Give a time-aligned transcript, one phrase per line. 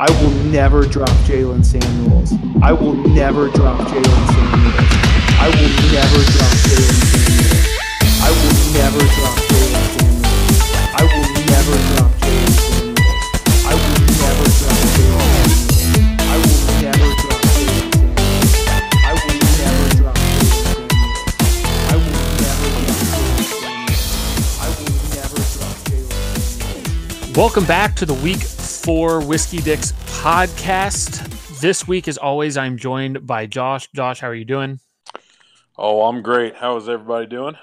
[0.00, 2.32] I will never drop Jaylen Samuels.
[2.62, 4.74] I will never drop Jaylen Samuels.
[5.36, 7.68] I will never drop Jaylen Samuels.
[8.24, 10.24] I will never drop Jaylen Samuels.
[10.96, 13.28] I will never drop Jaylen Samuels.
[13.60, 15.36] I will never drop Jaylen
[15.68, 16.24] Samuels.
[16.24, 18.64] I will never drop Jaylen Samuels.
[19.04, 21.04] I will never drop Jaylen Samuels.
[24.56, 27.36] I will never drop Jaylen Samuels.
[27.36, 28.46] Welcome back to the week
[28.82, 29.92] four Whiskey Dicks
[30.22, 31.60] podcast.
[31.60, 33.88] This week, as always, I'm joined by Josh.
[33.94, 34.80] Josh, how are you doing?
[35.76, 36.56] Oh, I'm great.
[36.56, 37.56] How is everybody doing?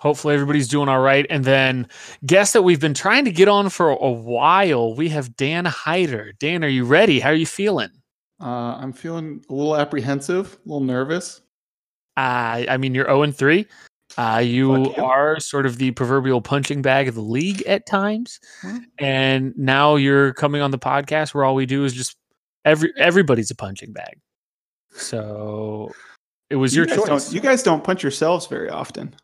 [0.00, 1.24] Hopefully, everybody's doing all right.
[1.30, 1.86] And then,
[2.26, 6.32] guest that we've been trying to get on for a while, we have Dan Hyder.
[6.40, 7.20] Dan, are you ready?
[7.20, 7.90] How are you feeling?
[8.40, 11.42] Uh, I'm feeling a little apprehensive, a little nervous.
[12.16, 13.66] Uh, I mean, you're 0 and 3.
[14.18, 18.40] Uh, you are sort of the proverbial punching bag of the league at times.
[18.62, 18.78] Hmm.
[18.98, 22.16] And now you're coming on the podcast where all we do is just
[22.64, 24.18] every everybody's a punching bag.
[24.92, 25.92] So
[26.50, 27.06] it was You your choice.
[27.06, 29.14] don't- you guys don't punch yourselves very often.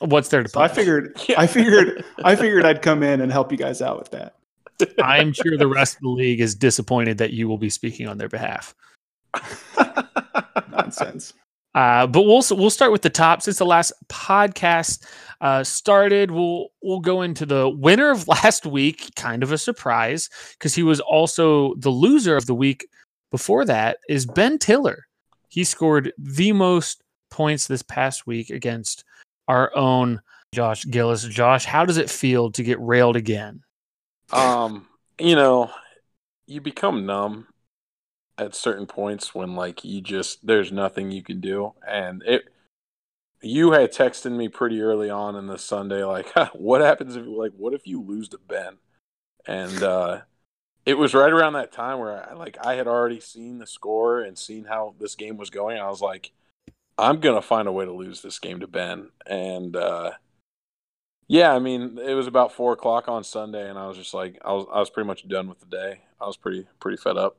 [0.00, 1.40] What's there to So I figured Yeah.
[1.40, 4.34] I figured I figured I'd come in and help you guys out with that.
[5.02, 8.18] I'm sure the rest of the league is disappointed that you will be speaking on
[8.18, 8.74] their behalf.
[10.70, 11.32] Nonsense.
[11.74, 15.04] Uh, but we'll we'll start with the top since the last podcast
[15.40, 16.30] uh, started.
[16.30, 20.82] We'll we'll go into the winner of last week, kind of a surprise because he
[20.82, 22.86] was also the loser of the week
[23.30, 23.98] before that.
[24.08, 25.06] Is Ben Tiller?
[25.48, 29.04] He scored the most points this past week against
[29.48, 30.20] our own
[30.54, 31.24] Josh Gillis.
[31.24, 33.62] Josh, how does it feel to get railed again?
[34.32, 34.86] um,
[35.18, 35.70] you know,
[36.46, 37.46] you become numb
[38.38, 42.44] at certain points when like you just there's nothing you can do, and it.
[43.42, 47.52] You had texted me pretty early on in the Sunday, like, "What happens if, like,
[47.56, 48.78] what if you lose to Ben?"
[49.46, 50.22] And uh,
[50.86, 54.22] it was right around that time where, I, like, I had already seen the score
[54.22, 55.78] and seen how this game was going.
[55.78, 56.32] I was like,
[56.98, 60.12] "I'm gonna find a way to lose this game to Ben," and uh,
[61.26, 64.38] Yeah, I mean, it was about four o'clock on Sunday, and I was just like,
[64.44, 66.02] I was, I was pretty much done with the day.
[66.20, 67.36] I was pretty, pretty fed up.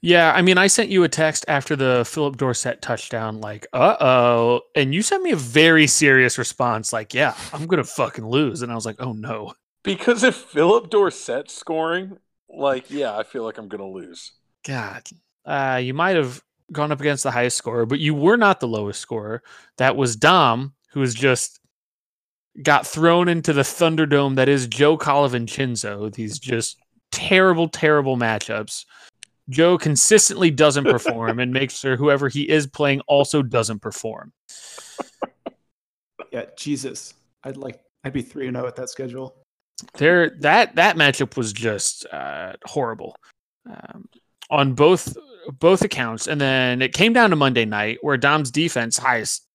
[0.00, 3.96] Yeah, I mean, I sent you a text after the Phillip Dorsett touchdown, like, uh
[4.00, 4.60] oh.
[4.74, 8.62] And you sent me a very serious response, like, yeah, I'm going to fucking lose.
[8.62, 9.54] And I was like, oh no.
[9.82, 12.18] Because if Phillip Dorsett scoring,
[12.48, 14.32] like, yeah, I feel like I'm gonna lose.
[14.64, 15.02] God,
[15.44, 18.68] uh, you might have gone up against the highest scorer, but you were not the
[18.68, 19.42] lowest scorer.
[19.78, 21.60] That was Dom, who was just
[22.62, 26.12] got thrown into the Thunderdome that is Joe Collivan Chinzo.
[26.12, 26.78] These just
[27.12, 28.84] terrible, terrible matchups.
[29.48, 34.32] Joe consistently doesn't perform and makes sure whoever he is playing also doesn't perform.
[36.32, 37.14] Yeah, Jesus.
[37.44, 39.36] I'd like I'd be three and zero at that schedule.
[39.94, 43.14] there that that matchup was just uh, horrible
[43.68, 44.08] um,
[44.50, 45.16] on both
[45.58, 49.45] both accounts and then it came down to monday night where dom's defense highest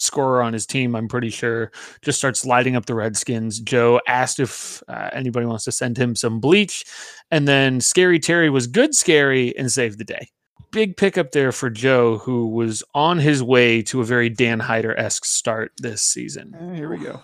[0.00, 1.70] scorer on his team i'm pretty sure
[2.02, 6.16] just starts lighting up the redskins joe asked if uh, anybody wants to send him
[6.16, 6.84] some bleach
[7.30, 10.28] and then scary terry was good scary and saved the day
[10.72, 15.24] big pickup there for joe who was on his way to a very dan hyder-esque
[15.24, 17.20] start this season Eh, here we go.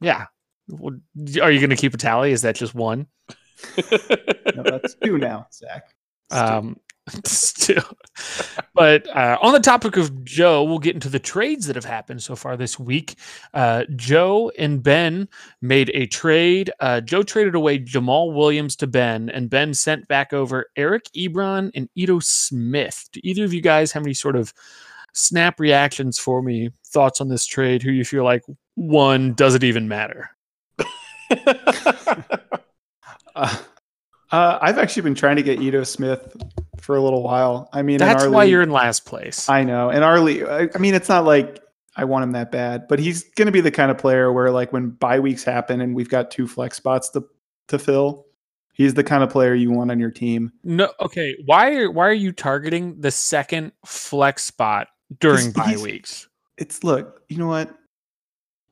[0.00, 0.26] yeah
[0.68, 0.96] Well,
[1.42, 3.06] are you going to keep a tally is that just one
[4.54, 5.84] No, that's two now, Zach.
[6.30, 6.76] It's two.
[7.24, 7.84] still.
[8.74, 12.22] But uh, on the topic of joe we'll get into the trades that have happened
[12.22, 13.16] so far this week.
[13.54, 15.28] Uh, joe and ben
[15.60, 16.70] made a trade.
[16.80, 21.70] Uh, joe traded away jamaal williams to ben and ben sent back over eric ebron
[21.74, 23.08] and ito smith.
[23.12, 24.52] Do either of you guys have any sort of
[25.14, 26.70] snap reactions for me?
[26.86, 27.82] Thoughts on this trade?
[27.82, 30.30] Who you feel like one does it even matter
[34.30, 36.36] Uh, I've actually been trying to get Ito Smith
[36.80, 37.68] for a little while.
[37.72, 39.90] I mean, in that's why league- you're in last place I know.
[39.90, 41.62] In our league, I, I mean, it's not like
[41.96, 44.50] I want him that bad, but he's going to be the kind of player where,
[44.50, 47.24] like, when bye weeks happen and we've got two flex spots to
[47.68, 48.26] to fill,
[48.72, 50.52] he's the kind of player you want on your team.
[50.62, 51.36] No, okay.
[51.44, 54.88] Why are why are you targeting the second flex spot
[55.20, 56.28] during bye weeks?
[56.56, 57.74] It's look, you know what?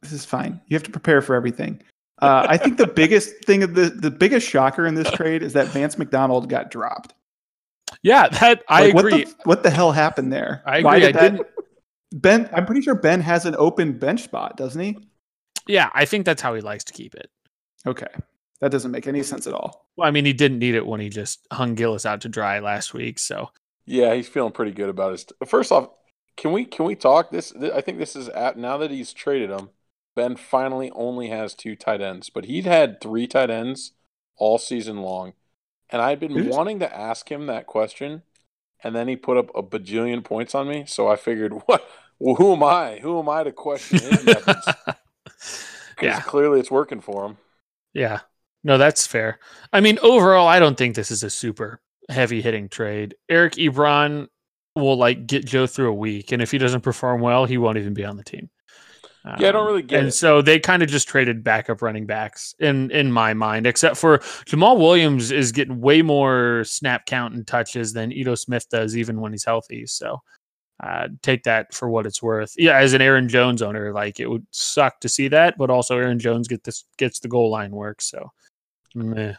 [0.03, 0.61] This is fine.
[0.69, 1.83] You have to prepare for everything.
[2.23, 5.53] Uh, I think the biggest thing of the the biggest shocker in this trade is
[5.53, 7.15] that Vance McDonald got dropped.
[8.03, 9.13] Yeah, that I Like, agree.
[9.13, 10.63] What the, what the hell happened there?
[10.67, 11.09] I Why agree.
[11.09, 11.47] I did that- didn't.
[12.13, 14.97] Ben, I'm pretty sure Ben has an open bench spot, doesn't he?
[15.67, 17.29] Yeah, I think that's how he likes to keep it.
[17.87, 18.07] Okay,
[18.61, 19.87] that doesn't make any sense at all.
[19.97, 22.61] Well, I mean, he didn't need it when he just hung Gillis out to dry
[22.61, 23.19] last week.
[23.19, 23.51] So
[23.85, 25.27] yeah, he's feeling pretty good about his.
[25.47, 25.89] First off,
[26.37, 27.51] can we can we talk this?
[27.51, 29.69] th- I think this is at now that he's traded him.
[30.17, 33.93] Ben finally only has two tight ends, but he'd had three tight ends
[34.37, 35.35] all season long.
[35.91, 38.23] and I'd been wanting to ask him that question,
[38.85, 40.85] and then he put up a bajillion points on me.
[40.87, 41.89] So I figured, what?
[42.21, 42.99] Well, who am I?
[43.03, 44.69] Who am I to question his methods?
[46.01, 46.21] Yeah.
[46.21, 47.39] clearly it's working for him.
[47.93, 48.21] Yeah.
[48.65, 49.39] No, that's fair.
[49.73, 53.15] I mean, overall, I don't think this is a super heavy hitting trade.
[53.29, 54.29] Eric Ebron
[54.75, 57.79] will like get Joe through a week, and if he doesn't perform well, he won't
[57.79, 58.51] even be on the team.
[59.39, 59.99] Yeah, I don't Um, really get it.
[60.01, 60.13] and it.
[60.13, 64.19] so they kind of just traded backup running backs in in my mind, except for
[64.47, 69.21] Jamaal Williams is getting way more snap count and touches than Ito Smith does, even
[69.21, 69.87] when he's healthy.
[69.87, 70.23] So
[70.83, 72.55] uh, take that for what it's worth.
[72.57, 75.97] Yeah, as an Aaron Jones owner, like it would suck to see that, but also
[75.99, 78.01] Aaron Jones get this gets the goal line work.
[78.03, 78.31] So
[78.95, 79.35] meh.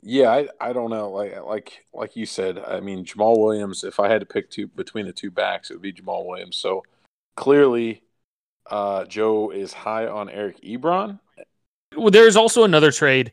[0.00, 1.10] Yeah, I, I don't know.
[1.10, 3.84] Like like like you said, I mean Jamaal Williams.
[3.84, 6.56] If I had to pick two between the two backs, it would be Jamaal Williams.
[6.56, 6.82] So
[7.36, 8.02] clearly,
[8.70, 11.18] uh, Joe is high on Eric Ebron.
[11.96, 13.32] well, there's also another trade.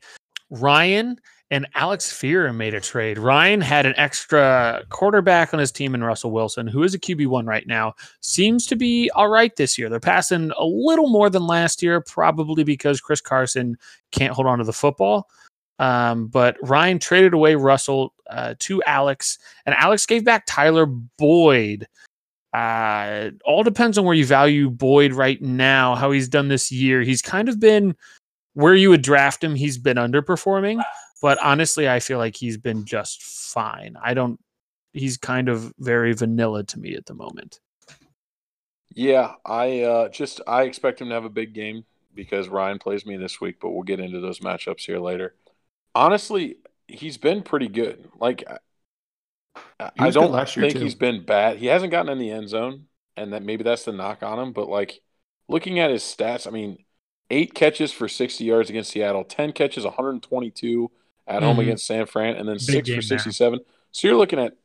[0.49, 1.19] Ryan
[1.51, 3.19] and Alex Fear made a trade.
[3.19, 7.45] Ryan had an extra quarterback on his team in Russell Wilson, who is a QB1
[7.45, 7.93] right now.
[8.21, 9.89] Seems to be all right this year.
[9.89, 13.77] They're passing a little more than last year, probably because Chris Carson
[14.11, 15.29] can't hold on to the football.
[15.77, 21.87] Um, but Ryan traded away Russell uh, to Alex, and Alex gave back Tyler Boyd.
[22.55, 27.01] Uh, all depends on where you value Boyd right now, how he's done this year.
[27.01, 27.97] He's kind of been
[28.53, 30.81] where you would draft him, he's been underperforming.
[31.21, 33.97] But honestly, I feel like he's been just fine.
[34.01, 34.39] I don't.
[34.93, 37.59] He's kind of very vanilla to me at the moment.
[38.93, 43.05] Yeah, I uh, just I expect him to have a big game because Ryan plays
[43.05, 45.35] me this week, but we'll get into those matchups here later.
[45.93, 46.55] Honestly,
[46.87, 48.09] he's been pretty good.
[48.17, 48.45] Like
[49.79, 50.83] I- He was good don't last year, think too.
[50.83, 51.57] he's been bad.
[51.57, 52.87] He hasn't gotten in the end zone,
[53.17, 54.53] and that maybe that's the knock on him.
[54.53, 55.01] But like
[55.47, 56.83] looking at his stats, I mean,
[57.29, 60.91] eight catches for sixty yards against Seattle, ten catches, one hundred twenty-two
[61.27, 61.61] at home Mhm.
[61.63, 63.01] against San Fran, and then Big six for there.
[63.01, 63.59] sixty-seven.
[63.91, 64.55] So you're looking at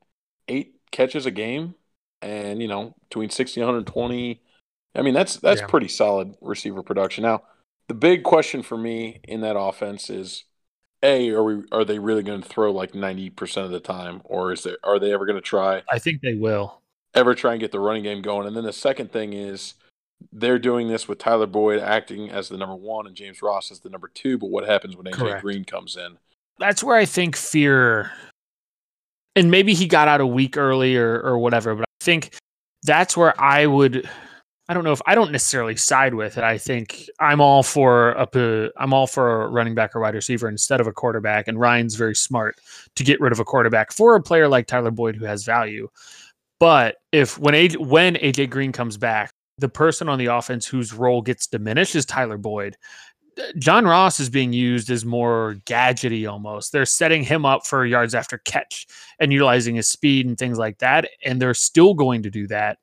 [0.49, 1.75] eight catches a game,
[2.23, 4.41] and you know between 60 and 120.
[4.95, 5.67] I mean that's that's Yeah.
[5.69, 7.23] pretty solid receiver production.
[7.23, 7.43] Now
[7.89, 10.45] the big question for me in that offense is.
[11.02, 14.20] A, are we are they really going to throw like ninety percent of the time,
[14.25, 16.81] or is there are they ever going to try I think they will.
[17.14, 18.47] ever try and get the running game going.
[18.47, 19.75] And then the second thing is
[20.32, 23.81] they're doing this with Tyler Boyd acting as the number one and James Ross as
[23.81, 24.37] the number two.
[24.37, 25.43] But what happens when AJ Correct.
[25.43, 26.19] Green comes in?
[26.58, 28.12] That's where I think fear,
[29.35, 31.75] and maybe he got out a week early or or whatever.
[31.75, 32.35] But I think
[32.82, 34.06] that's where I would.
[34.70, 36.44] I don't know if I don't necessarily side with it.
[36.44, 40.49] I think I'm all for a I'm all for a running back or wide receiver
[40.49, 41.49] instead of a quarterback.
[41.49, 42.55] And Ryan's very smart
[42.94, 45.88] to get rid of a quarterback for a player like Tyler Boyd who has value.
[46.61, 50.94] But if when AJ, when AJ Green comes back, the person on the offense whose
[50.94, 52.76] role gets diminished is Tyler Boyd.
[53.40, 56.70] Uh, John Ross is being used as more gadgety almost.
[56.70, 58.87] They're setting him up for yards after catch
[59.19, 61.08] and utilizing his speed and things like that.
[61.25, 62.78] And they're still going to do that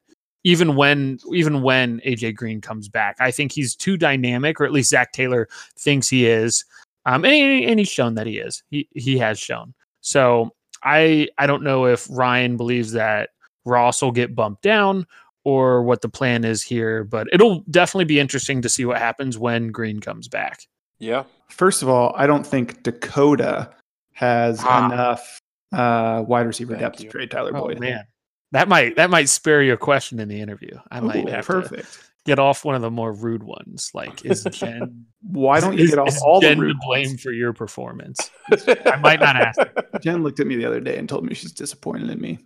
[0.47, 3.15] even when even when AJ Green comes back.
[3.19, 5.47] I think he's too dynamic, or at least Zac Taylor
[5.77, 6.63] thinks he is.
[7.05, 8.63] Um, and, he- and he's shown that he is.
[8.69, 9.73] He he has shown.
[10.01, 10.51] So
[10.83, 13.29] I I don't know if Ryan believes that
[13.65, 15.05] Ross will get bumped down
[15.43, 19.37] or what the plan is here, but it'll definitely be interesting to see what happens
[19.37, 20.59] when Green comes back.
[20.99, 23.69] Yeah, First of all, I don't think Dakota
[24.13, 24.85] has Ah.
[24.91, 25.39] enough
[25.71, 27.05] uh, wide receiver Thank depth you.
[27.07, 27.79] to trade Tyler Oh Boyd.
[27.79, 28.03] man,
[28.51, 30.77] that might that might spare you a question in the interview.
[30.91, 31.99] I might Ooh, have to perfect.
[32.25, 33.91] get off one of the more rude ones.
[33.93, 37.09] Like, is Jen Why don't you is, get off is all Jen the to blame
[37.09, 37.21] ones?
[37.21, 38.31] for your performance?
[38.85, 39.59] I might not ask.
[40.01, 42.39] Jen looked at me the other day and told me she's disappointed in me.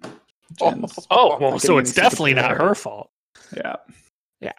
[0.60, 3.10] Jen's, Oh well, so it's definitely not her fault.
[3.56, 3.76] yeah.
[4.42, 4.52] Yeah.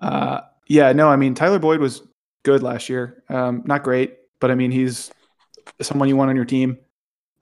[0.00, 2.02] Uh, yeah, no, I mean Tyler Boyd was
[2.42, 3.22] good last year.
[3.28, 5.10] Um, not great, but I mean he's
[5.80, 6.78] someone you want on your team.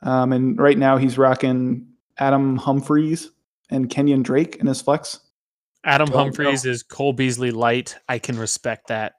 [0.02, 1.86] Um, and right now he's rocking
[2.22, 3.32] Adam Humphries
[3.70, 5.18] and Kenyan Drake in his flex.
[5.84, 7.96] Adam Don't Humphries is Cole Beasley light.
[8.08, 9.14] I can respect that.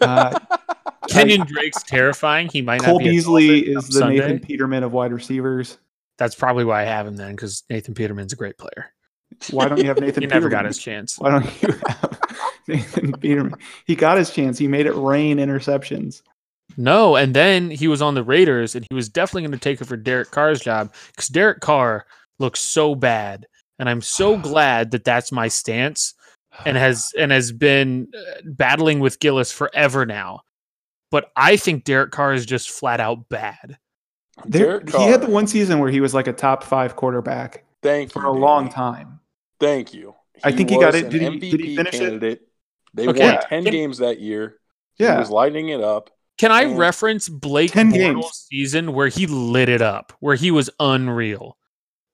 [0.00, 0.38] Uh,
[1.08, 2.48] Kenyan Drake's terrifying.
[2.48, 4.18] He might Cole not be a Beasley is the Sunday.
[4.18, 5.78] Nathan Peterman of wide receivers.
[6.18, 8.92] That's probably why I have him then, because Nathan Peterman's a great player.
[9.50, 11.18] Why don't you have Nathan He never got his chance.
[11.18, 12.20] Why don't you have
[12.68, 13.58] Nathan Peterman?
[13.86, 14.56] He got his chance.
[14.56, 16.22] He made it rain interceptions.
[16.76, 19.80] No, and then he was on the Raiders, and he was definitely going to take
[19.80, 22.06] it for Derek Carr's job because Derek Carr
[22.38, 23.46] looks so bad,
[23.78, 26.14] and I'm so glad that that's my stance,
[26.64, 30.40] and has and has been uh, battling with Gillis forever now.
[31.10, 33.78] But I think Derek Carr is just flat out bad.
[34.44, 37.64] There, Derek he had the one season where he was like a top five quarterback
[37.82, 39.20] Thank for you, a long time.
[39.60, 40.14] Thank you.
[40.44, 41.04] I think he got it.
[41.06, 41.98] an Did he- did he MVP finish it?
[42.00, 42.40] candidate.
[42.92, 43.32] They Okay.
[43.32, 44.56] won ten Can- games that year.
[44.98, 45.12] Yeah.
[45.14, 46.10] He was lighting it up.
[46.38, 48.46] Can I reference Blake 10 Bortles' games.
[48.50, 51.55] season where he lit it up, where he was unreal?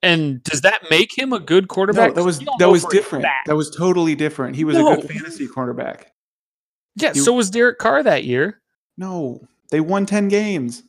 [0.03, 2.11] And does that make him a good quarterback?
[2.11, 3.25] No, that was that was different.
[3.25, 3.47] fact.
[3.47, 4.57] That was totally different.
[4.57, 6.05] He was a good fantasy cornerback.
[6.97, 8.61] Yeah, you- so was Derek Carr that year.
[8.97, 9.41] No,
[9.71, 10.83] they won ten games.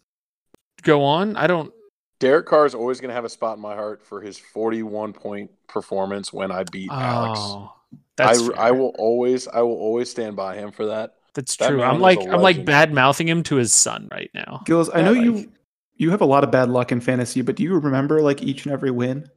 [0.82, 1.36] Go on.
[1.38, 1.72] I don't.
[2.20, 5.12] Derek Carr is always going to have a spot in my heart for his 41
[5.14, 7.40] point performance when I beat oh, Alex.
[7.42, 7.74] Oh,
[8.16, 8.68] that's I.
[8.68, 11.16] I will always I will always stand by him for that.
[11.34, 11.84] That's that true.
[11.84, 14.62] I'm like I'm like bad mouthing him to his son right now.
[14.66, 15.52] Gills, I know like- you
[15.96, 18.66] you have a lot of bad luck in fantasy, but do you remember like each
[18.66, 19.30] and every win?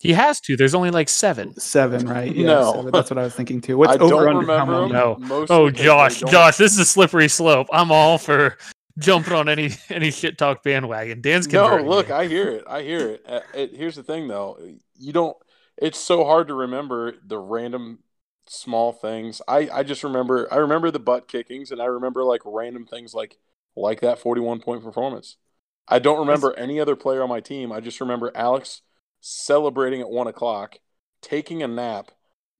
[0.00, 0.56] He has to.
[0.56, 1.58] There's only like seven.
[1.58, 2.32] Seven, right?
[2.34, 2.72] Yeah, No.
[2.74, 2.90] seven.
[2.92, 3.78] that's what I was thinking too.
[3.78, 4.92] What's I don't over under remember him.
[4.92, 5.16] No.
[5.18, 7.68] mostly Oh, Josh, Josh, this is a slippery slope.
[7.72, 8.58] I'm all for
[8.98, 11.20] jumping on any any shit talk bandwagon.
[11.20, 11.54] Dan's can.
[11.54, 12.14] No, look, me.
[12.14, 12.64] I hear it.
[12.68, 13.24] I hear it.
[13.26, 13.74] Uh, it.
[13.74, 14.58] Here's the thing, though.
[14.98, 15.36] You don't.
[15.78, 18.00] It's so hard to remember the random
[18.46, 19.40] small things.
[19.48, 20.52] I I just remember.
[20.52, 23.38] I remember the butt kickings, and I remember like random things like
[23.74, 25.36] like that 41 point performance.
[25.88, 27.70] I don't remember any other player on my team.
[27.72, 28.82] I just remember Alex
[29.20, 30.76] celebrating at one o'clock,
[31.22, 32.10] taking a nap,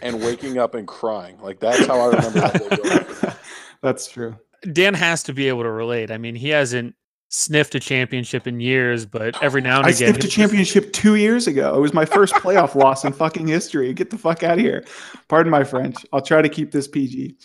[0.00, 1.38] and waking up and crying.
[1.40, 3.38] Like that's how I remember that
[3.82, 4.36] that's true.
[4.72, 6.10] Dan has to be able to relate.
[6.10, 6.94] I mean, he hasn't
[7.28, 10.32] sniffed a championship in years, but every now and I again, sniffed a he'll just-
[10.36, 11.74] championship two years ago.
[11.76, 13.92] It was my first playoff loss in fucking history.
[13.92, 14.84] Get the fuck out of here.
[15.28, 15.96] Pardon my French.
[16.12, 17.36] I'll try to keep this PG.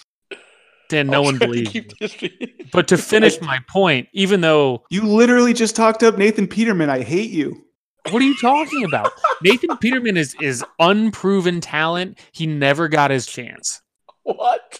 [0.90, 1.70] Dan, no one try to believes.
[1.72, 6.90] keep But to finish my point, even though You literally just talked up Nathan Peterman.
[6.90, 7.64] I hate you.
[8.12, 9.12] what are you talking about?
[9.42, 12.20] Nathan Peterman is is unproven talent.
[12.32, 13.82] He never got his chance.
[14.24, 14.80] what?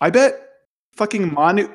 [0.00, 0.34] I bet
[0.96, 1.68] fucking Manu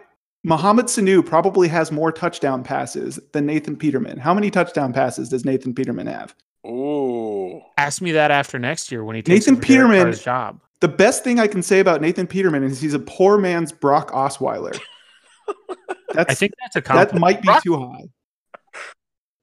[0.44, 4.18] Mohamed Sanu probably has more touchdown passes than Nathan Peterman.
[4.20, 6.36] How many touchdown passes does Nathan Peterman have?
[6.66, 7.62] Ooh.
[7.78, 10.62] Ask me that after next year when he takes Nathan over Derek Peterman- job.
[10.82, 14.12] The best thing I can say about Nathan Peterman is he's a poor man's Brock
[14.12, 14.78] Osweiler.
[16.14, 17.14] That's I think that's a compliment.
[17.14, 18.04] that might be Brock too high.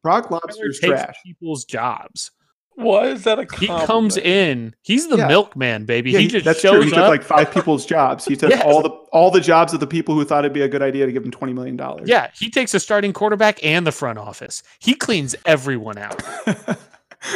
[0.03, 1.17] Brock Osweiler Lobster's takes trash.
[1.25, 2.31] people's jobs.
[2.77, 4.75] Why is that a He comes in.
[4.83, 5.29] He's the Yeah.
[5.29, 6.11] milkman, baby.
[6.11, 6.83] Yeah, he he- just that's shows true.
[6.85, 8.25] He took like five people's jobs.
[8.25, 8.63] He took Yes.
[8.65, 11.07] all the all the jobs of the people who thought it'd be a good idea
[11.07, 12.09] to give him twenty million dollars.
[12.09, 14.63] yeah, he takes a starting quarterback and the front office.
[14.81, 16.23] He cleans everyone out.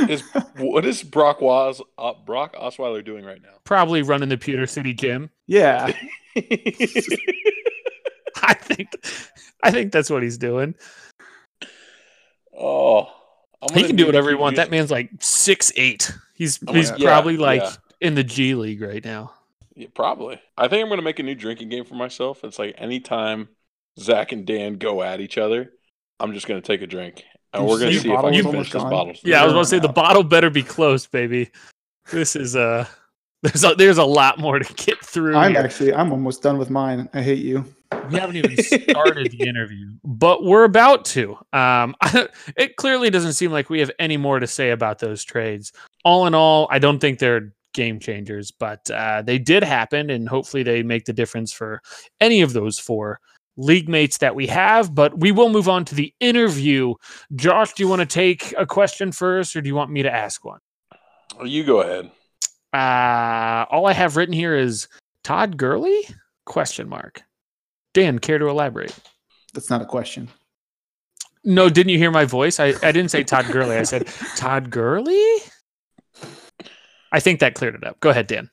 [0.09, 0.23] Is
[0.57, 3.55] what is Brock Was uh, Brock Osweiler doing right now?
[3.65, 5.31] Probably running the Pewter City gym.
[5.47, 5.93] yeah.
[8.43, 8.91] I think
[9.63, 10.75] I think that's what he's doing.
[12.59, 13.11] oh,
[13.63, 14.59] I'm He can do whatever he wants.
[14.59, 16.13] That man's like six eight.
[16.35, 17.73] He's Oh, he's yeah, probably like yeah.
[18.01, 19.33] in the G League right now.
[19.75, 20.41] Yeah, probably.
[20.57, 22.45] I think I'm gonna make a new drinking game for myself.
[22.45, 23.49] It's like anytime
[23.99, 25.73] Zach and Dan go at each other,
[26.21, 28.73] I'm just gonna take a drink, and we're gonna see see if I can finish
[28.73, 29.15] this bottle.
[29.23, 31.51] Yeah, I was gonna say the bottle better be close, baby.
[32.11, 32.87] This is uh
[33.43, 35.37] there's a, there's a lot more to get through.
[35.37, 35.61] I'm here.
[35.61, 37.09] actually I'm almost done with mine.
[37.15, 37.65] I hate you.
[38.11, 41.39] We haven't even started the interview, but we're about to.
[41.53, 41.95] Um,
[42.57, 45.73] it clearly doesn't seem like we have any more to say about those trades.
[46.05, 50.29] All in all, I don't think they're game changers, but uh, they did happen, and
[50.29, 51.81] hopefully they make the difference for
[52.21, 53.21] any of those four
[53.59, 54.95] league mates that we have.
[54.95, 56.95] But we will move on to the interview.
[57.35, 60.11] Josh, do you want to take a question first, or do you want me to
[60.11, 60.61] ask one?
[61.39, 62.11] Oh, You go ahead.
[62.73, 64.89] Uh, all I have written here is
[65.25, 66.01] Todd Gurley?
[66.47, 67.23] Question mark.
[67.95, 68.95] Dan, care to elaborate?
[69.55, 70.29] That's not a question.
[71.45, 72.61] No, didn't you hear my voice?
[72.61, 73.77] I, I didn't say Todd Gurley.
[73.77, 75.23] I said Todd Gurley.
[77.11, 77.99] I think that cleared it up.
[78.01, 78.51] Go ahead, Dan.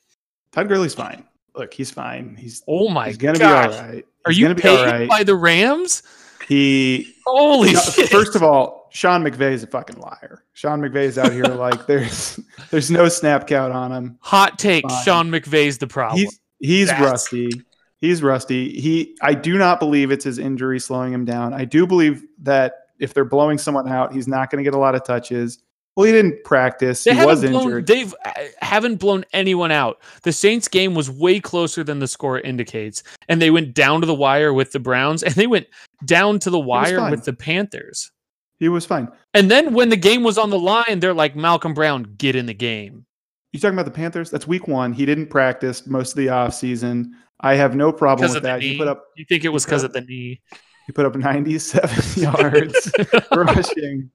[0.54, 1.26] Todd Gurley's fine.
[1.58, 2.36] Look, he's fine.
[2.38, 3.08] He's Oh my god.
[3.08, 3.70] he's gonna gosh.
[3.72, 4.06] be all right.
[4.26, 5.10] Are He's you paid all right.
[5.10, 6.04] by the Rams?
[6.48, 8.10] he Holy No, shit.
[8.10, 10.44] First of all, Sean McVay is a fucking liar.
[10.54, 12.40] Sean McVay's out here like there's
[12.72, 14.18] there's no snap count on him.
[14.22, 15.04] Hot take, Fine.
[15.04, 16.20] Sean McVay's the problem.
[16.20, 17.50] He's he's That's- rusty.
[17.98, 18.80] He's rusty.
[18.80, 21.54] He I do not believe it's his injury slowing him down.
[21.54, 24.80] I do believe that if they're blowing someone out, he's not going to get a
[24.80, 25.60] lot of touches.
[25.96, 27.04] Well, he didn't practice.
[27.06, 27.88] they he haven't was blown, injured.
[27.88, 30.02] They've uh, haven't blown anyone out.
[30.24, 34.08] The Saints game was way closer than the score indicates, and they went down to
[34.08, 35.68] the wire with the Browns, and they went
[36.04, 38.12] down to the wire with the Panthers.
[38.60, 39.08] he was fine.
[39.34, 42.46] And then when the game was on the line, they're like, Malcolm Brown, get in
[42.46, 43.06] the game.
[43.54, 44.30] You talking about the Panthers?
[44.30, 44.92] That's week one.
[44.92, 47.12] He didn't practice most of the offseason.
[47.40, 48.62] I have no problem with that.
[48.62, 50.42] He put up You think it was because of the knee?
[50.88, 52.92] he put up 97 yards.
[53.36, 54.10] rushing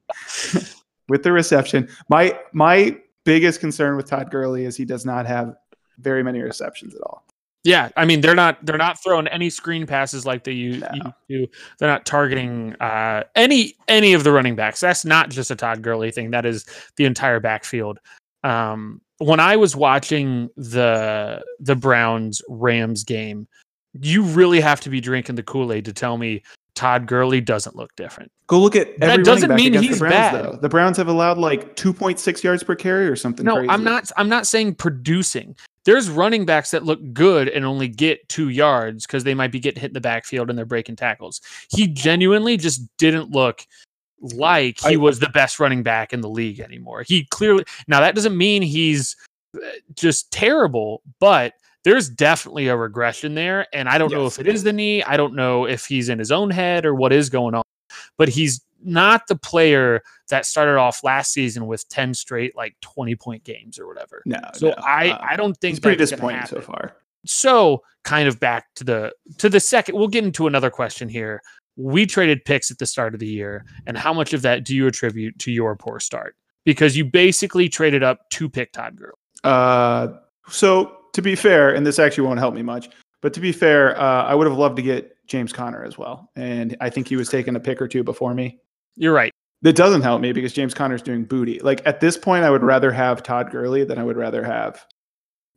[1.10, 1.88] with the reception.
[2.08, 5.54] My my biggest concern with Todd Gurley is he does not have
[5.98, 7.24] very many receptions at all.
[7.62, 10.88] Yeah, I mean they're not they're not throwing any screen passes like they u- No.
[11.28, 11.58] used to.
[11.78, 14.80] They're not targeting uh, any any of the running backs.
[14.80, 16.30] That's not just a Todd Gurley thing.
[16.30, 16.64] That is
[16.96, 17.98] the entire backfield.
[18.44, 23.46] Um, when I was watching the the Browns Rams game,
[24.00, 26.42] you really have to be drinking the Kool Aid to tell me
[26.74, 28.30] Todd Gurley doesn't look different.
[28.46, 30.44] Go look at every That doesn't mean he's the Browns, bad.
[30.44, 30.58] though.
[30.60, 33.44] The Browns have allowed like 2.6 yards per carry or something.
[33.46, 33.70] No, crazy.
[33.70, 34.10] I'm not.
[34.16, 35.56] I'm not saying producing.
[35.84, 39.60] There's running backs that look good and only get two yards because they might be
[39.60, 41.40] getting hit in the backfield and they're breaking tackles.
[41.70, 43.64] He genuinely just didn't look
[44.20, 47.02] like he I- was the best running back in the league anymore.
[47.06, 49.16] He clearly now that doesn't mean he's
[49.56, 49.60] uh,
[49.94, 53.66] just terrible, but there's definitely a regression there.
[53.72, 55.02] And I don't know if it is the knee.
[55.02, 57.62] I don't know if he's in his own head or what is going on.
[58.18, 63.14] But he's not the player that started off last season with 10 straight like 20
[63.16, 64.22] point games or whatever.
[64.26, 64.74] No, So no.
[64.78, 66.96] I Uh, I don't think he's pretty disappointing so far.
[67.26, 69.96] So kind of back to the to the second.
[69.96, 71.42] We'll get into another question here.
[71.76, 74.74] We traded picks at the start of the year, and how much of that do
[74.74, 76.36] you attribute to your poor start?
[76.64, 79.12] Because you basically traded up to pick Todd Gurley.
[79.44, 80.08] Uh,
[80.48, 82.90] so to be fair, and this actually won't help me much,
[83.20, 86.30] but to be fair, uh, I would have loved to get James Conner as well,
[86.36, 88.58] and I think he was taking a pick or two before me.
[88.96, 89.32] You're right.
[89.62, 91.60] That doesn't help me because James Conner's doing booty.
[91.60, 94.84] Like at this point, I would rather have Todd Gurley than I would rather have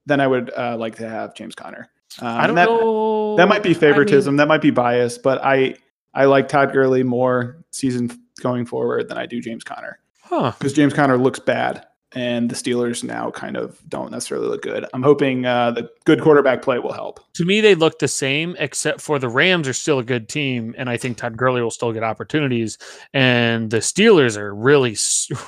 [0.05, 1.89] than I would uh, like to have James Conner.
[2.19, 3.37] Um, I don't that, know.
[3.37, 4.35] That might be I mean, favoritism.
[4.37, 5.75] that might be bias, but I
[6.13, 10.51] I like Todd Gurley more season going forward than I do James Conner huh.
[10.57, 14.85] because James Conner looks bad, and the Steelers now kind of don't necessarily look good.
[14.93, 17.19] I'm hoping uh, the good quarterback play will help.
[17.33, 20.75] To me, they look the same, except for the Rams are still a good team,
[20.77, 22.77] and I think Todd Gurley will still get opportunities.
[23.13, 24.95] And the Steelers are really,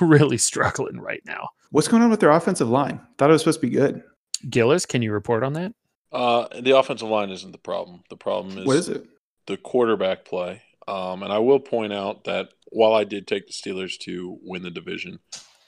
[0.04, 1.48] really struggling right now.
[1.70, 3.00] What's going on with their offensive line?
[3.18, 4.02] Thought it was supposed to be good.
[4.48, 5.72] Gillis, can you report on that?
[6.12, 8.02] Uh, the offensive line isn't the problem.
[8.10, 9.06] The problem is what is it?
[9.46, 10.62] the quarterback play.
[10.88, 14.62] Um, and I will point out that while I did take the Steelers to win
[14.62, 15.18] the division,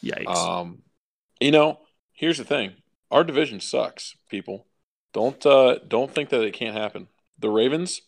[0.03, 0.27] Yikes.
[0.27, 0.83] um,
[1.41, 1.81] you know,
[2.13, 2.73] here's the thing:
[3.11, 4.17] our division sucks.
[4.29, 4.67] People
[5.13, 7.09] don't uh, don't think that it can't happen.
[7.39, 8.03] The Ravens,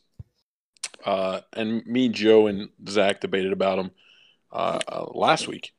[1.05, 3.91] uh, and me, Joe, and Zach debated about them
[4.53, 5.73] uh, uh, last week.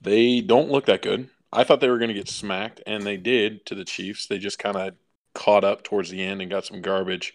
[0.00, 1.30] They don't look that good.
[1.52, 4.26] I thought they were going to get smacked, and they did to the Chiefs.
[4.26, 4.94] They just kind of
[5.34, 7.34] caught up towards the end and got some garbage.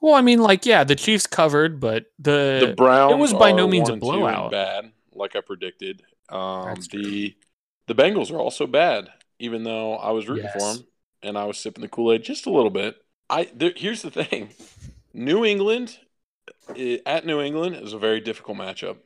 [0.00, 3.68] Well, I mean, like, yeah, the Chiefs covered, but the, the Browns was by no
[3.68, 4.50] means a one and two and blowout.
[4.50, 6.02] bad, like I predicted.
[6.28, 7.36] Um, the
[7.86, 10.84] the Bengals are also bad, even though I was rooting for them
[11.22, 12.96] and I was sipping the Kool Aid just a little bit.
[13.30, 14.50] I there, here's the thing:
[15.12, 15.98] New England
[17.06, 18.98] at New England is a very difficult matchup.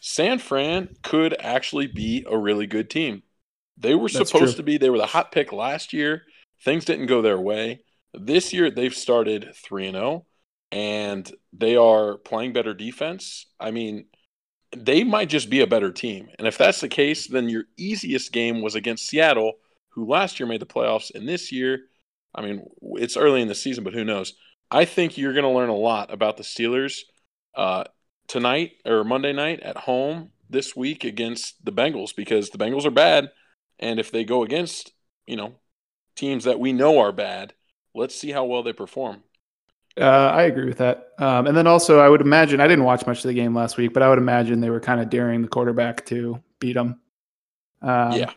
[0.00, 3.22] San Fran could actually be a really good team.
[3.76, 4.58] They were That's supposed true.
[4.58, 4.78] to be.
[4.78, 6.22] They were the hot pick last year.
[6.64, 7.82] Things didn't go their way.
[8.14, 10.26] This year they've started three and zero,
[10.72, 13.46] and they are playing better defense.
[13.60, 14.06] I mean,
[14.74, 16.28] they might just be a better team.
[16.38, 19.54] And if that's the case, then your easiest game was against Seattle,
[19.90, 21.80] who last year made the playoffs, and this year,
[22.34, 24.34] I mean, it's early in the season, but who knows?
[24.70, 27.00] I think you're going to learn a lot about the Steelers
[27.54, 27.84] uh,
[28.26, 32.90] tonight or Monday night at home this week against the Bengals because the Bengals are
[32.90, 33.30] bad,
[33.78, 34.92] and if they go against
[35.26, 35.54] you know
[36.16, 37.54] teams that we know are bad,
[37.94, 39.22] let's see how well they perform.
[39.98, 41.08] Uh, I agree with that.
[41.18, 43.76] Um, and then also, I would imagine I didn't watch much of the game last
[43.78, 47.00] week, but I would imagine they were kind of daring the quarterback to beat him.
[47.82, 48.32] Um, yeah,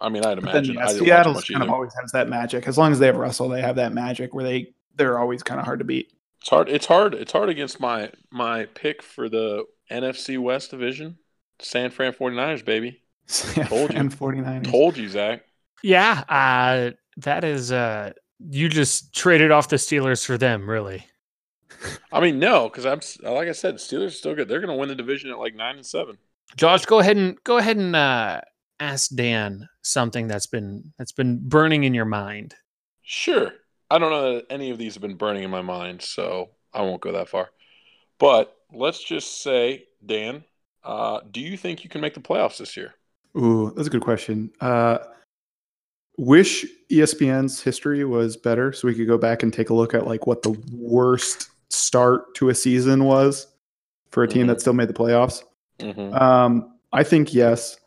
[0.00, 2.12] I mean, I'd But then, imagine yeah, I didn't watch much kind of always has
[2.12, 2.68] that magic.
[2.68, 5.60] As long as they have Russell, they have that magic where they they're always kind
[5.60, 6.12] of hard to beat.
[6.40, 6.68] It's hard.
[6.68, 7.14] It's hard.
[7.14, 11.18] It's hard against my my pick for the NFC West division,
[11.60, 13.02] San Fran 49ers, baby.
[13.64, 14.00] Told you.
[14.00, 14.62] and 49ers.
[14.70, 15.44] Told you, Zach.
[15.82, 21.06] yeah, uh, that is, uh, you just traded off the Steelers for them, really.
[22.12, 24.48] I mean, no, because I'm like I said, Steelers are still good.
[24.48, 26.18] They're going to win the division at like nine and seven.
[26.56, 28.40] Josh, go ahead and go ahead and uh,
[28.80, 32.54] ask Dan something that's been that's been burning in your mind.
[33.02, 33.52] Sure.
[33.90, 36.82] I don't know that any of these have been burning in my mind, so I
[36.82, 37.50] won't go that far.
[38.18, 40.44] But let's just say, Dan,
[40.82, 42.94] uh, do you think you can make the playoffs this year?
[43.36, 44.50] Ooh, that's a good question.
[44.60, 44.98] Uh,
[46.16, 50.06] wish ESPN's history was better, so we could go back and take a look at
[50.06, 53.46] like what the worst start to a season was
[54.10, 54.48] for a team Mhm.
[54.48, 55.42] that still made the playoffs.
[55.80, 56.14] Mm-hmm.
[56.14, 57.78] Um, I think yes.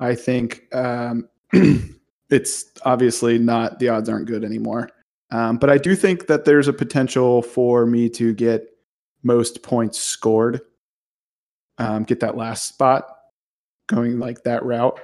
[0.00, 1.28] I think um,
[2.30, 4.90] it's obviously not the odds aren't good anymore.
[5.30, 8.68] Um, but I do think that there's a potential for me to get
[9.22, 10.60] most points scored,
[11.78, 13.08] um, get that last spot
[13.88, 14.98] going like that route.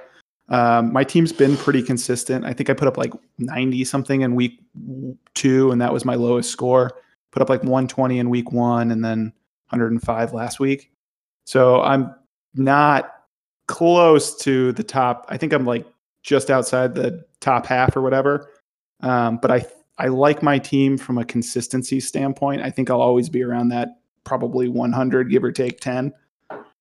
[0.49, 2.45] Um, my team's been pretty consistent.
[2.45, 4.61] I think I put up like 90 something in week
[5.33, 6.91] two, and that was my lowest score.
[7.31, 9.33] Put up like 120 in week one, and then
[9.69, 10.91] 105 last week.
[11.45, 12.13] So I'm
[12.53, 13.11] not
[13.67, 15.25] close to the top.
[15.29, 15.85] I think I'm like
[16.23, 18.51] just outside the top half or whatever.
[19.01, 19.65] Um, but I
[19.97, 22.61] I like my team from a consistency standpoint.
[22.61, 26.13] I think I'll always be around that probably 100, give or take 10.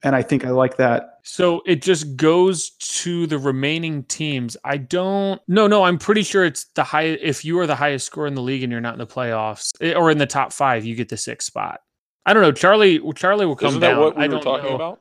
[0.05, 1.19] And I think I like that.
[1.23, 4.57] So it just goes to the remaining teams.
[4.63, 5.41] I don't.
[5.49, 5.83] No, no.
[5.83, 7.05] I'm pretty sure it's the high.
[7.05, 9.71] If you are the highest score in the league and you're not in the playoffs
[9.81, 11.81] eh, or in the top five, you get the sixth spot.
[12.27, 12.53] I don't know.
[12.53, 13.01] Charlie.
[13.15, 13.97] Charlie will come Isn't down.
[13.97, 14.77] that what we I were talking know.
[14.77, 15.01] about?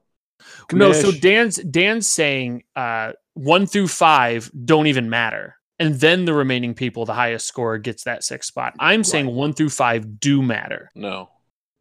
[0.71, 6.33] No, so Dan's Dan's saying uh, one through five don't even matter, and then the
[6.33, 8.73] remaining people, the highest score, gets that sixth spot.
[8.79, 10.89] I'm saying one through five do matter.
[10.95, 11.29] No.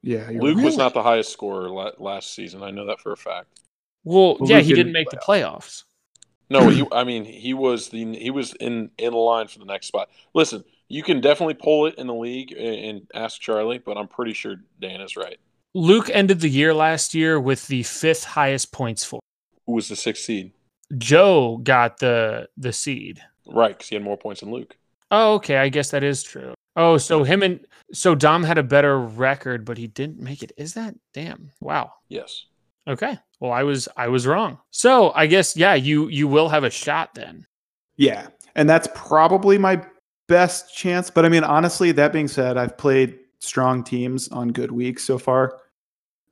[0.02, 0.64] Yeah, Luke right.
[0.64, 2.62] was not the highest scorer la- last season.
[2.62, 3.60] I know that for a fact.
[4.04, 5.84] Well, Well, yeah, Luke he didn't didn't make the playoffs.
[5.84, 5.84] playoffs.
[6.50, 9.86] No, he, I mean he was the he was in in line for the next
[9.86, 10.10] spot.
[10.34, 14.08] Listen, you can definitely pull it in the league and, and ask Charlie, but I'm
[14.08, 15.38] pretty sure Dan is right.
[15.74, 19.20] Luke ended the year last year with the fifth highest points for.
[19.66, 20.52] Who was the sixth seed?
[20.98, 23.22] Joe got the the seed.
[23.46, 24.76] Right, because he had more points than Luke.
[25.10, 25.56] Oh, okay.
[25.56, 26.52] I guess that is true.
[26.76, 27.60] Oh, so him and
[27.92, 30.52] so Dom had a better record, but he didn't make it.
[30.56, 31.50] Is that damn?
[31.60, 31.92] Wow.
[32.08, 32.46] Yes.
[32.88, 33.18] Okay.
[33.40, 34.58] Well, I was I was wrong.
[34.70, 37.46] So I guess yeah, you you will have a shot then.
[37.96, 38.28] Yeah.
[38.54, 39.84] And that's probably my
[40.28, 41.10] best chance.
[41.10, 45.18] But I mean, honestly, that being said, I've played strong teams on good weeks so
[45.18, 45.58] far.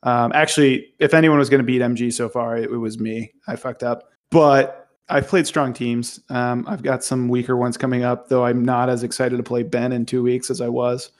[0.03, 3.33] Um, actually, if anyone was going to beat MG so far, it, it was me.
[3.47, 4.11] I fucked up.
[4.31, 4.80] But
[5.11, 6.21] I've played strong teams.
[6.31, 9.63] Um, I've got some weaker ones coming up, though I'm not as excited to play
[9.63, 11.11] Ben in two weeks as I was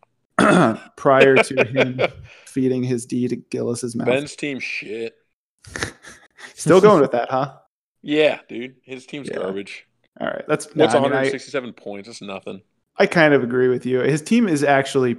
[0.96, 2.00] prior to him
[2.46, 4.06] feeding his D to Gillis's mouth.
[4.06, 5.14] Ben's team shit.
[6.54, 7.54] Still going with that, huh?
[8.02, 8.76] Yeah, dude.
[8.82, 9.38] His team's Yeah.
[9.38, 9.86] garbage.
[10.20, 10.44] All right.
[10.48, 12.08] That's no, What's I mean, I- 167 points?
[12.08, 12.62] That's nothing.
[12.96, 14.00] I kind of agree with you.
[14.00, 15.16] His team is actually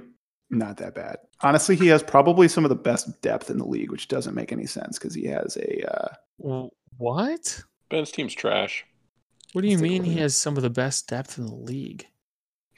[0.50, 1.16] not that bad.
[1.40, 4.52] Honestly, he has probably some of the best depth in the league, which doesn't make
[4.52, 5.90] any sense because he has a.
[5.92, 6.08] Uh,
[6.40, 6.70] W-
[7.92, 7.98] What?
[7.98, 8.84] Ben's team's trash.
[9.52, 12.06] What do you Let's mean he has some of the best depth in the league?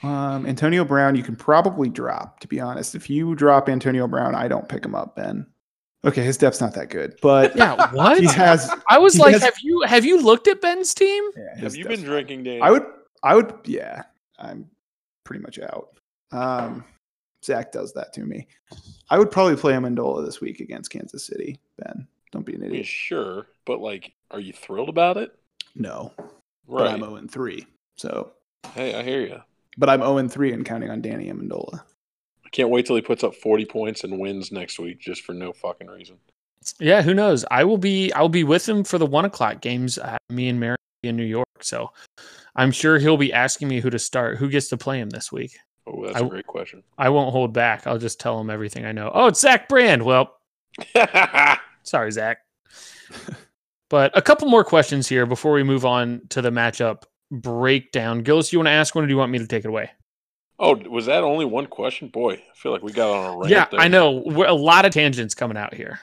[0.03, 2.41] um, Antonio Brown, you can probably drop.
[2.41, 5.17] To be honest, if you drop Antonio Brown, I don't pick him up.
[5.17, 5.47] Ben.
[6.05, 8.21] Okay, his depth's not that good, but Yeah, what?
[8.21, 8.71] he has.
[8.91, 11.23] I was he like, has- have you have you looked at Ben's team?
[11.37, 12.61] yeah, Have you been drinking, Dan?
[12.63, 12.83] I would.
[13.23, 13.55] I would.
[13.65, 14.03] Yeah,
[14.39, 14.69] I'm
[15.25, 15.99] pretty much out.
[16.33, 16.85] Um,
[17.43, 18.47] Zach does that to me.
[19.09, 21.59] I would probably play Amendola this week against Kansas City.
[21.79, 22.87] Ben, don't be an I mean, idiot.
[22.87, 25.33] sure, but like, are you thrilled about it?
[25.77, 26.29] No, but
[26.67, 26.91] Right.
[26.93, 27.67] I'm 0 and 3.
[27.97, 28.33] So,
[28.75, 29.41] Hey, I hear you.
[29.79, 31.83] but I'm 0 and 3 and counting on Danny Amendola.
[32.45, 35.33] I can't wait till he puts up 40 points and wins next week just for
[35.35, 36.17] no fucking reason.
[36.81, 37.45] Yeah, who knows?
[37.51, 39.99] I will be I will be with him for the one o'clock games.
[39.99, 41.91] Uh, me and Mary in New York, so
[42.57, 44.39] I'm sure he'll be asking me who to start.
[44.39, 45.57] Who gets to play him this week?
[45.87, 46.83] Oh, that's I- a great question.
[46.97, 47.87] I won't hold back.
[47.87, 49.11] I'll just tell him everything I know.
[49.13, 50.03] Oh, it's Zach Brand.
[50.05, 50.35] Well,
[51.83, 52.39] sorry, Zach.
[53.95, 58.25] but a couple more questions here before we move on to the matchup breakdown.
[58.25, 59.89] Gillis, you want to ask one, or do you want me to take it away?
[60.59, 62.09] oh, was that only one question?
[62.09, 63.51] Boy, I feel like we got on a rant.
[63.53, 63.79] yeah, there.
[63.79, 64.25] I know.
[64.27, 66.01] We're, a lot of tangents coming out here.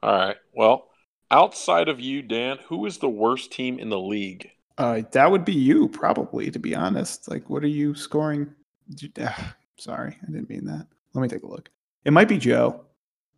[0.00, 0.36] All right.
[0.54, 0.86] Well,
[1.32, 4.48] outside of you, Dan, who is the worst team in the league?
[4.78, 7.28] Uh, that would be you, probably, to be honest.
[7.28, 8.54] Like, what are you scoring?
[8.96, 10.86] You- ah, sorry, I didn't mean that.
[11.14, 11.68] Let me take a look.
[12.04, 12.84] It might be Joe.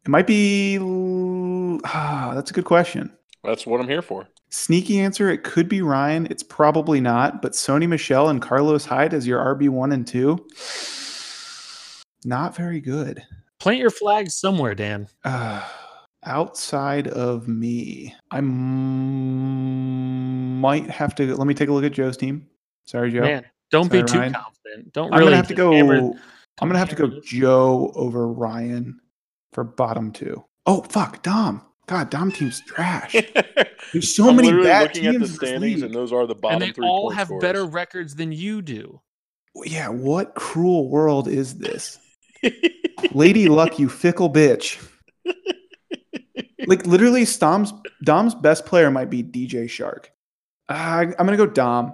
[0.05, 0.77] It might be.
[0.77, 3.11] L- Ah, that's a good question.
[3.43, 4.29] That's what I'm here for.
[4.51, 6.27] Sneaky answer, it could be Ryan.
[6.31, 10.47] It's probably not, but Sony Michel and Carlos Hyde as your RB1 and 2.
[12.25, 13.23] Not very good.
[13.61, 15.09] Plant your flags somewhere, Dan.
[15.25, 15.67] Uh,
[16.25, 21.35] outside of me, I m- might have to.
[21.35, 22.47] Let me take a look at Joe's team.
[22.87, 23.23] Sorry, Joe.
[23.23, 24.93] Man, don't Sorry, be too confident.
[24.93, 25.17] Don't really.
[25.17, 25.73] I'm gonna have to go.
[25.73, 26.13] hammer-
[26.61, 27.21] I'm gonna have to go.
[27.23, 29.01] Joe over Ryan
[29.53, 30.45] for bottom two.
[30.67, 31.63] Oh fuck, Dom.
[31.91, 33.17] God, Dom team's trash.
[33.93, 35.85] There's so I'm many bad looking at teams the in this standings, league.
[35.87, 36.87] and those are the bottom and they three.
[36.87, 37.41] all have scorers.
[37.43, 39.01] better records than you do.
[39.65, 41.99] Yeah, what cruel world is this?
[43.13, 44.81] Lady Luck, you fickle bitch.
[46.69, 47.73] Like literally, Dom's
[48.05, 50.05] Dom's best player might be DJ Chark.
[50.69, 51.93] Uh, I'm gonna go Dom.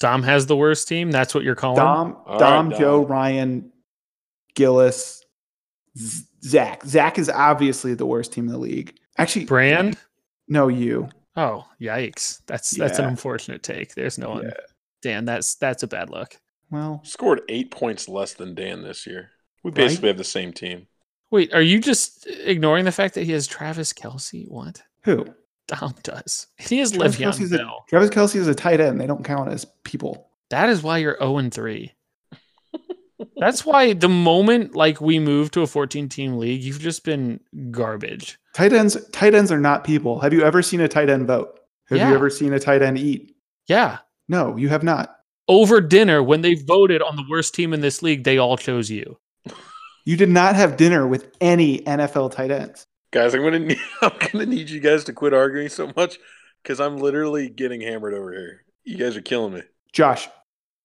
[0.00, 1.10] Dom has the worst team.
[1.10, 1.76] That's what you're calling.
[1.76, 3.72] Dom, All Dom, right, Joe, Ryan,
[4.54, 5.24] Gillis,
[5.96, 6.84] Z- Zach.
[6.84, 8.94] Zach is obviously the worst team in the league.
[9.20, 9.98] Actually, Brand.
[10.48, 11.08] no, you.
[11.36, 12.40] Oh, yikes!
[12.46, 13.94] That's that's an unfortunate take.
[13.94, 14.44] There's no one.
[14.44, 14.50] Yeah.
[15.02, 16.36] Dan, that's that's a bad look.
[16.70, 19.30] Well, Scored eight points less than Dan this year.
[19.62, 19.76] We Right?
[19.76, 20.86] basically have the same team.
[21.30, 24.48] Wait, are you just ignoring the fact that he has Travis Kelce?
[24.48, 24.82] What?
[25.02, 25.26] who?
[25.68, 26.48] Dom does.
[26.58, 27.84] He has Travis Le'Veon Kelce's, a, Bell.
[27.88, 29.00] Travis Kelce is a tight end.
[29.00, 30.28] They don't count as people.
[30.50, 31.92] That is why you're 0 and 3.
[33.36, 37.38] That's why the moment like we move to a 14 team league, you've just been
[37.70, 38.39] garbage.
[38.54, 40.20] Tight ends, tight ends are not people.
[40.20, 41.58] Have you ever seen a tight end vote?
[41.88, 42.08] Have Yeah.
[42.08, 43.34] you ever seen a tight end eat?
[43.66, 43.98] Yeah.
[44.28, 45.16] No, you have not.
[45.48, 48.90] Over dinner, when they voted on the worst team in this league, they all chose
[48.90, 49.18] you.
[50.04, 52.86] You did not have dinner with any NFL tight ends.
[53.12, 56.18] Guys, I'm gonna need, I'm gonna need you guys to quit arguing so much
[56.62, 58.64] because I'm literally getting hammered over here.
[58.84, 59.62] You guys are killing me.
[59.92, 60.28] Josh,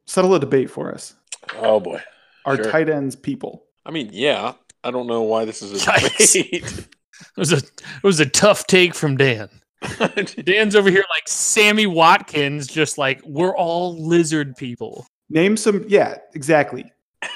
[0.08, 1.15] settle a debate for us.
[1.58, 2.01] Oh boy.
[2.45, 2.71] Are Sure.
[2.71, 3.65] tight ends people?
[3.86, 4.54] I mean, yeah.
[4.84, 6.88] I don't know why this is a debate.
[7.21, 9.49] It was a it was a tough take from Dan.
[10.43, 15.06] Dan's over here like Sammy Watkins, just like we're all lizard people.
[15.30, 15.86] Name some.
[15.88, 16.91] Yeah, exactly.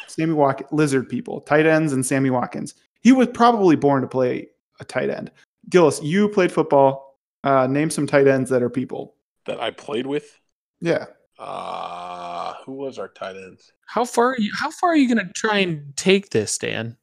[0.08, 2.76] Sammy Watkins, lizard people, tight ends, and Sammy Watkins.
[3.02, 4.48] He was probably born to play
[4.80, 5.32] a tight end.
[5.70, 7.18] Gillis, you played football.
[7.44, 9.15] Uh, name some tight ends that are people.
[9.46, 10.39] that I played with.
[10.82, 11.06] Yeah.
[11.38, 13.72] Uh who was our tight ends?
[13.86, 16.98] How far are you how far are you gonna try and take this, Dan?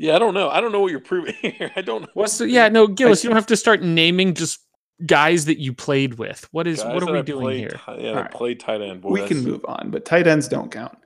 [0.00, 0.48] Yeah, I don't know.
[0.48, 1.70] I don't know what you're proving here.
[1.76, 2.08] I don't know.
[2.14, 4.60] What's the yeah, no, Gillis, you don't have to start naming just
[5.06, 6.46] guys that you played with.
[6.52, 7.80] What is what are we I doing played here?
[7.98, 8.30] yeah, All right.
[8.30, 9.00] played tight end.
[9.00, 10.96] Boy, we can move on, but tight ends don't count.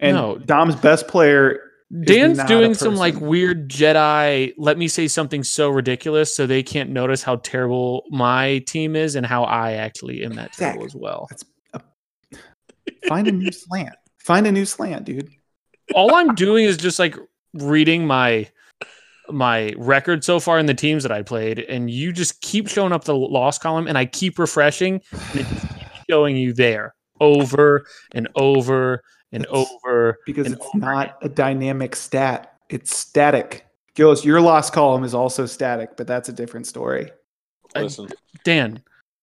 [0.00, 0.38] And No.
[0.38, 1.60] Dom's best player.
[2.04, 4.52] Dan's doing some like weird Jedi.
[4.58, 9.14] Let me say something so ridiculous so they can't notice how terrible my team is
[9.14, 10.86] and how I actually am that terrible Zach.
[10.86, 11.28] as well.
[13.08, 13.94] Find a new slant.
[14.18, 15.30] Find a new slant, dude.
[15.94, 17.16] All I'm doing is just like
[17.54, 18.48] reading my
[19.30, 22.92] my record so far in the teams that I played, and you just keep showing
[22.92, 25.64] up the loss column, and I keep refreshing, and it keeps
[26.08, 30.16] showing you there over and over and It's- over.
[30.24, 32.54] Because and it's over not a dynamic stat.
[32.70, 33.66] It's static.
[33.94, 37.10] Gillis, your loss column is also static, but that's a different story.
[37.74, 38.08] I- Listen,
[38.44, 38.82] Dan,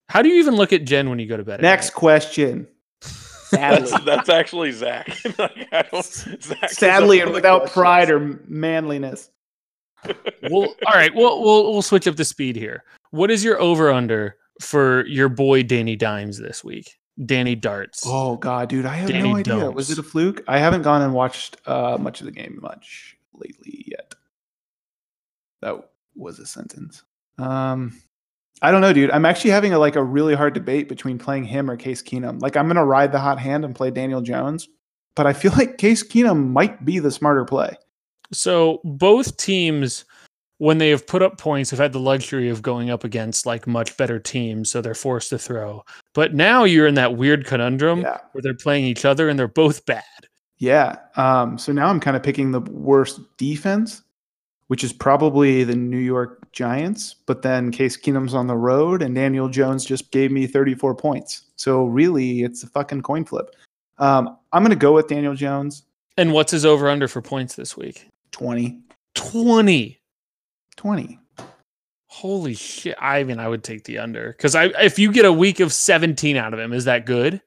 [0.09, 1.61] how do you even look at Jen when you go to bed?
[1.61, 2.67] Next question.
[3.55, 3.89] Sadly.
[3.91, 5.07] that's, that's actually Zach.
[5.37, 7.73] Like, I don't, Zach Sadly, and without questions.
[7.73, 9.29] pride or manliness.
[10.51, 11.13] Well, all right.
[11.15, 12.83] We'll we'll we'll switch up the speed here.
[13.09, 16.99] What is your over under for your boy Danny Dimes this week?
[17.25, 18.03] Danny Darts.
[18.05, 19.71] Oh god, dude, I have Danny no idea.
[19.71, 20.43] Was it a fluke?
[20.47, 24.13] I haven't gone and watched uh, much of the game much lately yet.
[25.61, 27.03] That was a sentence.
[27.39, 27.99] Um,
[28.61, 29.11] I don't know, dude.
[29.11, 32.41] I'm actually having a like a really hard debate between playing him or Case Keenum.
[32.41, 34.67] Like, I'm gonna ride the hot hand and play Daniel Jones,
[35.15, 37.75] but I feel like Case Keenum might be the smarter play.
[38.31, 40.05] So both teams,
[40.57, 43.67] when they have put up points, have had the luxury of going up against like
[43.67, 45.83] much better teams, so they're forced to throw.
[46.13, 49.47] But now you're in that weird conundrum Yeah, where they're playing each other and they're
[49.47, 50.03] both bad.
[50.57, 50.95] yeah.
[51.17, 54.01] Um, so now I'm kind of picking the worst defense,
[54.67, 57.15] which is probably the New York Giants.
[57.25, 61.43] But then Case Keenum's on the road, and Daniel Jones just gave me 34 points.
[61.55, 63.55] So really, it's a fucking coin flip.
[63.97, 65.83] Um, I'm gonna go with Daniel Jones,
[66.17, 68.09] And what's his over under for points this week?
[68.31, 68.79] 20,
[69.13, 69.99] 20.
[70.75, 71.19] 20.
[72.07, 72.95] Holy shit.
[72.99, 75.73] I mean, I would take the under because I if you get a week of
[75.73, 77.41] 17 out of him, is that good?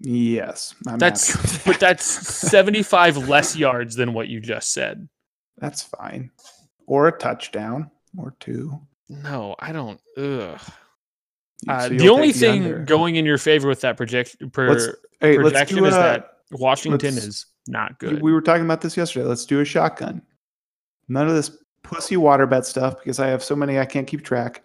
[0.00, 5.08] Yes, I'm That's with but that's 75 less yards than what you just said.
[5.58, 6.30] That's fine,
[6.86, 8.78] or a touchdown or two.
[9.08, 10.00] No, I don't.
[10.16, 10.58] Ugh.
[10.60, 12.78] So Uh, the only thing under.
[12.84, 14.88] going in your favor with that projection per Let's-
[15.20, 18.20] Hey, let's projection do is that Washington is not good.
[18.20, 19.24] We were talking about this yesterday.
[19.26, 20.20] Let's do a shotgun.
[21.08, 21.50] None of this
[21.82, 24.62] pussy water bet stuff because I have so many I can't keep track.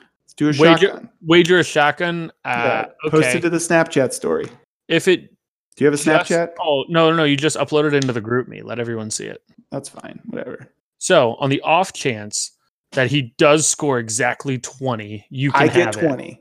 [0.00, 1.10] Let's do a Wager- shotgun.
[1.22, 2.32] Wager a shotgun.
[2.44, 4.48] Uh, yeah, post it to the Snapchat story.
[4.88, 5.30] if it
[5.76, 6.50] Do you have a just- Snapchat?
[6.60, 7.24] oh no, no, no!
[7.24, 8.62] You just upload it into the GroupMe.
[8.62, 9.42] Let everyone see it.
[9.70, 10.20] That's fine.
[10.26, 10.72] Whatever.
[10.98, 12.52] So on the off chance
[12.92, 16.06] that he does score exactly 20, you can I get have it.
[16.06, 16.40] 20.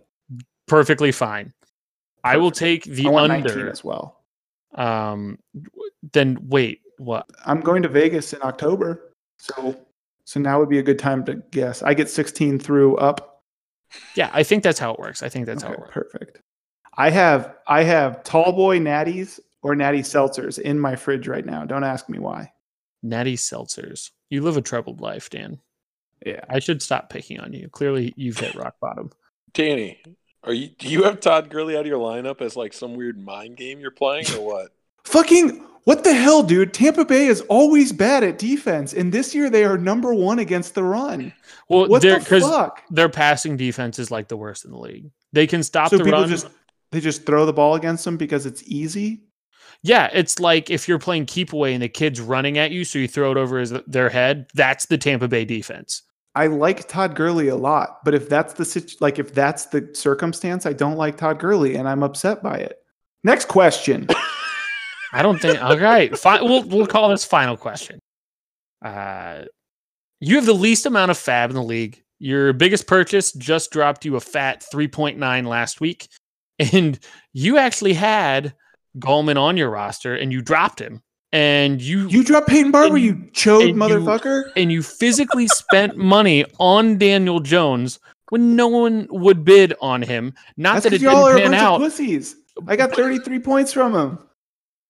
[0.68, 1.54] Perfectly fine.
[2.24, 3.70] I will take the under.
[3.70, 4.22] as well.
[4.76, 5.40] Um,
[6.14, 7.26] then wait, what?
[7.46, 9.14] I'm going to Vegas in October.
[9.40, 9.76] So
[10.26, 11.82] so now would be a good time to guess.
[11.82, 13.44] I get 16 through up.
[14.16, 15.24] Yeah, I think that's how it works.
[15.24, 15.92] I think that's how it works.
[15.94, 16.42] perfect.
[16.98, 21.66] I have I have tall boy natties or natty seltzers in my fridge right now.
[21.66, 22.52] Don't ask me why.
[23.04, 24.12] Natty seltzers.
[24.30, 25.60] You live a troubled life, Dan.
[26.26, 26.42] Yeah.
[26.50, 27.68] I should stop picking on you.
[27.70, 29.10] Clearly, you've hit rock bottom.
[29.54, 30.02] Danny,
[30.44, 30.70] are you?
[30.78, 33.80] Do you have Todd Gurley out of your lineup as like some weird mind game
[33.80, 34.68] you're playing, or what?
[35.06, 36.74] Fucking what the hell, dude?
[36.76, 40.76] Tampa Bay is always bad at defense, and this year they are number one against
[40.76, 41.34] the run.
[41.70, 42.84] Well, What the fuck?
[42.92, 45.10] their passing defense is like the worst in the league.
[45.34, 46.30] They can stop So the run.
[46.30, 46.48] just
[46.92, 49.24] they just throw the ball against them because it's easy.
[49.84, 53.00] yeah, it's like if you're playing keep away and the kid's running at you, so
[53.00, 54.48] you throw it over his, their head.
[54.54, 56.04] That's the Tampa Bay defense.
[56.36, 59.90] I like Todd Gurley a lot, but if that's the situ- like if that's the
[59.94, 62.78] circumstance, I don't like Todd Gurley, and I'm upset by it.
[63.24, 64.08] Next question.
[65.14, 65.62] I don't think.
[65.62, 66.44] All right, fine.
[66.46, 68.00] We'll we'll call this final question.
[68.82, 69.44] Uh,
[70.22, 72.02] you have the least amount of FAAB in the league.
[72.20, 76.08] Your biggest purchase just dropped you a fat three point nine last week,
[76.74, 77.00] and
[77.34, 78.54] you actually had
[79.00, 81.02] Gallman on your roster, and you dropped him.
[81.34, 84.52] and you You dropped Peyton Barber, And- you chode and you- motherfucker.
[84.58, 88.00] and you physically spent money on Daniel Jones
[88.32, 90.34] when no one would bid on him.
[90.58, 91.76] Not That's that it y'all didn't are a pan bunch out.
[91.76, 92.36] of pussies.
[92.68, 94.20] I got 33 points from him.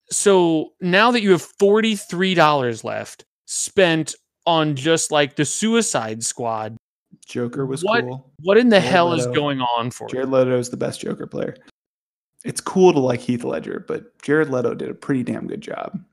[0.10, 6.76] so now that you have $43 left spent on just like the suicide squad,
[7.26, 8.04] Joker was What?
[8.04, 8.32] cool.
[8.42, 10.14] what in the Jared hell is going on for you?
[10.14, 11.56] Jared Leto is the best Joker player.
[12.44, 16.04] It's cool to like Heath Ledger, but Jared Leto did a pretty damn good job.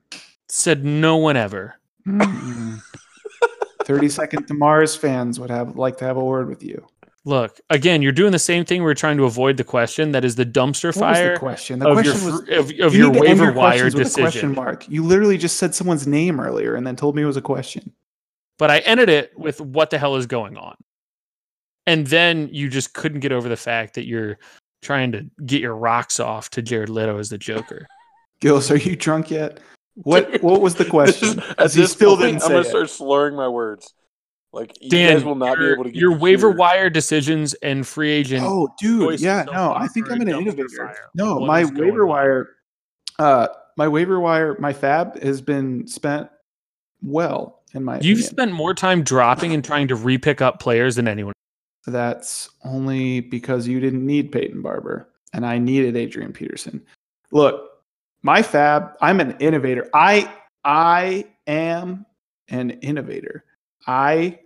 [0.47, 1.75] Said no one ever.
[2.07, 2.79] Mm.
[3.83, 6.85] 30 Second to Mars fans would have like to have a word with you.
[7.25, 8.81] Look, again, you're doing the same thing.
[8.81, 11.79] We're trying to avoid the question that is the dumpster What was fire the question?
[11.79, 13.71] The of your, question was of, of you your need to end waiver your wire
[13.81, 14.55] questions with a question decision.
[14.55, 14.87] mark.
[14.89, 17.91] You literally just said someone's name earlier and then told me it was a question.
[18.57, 20.75] But I ended it with what the hell is going on?
[21.89, 24.37] And then you just couldn't get over the fact that you're
[24.83, 27.87] trying to get your rocks off to Jared Leto as the Joker.
[28.41, 29.59] Gills, are you drunk yet?
[29.95, 31.41] What what was the question?
[31.59, 32.67] is- he still point, didn't I'm gonna it.
[32.67, 33.93] start slurring my words.
[34.53, 36.89] Like you Dan, guys will not your, be able to get your waiver hear- wire
[36.89, 38.43] decisions and free agent.
[38.45, 40.67] Oh, dude, yeah, no, I think I'm a an innovator.
[40.77, 41.09] fire.
[41.15, 42.09] No, What my waiver on?
[42.09, 42.49] wire,
[43.19, 43.47] uh,
[43.77, 46.29] my waiver wire, my FAAB has been spent
[47.03, 48.23] well, in my You've opinion.
[48.29, 51.33] spent more time dropping and trying to repick up players than anyone.
[51.85, 56.85] That's only because you didn't need Peyton Barber and I needed Adrian Peterson.
[57.31, 57.69] Look,
[58.21, 59.89] my FAAB, I'm an innovator.
[59.93, 60.31] I
[60.63, 62.05] I am
[62.49, 63.45] an innovator.
[63.87, 64.39] I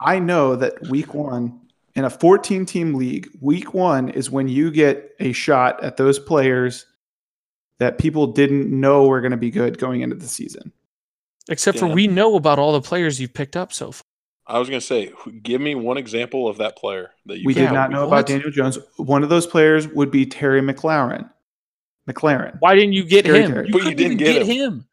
[0.00, 1.60] I know that week 1
[1.94, 6.18] in a 14 team league, week 1 is when you get a shot at those
[6.18, 6.86] players
[7.78, 10.72] that people didn't know were going to be good going into the season.
[11.48, 14.02] Except for we know about all the players you've picked up so far.
[14.52, 15.10] I was gonna say,
[15.42, 17.46] give me one example of that player that you.
[17.46, 18.08] We did not know what?
[18.08, 18.78] about Daniel Jones.
[18.98, 21.30] One of those players would be Terry McLaurin.
[22.06, 22.56] McLaren.
[22.60, 23.52] Why didn't you get Terry him?
[23.52, 23.66] Terry.
[23.68, 24.86] You But you didn't get get him.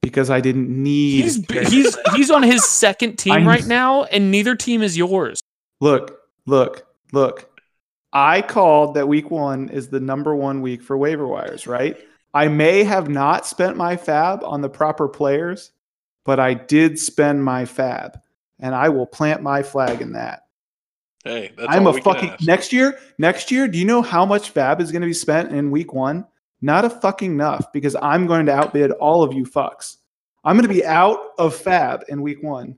[0.00, 4.04] Because I didn't need He's Terry he's he's on his second team I- right now,
[4.04, 5.40] and neither team is yours.
[5.80, 7.50] Look, look, look.
[8.12, 11.96] I called that week one is the number one week for waiver wires, right?
[12.32, 15.72] I may have not spent my FAAB on the proper players,
[16.24, 18.20] but I did spend my FAAB.
[18.60, 20.42] And I will plant my flag in that.
[21.24, 22.46] Hey, that's I'm all a we can fucking ask.
[22.46, 22.98] next year.
[23.18, 25.92] Next year, do you know how much FAAB is going to be spent in week
[25.92, 26.26] one?
[26.62, 29.96] Not a fucking enough because I'm going to outbid all of you fucks.
[30.44, 32.76] I'm going to be out of FAAB in week one.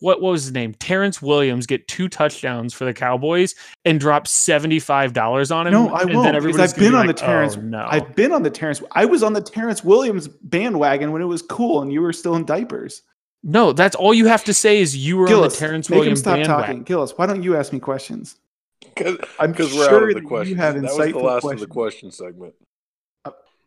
[0.00, 0.74] What, what was his name?
[0.74, 5.72] Terrance Williams get two touchdowns for the Cowboys and drop seventy five dollars on him.
[5.72, 7.56] No, I and won't because everybody's I've been be on like, the Terrance.
[7.56, 8.82] "Oh, no, I've been on the Terrance.
[8.92, 12.36] I was on the Terrance Williams bandwagon when it was cool and you were still
[12.36, 13.02] in diapers.
[13.46, 13.72] No.
[13.72, 16.00] That's all you have to say is you were on Gillis, the Terrance make him
[16.00, 16.66] Williams stop bandwagon.
[16.66, 16.82] talking.
[16.82, 18.36] Gillis, why don't you ask me questions?
[18.80, 20.58] Because I'm because we're sure out of the that you questions.
[20.58, 21.62] have That was insightful the last questions.
[21.62, 22.54] of the question segment.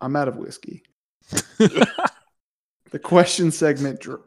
[0.02, 0.84] I'm out of whiskey.
[1.58, 4.22] the question segment dr-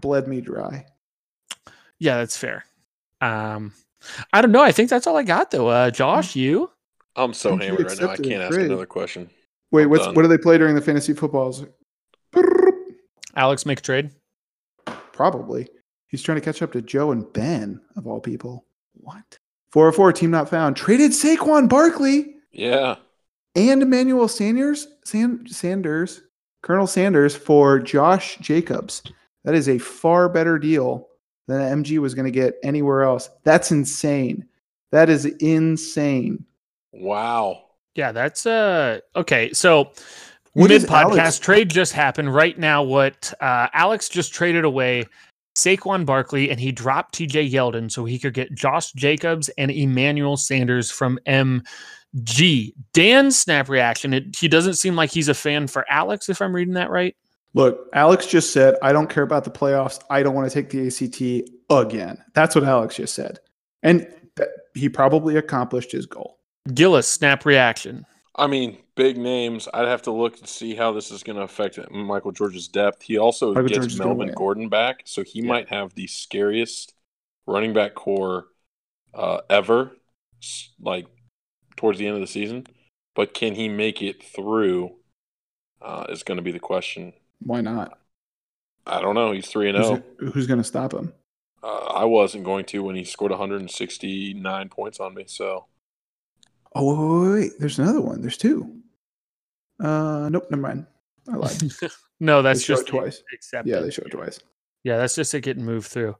[0.00, 0.86] bled me dry.
[1.98, 2.64] Yeah, that's fair.
[3.20, 3.72] Um,
[4.32, 4.62] I don't know.
[4.62, 5.68] I think that's all I got though.
[5.68, 6.70] Uh, Josh, you?
[7.16, 8.10] I'm so Think you hammered right now.
[8.10, 9.30] I can't ask another question.
[9.70, 10.14] Wait, I'm what's done.
[10.14, 11.64] what do they play during the fantasy footballs?
[13.36, 14.10] Alex, make a trade.
[15.14, 15.68] Probably.
[16.08, 18.66] He's trying to catch up to Joe and Ben, of all people.
[18.94, 19.38] What?
[19.70, 20.76] 404 team not found.
[20.76, 22.96] Traded Saquon Barkley Yeah.
[23.54, 26.22] and Emmanuel Sanders, San, Sanders,
[26.62, 29.02] Colonel Sanders for Josh Jacobs.
[29.44, 31.08] That is a far better deal
[31.46, 33.30] than MG was going to get anywhere else.
[33.44, 34.46] That's insane.
[34.92, 36.44] That is insane.
[36.92, 37.62] Wow.
[37.94, 39.52] Yeah, that's uh okay.
[39.52, 40.02] So What
[40.54, 42.82] mid is Alex- podcast trade just happened right now.
[42.82, 45.04] What uh, Alex just traded away
[45.56, 50.36] Saquon Barkley and he dropped TJ Yeldon so he could get Josh Jacobs and Emmanuel
[50.36, 52.72] Sanders from MG.
[52.92, 54.12] Dan's snap reaction.
[54.14, 57.14] It, he doesn't seem like he's a fan for Alex, if I'm reading that right.
[57.54, 60.02] Look, Alex just said, I don't care about the playoffs.
[60.10, 62.18] I don't want to take the ACT again.
[62.34, 63.38] That's what Alex just said.
[63.84, 66.40] And th- he probably accomplished his goal.
[66.72, 68.04] Gillis snap reaction.
[68.34, 69.68] I mean, big names.
[69.72, 73.02] I'd have to look to see how this is going to affect Michael George's depth.
[73.02, 74.32] He also Michael gets George Melvin.
[74.34, 75.48] Gordon back, so he Yeah.
[75.48, 76.94] might have the scariest
[77.46, 78.46] running back corps
[79.12, 79.92] uh, ever,
[80.80, 81.06] like
[81.76, 82.66] towards the end of the season.
[83.14, 84.96] But can he make it through?
[85.80, 87.12] Uh, is going to be the question.
[87.40, 87.98] Why not?
[88.86, 89.32] I don't know.
[89.32, 90.02] He's three and zero.
[90.18, 91.12] who's going to stop him?
[91.62, 95.24] Uh, I wasn't going to when he scored 169 points on me.
[95.26, 95.66] So
[96.74, 97.52] Oh, wait, wait, wait.
[97.60, 98.20] There's another one.
[98.22, 98.80] There's two.
[99.80, 100.86] Uh, nope, never mind.
[101.32, 101.62] I lied.
[102.20, 103.22] no, that's show just twice.
[103.32, 103.70] accepted.
[103.70, 104.38] yeah, they show it twice.
[104.82, 106.16] Yeah, that's just it getting moved through.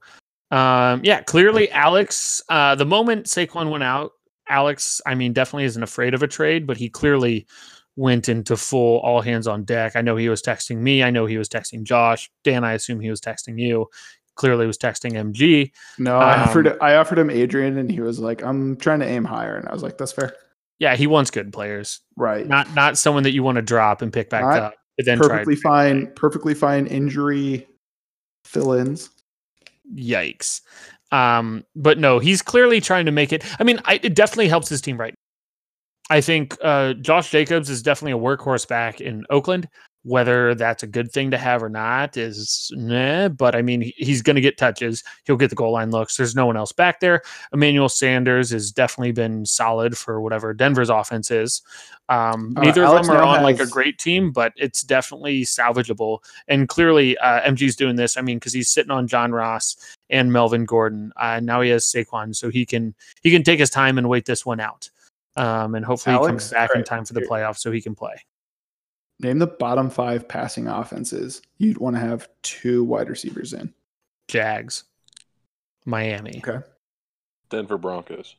[0.51, 4.11] Um, yeah, clearly Alex, uh, the moment Saquon went out,
[4.49, 7.47] Alex, I mean, definitely isn't afraid of a trade, but he clearly
[7.95, 9.95] went into full all hands on deck.
[9.95, 11.01] I know he was texting me.
[11.03, 12.29] I know he was texting Josh.
[12.43, 13.87] Dan, I assume he was texting you.
[14.35, 15.71] Clearly was texting MG.
[15.97, 19.05] No, I Um, offered I offered him Adrian, and he was like, "I'm trying to
[19.07, 20.33] aim higher," and I was like, "That's fair."
[20.79, 22.01] Yeah, he wants good players.
[22.17, 22.45] Right.
[22.45, 24.73] Not not someone that you want to drop and pick back Not up.
[24.97, 26.11] But then try perfectly fine.
[26.15, 27.67] Perfectly fine injury
[28.45, 29.09] fill-ins.
[29.93, 30.61] yikes.
[31.11, 33.43] Um, but no, he's clearly trying to make it.
[33.59, 35.13] I mean, I, it definitely helps his team right.
[36.09, 39.67] I think uh, Josh Jacobs is definitely a workhorse back in Oakland.
[40.05, 44.21] Whether that's a good thing to have or not is nah, but I mean, he's
[44.21, 45.03] going to get touches.
[45.23, 46.15] He'll get the goal line looks.
[46.15, 47.23] There's no one else back there.
[47.51, 51.63] Emmanuel Sanders has definitely been solid for whatever Denver's offense is.
[52.07, 55.41] Um, Uh, neither Alex of them are on like a great team, but it's definitely
[55.41, 56.19] salvageable.
[56.47, 58.15] And clearly, uh, MG's doing this.
[58.15, 59.75] I mean, because he's sitting on John Ross
[60.11, 61.13] and Melvin Gordon.
[61.15, 62.93] Uh, now he has Saquon, so he can
[63.23, 64.87] he can take his time and wait this one out.
[65.35, 68.13] Um, and hopefully he comes back in time for the playoffs so he can play.
[69.19, 73.73] Name the bottom five passing offenses you'd want to have two wide receivers in.
[74.27, 74.83] Jags,
[75.85, 76.65] Miami, Okay.
[77.49, 78.35] Denver Broncos.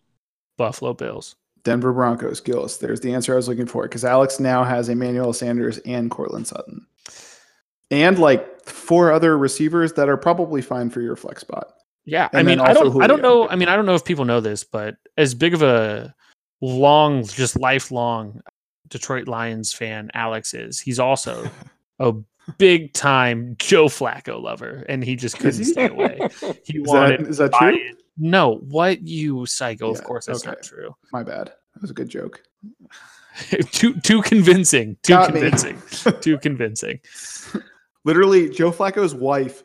[0.59, 1.37] Buffalo Bills.
[1.63, 2.77] Denver Broncos, Gillis.
[2.77, 6.47] There's the answer I was looking for because Alex now has Emmanuel Sanders and Courtland
[6.47, 6.87] Sutton.
[7.91, 11.73] And like four other receivers that are probably fine for your flex spot.
[12.05, 13.49] Yeah, I mean, I don't, I don't know.
[13.49, 16.15] I mean, I don't know if people know this, but as big of a
[16.61, 18.41] long, just lifelong
[18.89, 21.49] Detroit Lions fan Alex is, he's also
[21.99, 22.15] a
[22.59, 26.19] big time Joe Flacco lover, and he just couldn't stay away.
[26.65, 27.75] He Is wanted that, is that true?
[27.75, 27.97] it.
[28.19, 29.91] No, what you psycho?
[29.93, 30.95] of course, that's not true.
[31.13, 31.49] My bad.
[31.75, 32.43] That was a good joke.
[33.73, 34.97] too too convincing.
[35.03, 35.81] Too Got convincing.
[36.21, 37.01] too convincing.
[38.05, 39.63] Literally, Joe Flacco's wife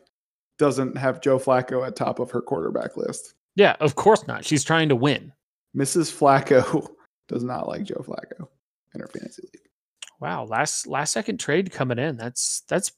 [0.58, 3.34] doesn't have Joe Flacco at top of her quarterback list.
[3.56, 4.44] Yeah, of course not.
[4.44, 5.32] She's trying to win.
[5.76, 6.12] Mrs.
[6.12, 6.86] Flacco
[7.28, 8.48] does not like Joe Flacco
[8.94, 9.68] in her fantasy league.
[10.20, 12.16] Wow, last last second trade coming in.
[12.16, 12.92] That's that's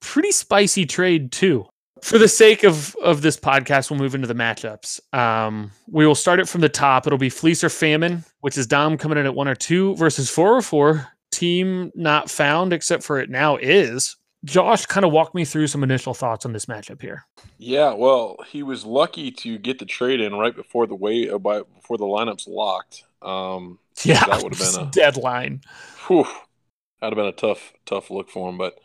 [0.00, 1.66] pretty spicy trade too.
[2.02, 5.00] For the sake of of this podcast, we'll move into the matchups.
[5.12, 7.06] Um, we will start it from the top.
[7.06, 10.30] It'll be fleece or famine, which is Dom coming in at one or two versus
[10.30, 11.08] four or four.
[11.32, 14.16] Team not found, except for it now is.
[14.44, 17.24] Josh kind of walk me through some initial thoughts on this matchup here.
[17.58, 21.38] Yeah, well, he was lucky to get the trade in right before the way uh,
[21.38, 23.04] by, before the lineups locked.
[23.22, 25.62] Um, Yeah, That would've been a- deadline.
[26.06, 26.24] whew,
[27.00, 28.56] that'd have been a tough, tough look for him.
[28.58, 28.78] But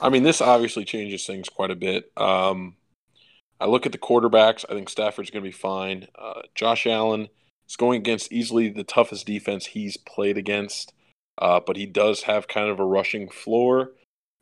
[0.00, 2.10] I mean, this obviously changes things quite a bit.
[2.16, 2.76] Um,
[3.60, 4.64] I look at the quarterbacks.
[4.68, 6.08] I think Stafford's going to be fine.
[6.18, 7.28] Uh, Josh Allen
[7.68, 10.92] is going against easily the toughest defense he's played against,
[11.38, 13.92] uh, but he does have kind of a rushing floor.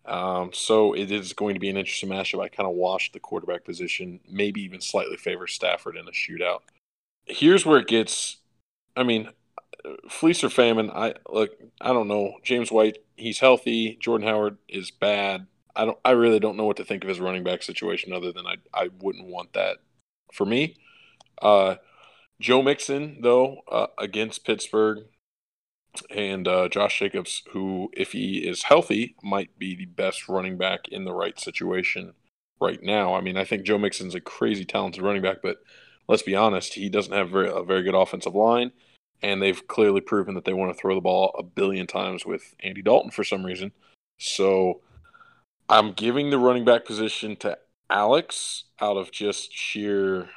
[0.04, 2.40] Um, so it is going to be an interesting matchup.
[2.42, 6.60] I kind of washed the quarterback position, maybe even slightly favor Stafford in a shootout.
[7.26, 8.38] Here's where it gets.
[8.96, 9.30] I mean,
[10.08, 10.90] fleece or famine.
[10.90, 11.50] I look.
[11.80, 12.34] I don't know.
[12.42, 13.96] James White, he's healthy.
[14.00, 15.46] Jordan Howard is bad.
[15.74, 15.98] I don't.
[16.04, 18.56] I really don't know what to think of his running back situation, other than I.
[18.74, 19.78] I wouldn't want that
[20.32, 20.76] for me.
[21.40, 21.76] Uh,
[22.40, 25.04] Joe Mixon, though, uh, against Pittsburgh,
[26.10, 30.88] and uh, Josh Jacobs, who, if he is healthy, might be the best running back
[30.88, 32.14] in the right situation
[32.60, 33.14] right now.
[33.14, 35.58] I mean, I think Joe Mixon's a crazy talented running back, but
[36.08, 38.72] let's be honest, he doesn't have very, a very good offensive line,
[39.22, 42.54] and they've clearly proven that they want to throw the ball a billion times with
[42.60, 43.72] Andy Dalton for some reason.
[44.18, 44.80] So
[45.68, 47.58] I'm giving the running back position to
[47.90, 50.28] Alex out of just sheer,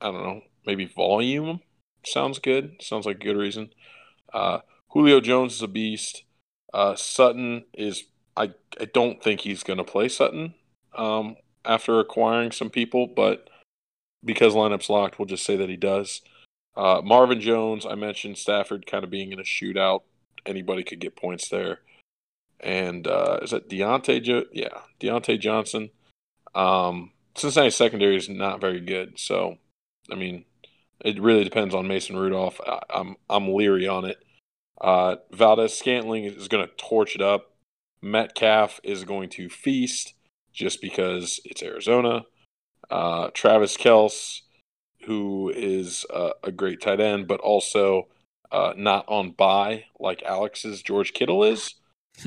[0.00, 1.60] I don't know, maybe volume.
[2.04, 2.76] Sounds good.
[2.80, 3.70] Sounds like a good reason.
[4.32, 4.60] Uh,
[4.90, 6.24] Julio Jones is a beast.
[6.72, 8.04] Uh, Sutton is.
[8.36, 10.54] I I don't think he's going to play Sutton
[10.96, 13.48] um, after acquiring some people, but
[14.24, 16.22] because lineup's locked, we'll just say that he does.
[16.76, 20.02] Uh, Marvin Jones, I mentioned Stafford kind of being in a shootout.
[20.46, 21.80] Anybody could get points there.
[22.60, 24.22] And uh, is that Diontae?
[24.22, 25.90] Jo- yeah, Diontae Johnson.
[26.54, 29.58] Um, Cincinnati secondary is not very good, so
[30.10, 30.44] I mean,
[31.04, 32.60] it really depends on Mason Rudolph.
[32.66, 34.18] I, I'm I'm leery on it.
[34.80, 37.54] Uh, Valdes Scantling is going to torch it up.
[38.00, 40.14] Metcalf is going to feast
[40.52, 42.24] just because it's Arizona.
[42.90, 44.40] Uh, Travis Kelce,
[45.04, 48.08] who is uh, a great tight end, but also
[48.50, 51.74] uh, not on bye like Alex's George Kittle is.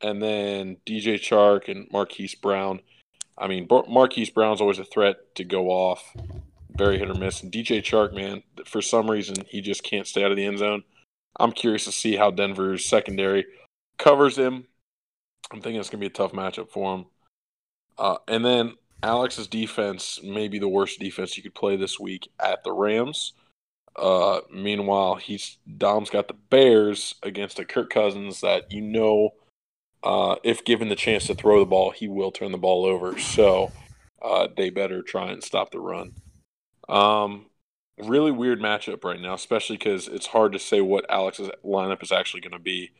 [0.00, 2.80] and then DJ Chark and Marquise Brown.
[3.38, 6.14] I mean, Bar- Marquise Brown's always a threat to go off,
[6.70, 7.42] very hit or miss.
[7.42, 10.58] And DJ Chark, man, for some reason, he just can't stay out of the end
[10.58, 10.84] zone.
[11.38, 13.46] I'm curious to see how Denver's secondary
[13.98, 14.66] covers him.
[15.52, 17.06] I'm thinking it's going to be a tough matchup for him.
[17.98, 22.28] Uh, and then Alex's defense may be the worst defense you could play this week
[22.40, 23.34] at the Rams.
[23.94, 29.30] Uh, meanwhile, he's Dom's got the Bears against a Kirk Cousins that you know,
[30.02, 33.18] uh, if given the chance to throw the ball, he will turn the ball over.
[33.18, 33.72] So
[34.22, 36.12] uh, they better try and stop the run.
[36.88, 37.46] Um,
[37.98, 42.12] really weird matchup right now, especially because it's hard to say what Alex's lineup is
[42.12, 42.90] actually going to be.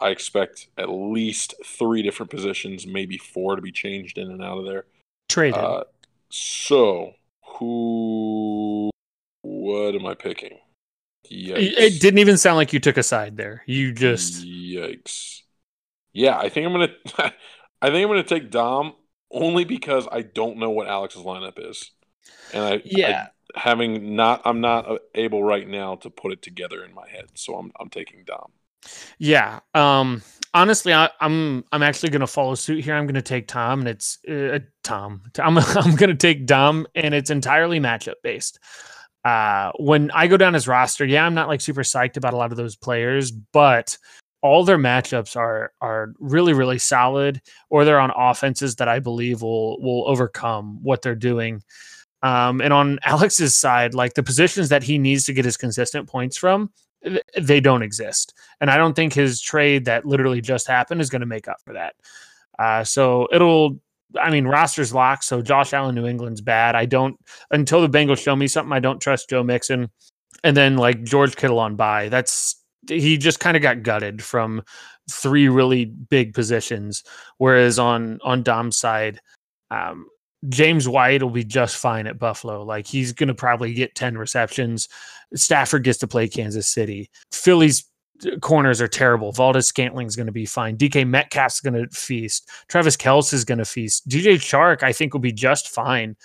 [0.00, 4.58] I expect at least three different positions, maybe four, to be changed in and out
[4.58, 4.86] of there.
[5.28, 5.58] Traded.
[5.60, 5.84] Uh,
[6.30, 7.12] so,
[7.58, 8.90] who?
[9.42, 10.58] What am I picking?
[11.30, 11.78] Yikes.
[11.78, 13.62] It didn't even sound like you took a side there.
[13.66, 15.40] You just yikes.
[16.12, 16.94] Yeah, I think I'm gonna.
[17.82, 18.94] I think I'm gonna take Dom
[19.30, 21.90] only because I don't know what Alex's lineup is,
[22.52, 26.84] and I yeah I, having not I'm not able right now to put it together
[26.84, 28.52] in my head, so I'm I'm taking Dom.
[29.18, 29.60] Yeah.
[29.74, 30.22] Um.
[30.54, 32.94] Honestly, I, am I'm, I'm actually going to follow suit here.
[32.94, 35.22] I'm going to take Tom, and it's uh, Tom.
[35.40, 38.60] I'm I'm going to take Dom, and it's entirely matchup based.
[39.24, 42.36] Uh, when I go down his roster, yeah, I'm not like super psyched about a
[42.36, 43.98] lot of those players, but
[44.42, 49.42] all their matchups are are really really solid, or they're on offenses that I believe
[49.42, 51.62] will will overcome what they're doing.
[52.22, 56.08] Um, and on Alex's side, like the positions that he needs to get his consistent
[56.08, 56.70] points from,
[57.40, 58.34] they don't exist.
[58.60, 61.58] And I don't think his trade that literally just happened is going to make up
[61.64, 61.94] for that.
[62.58, 63.78] Uh, so it'll,
[64.20, 65.24] I mean, roster's locked.
[65.24, 66.74] So Josh Allen, New England's bad.
[66.74, 67.18] I don't,
[67.50, 69.90] until the Bengals show me something, I don't trust Joe Mixon.
[70.42, 72.08] And then like George Kittle on bye.
[72.08, 72.56] That's,
[72.88, 74.62] he just kind of got gutted from
[75.10, 77.02] three really big positions.
[77.38, 79.20] Whereas on, on Dom's side,
[79.70, 80.06] um,
[80.48, 82.62] James White will be just fine at Buffalo.
[82.62, 84.88] Like he's going to probably get 10 receptions.
[85.34, 87.10] Stafford gets to play Kansas City.
[87.32, 87.84] Philly's
[88.26, 89.32] uh, corners are terrible.
[89.32, 90.76] Valdes Scantling's going to be fine.
[90.76, 92.48] DK Metcalf's going to feast.
[92.68, 94.08] Travis Kelce is going to feast.
[94.08, 96.16] DJ Chark, I think, will be just fine.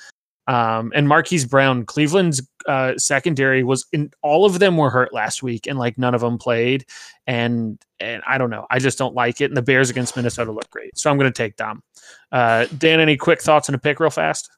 [0.49, 5.43] Um, and Marquise Brown, Cleveland's uh, secondary was in all of them were hurt last
[5.43, 6.85] week, and like none of them played.
[7.27, 9.45] And and I don't know, I just don't like it.
[9.45, 11.83] And the Bears against Minnesota look great, so I'm going to take Dom.
[12.31, 14.49] Uh, Dan, any quick thoughts on a pick, real fast?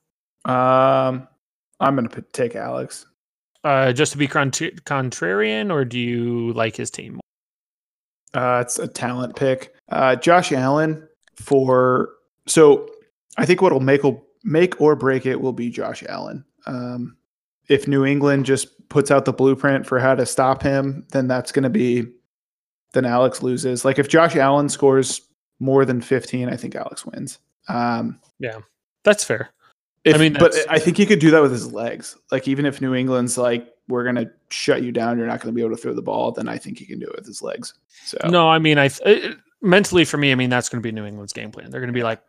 [0.45, 1.27] Um,
[1.81, 3.05] I'm going to take Alex.
[3.65, 7.19] Uh, just to be contra- contrarian, or do you like his team?
[8.33, 9.75] Uh, it's a talent pick.
[9.89, 12.11] Uh, Josh Allen for
[12.47, 12.89] so
[13.37, 14.03] I think what'll make
[14.43, 16.43] make or break it will be Josh Allen.
[16.65, 17.17] Um,
[17.67, 21.51] if New England just puts out the blueprint for how to stop him, then that's
[21.51, 22.05] going to be
[22.93, 23.85] then Alex loses.
[23.85, 25.21] Like if Josh Allen scores
[25.59, 27.39] more than 15, I think Alex wins.
[27.69, 28.59] Um, yeah,
[29.03, 29.49] that's fair.
[30.03, 32.17] If, I mean, but I think he could do that with his legs.
[32.31, 35.53] Like even if New England's like, we're going to shut you down, you're not going
[35.53, 37.25] to be able to throw the ball, then I think he can do it with
[37.25, 37.75] his legs.
[38.03, 40.91] So no, I mean, I th- mentally for me, I mean that's going to be
[40.91, 41.69] New England's game plan.
[41.69, 42.21] They're going to be like,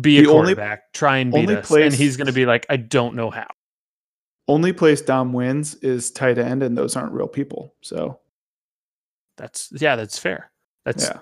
[0.00, 2.46] be the a quarterback, only, try and beat us, place, and he's going to be
[2.46, 3.46] like, I don't know how.
[4.46, 7.74] Only place Dom wins is tight end, and those aren't real people.
[7.82, 8.18] So
[9.36, 10.50] that's yeah, that's fair.
[10.84, 11.18] That's yeah.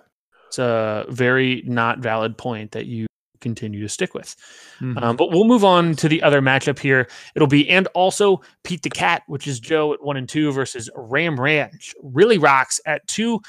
[0.48, 3.06] it's a very not valid point that you
[3.40, 4.34] continue to stick with.
[4.80, 4.98] Mm-hmm.
[4.98, 7.08] Um, but we'll move on to the other matchup here.
[7.34, 10.90] It'll be and also Pete the Cat, which is Joe at one and two versus
[10.96, 11.94] Ram Ranch.
[12.02, 13.40] Really rocks at two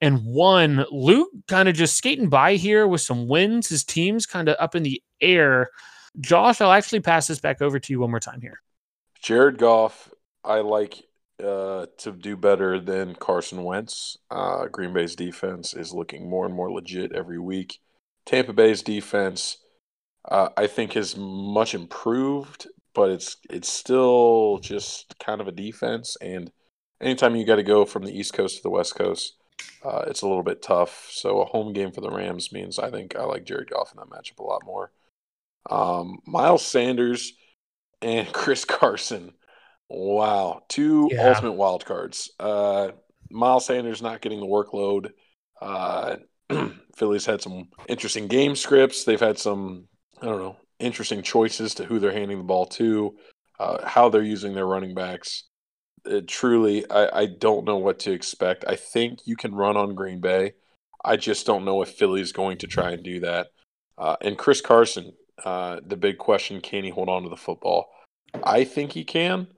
[0.00, 0.84] and one.
[0.90, 3.68] Luke kind of just skating by here with some wins.
[3.68, 5.70] His team's kind of up in the air.
[6.18, 8.60] Josh, I'll actually pass this back over to you one more time here.
[9.22, 10.10] Jared Goff,
[10.44, 11.02] I like
[11.42, 14.16] uh, to do better than Carson Wentz.
[14.30, 17.78] Uh, Green Bay's defense is looking more and more legit every week.
[18.26, 19.58] Tampa Bay's defense,
[20.28, 26.16] uh, I think, is much improved, but it's it's still just kind of a defense.
[26.20, 26.50] And
[27.00, 29.36] anytime you got to go from the East Coast to the West Coast,
[29.84, 31.08] uh, it's a little bit tough.
[31.10, 33.98] So a home game for the Rams means I think I like Jared Goff in
[33.98, 34.90] that matchup a lot more.
[35.68, 37.32] Um, Miles Sanders
[38.02, 39.32] and Chris Carson.
[39.88, 41.28] Wow, two yeah.
[41.28, 42.30] ultimate wild cards.
[42.38, 42.90] Uh,
[43.30, 45.10] Miles Sanders not getting the workload.
[45.60, 46.16] Uh,
[46.96, 49.04] Philly's had some interesting game scripts.
[49.04, 49.88] They've had some,
[50.22, 53.16] I don't know, interesting choices to who they're handing the ball to,
[53.58, 55.44] uh, how they're using their running backs
[56.04, 58.64] it truly, I, I don't know what to expect.
[58.66, 60.54] I think you can run on Green Bay.
[61.04, 63.48] I just don't know if Philly's going to try and do that.
[63.96, 65.12] Uh, and Chris Carson,
[65.44, 67.90] uh, the big question: Can he hold on to the football?
[68.44, 69.48] I think he can,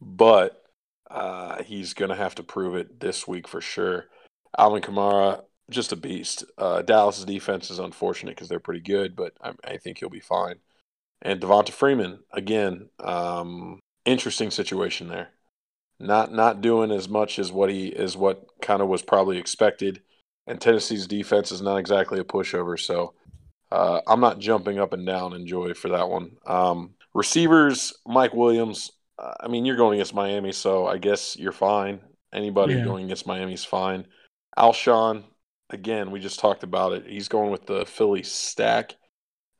[0.00, 0.62] but
[1.10, 4.06] uh, he's going to have to prove it this week for sure.
[4.58, 6.44] Alvin Kamara, just a beast.
[6.56, 10.20] Uh, Dallas' defense is unfortunate because they're pretty good, but I, I, think he'll be
[10.20, 10.56] fine.
[11.20, 15.30] And Devonta Freeman, again, um, interesting situation there
[16.02, 20.02] not not doing as much as what he is what kind of was probably expected.
[20.46, 23.14] And Tennessee's defense is not exactly a pushover, so
[23.70, 26.32] uh, I'm not jumping up and down in joy for that one.
[26.44, 31.52] Um, receivers, Mike Williams, uh, I mean, you're going against Miami, so I guess you're
[31.52, 32.00] fine.
[32.34, 32.84] Anybody Yeah.
[32.84, 34.06] going against Miami's fine.
[34.58, 35.24] Alshon,
[35.70, 37.06] again, we just talked about it.
[37.06, 38.96] He's going with the Philly stack.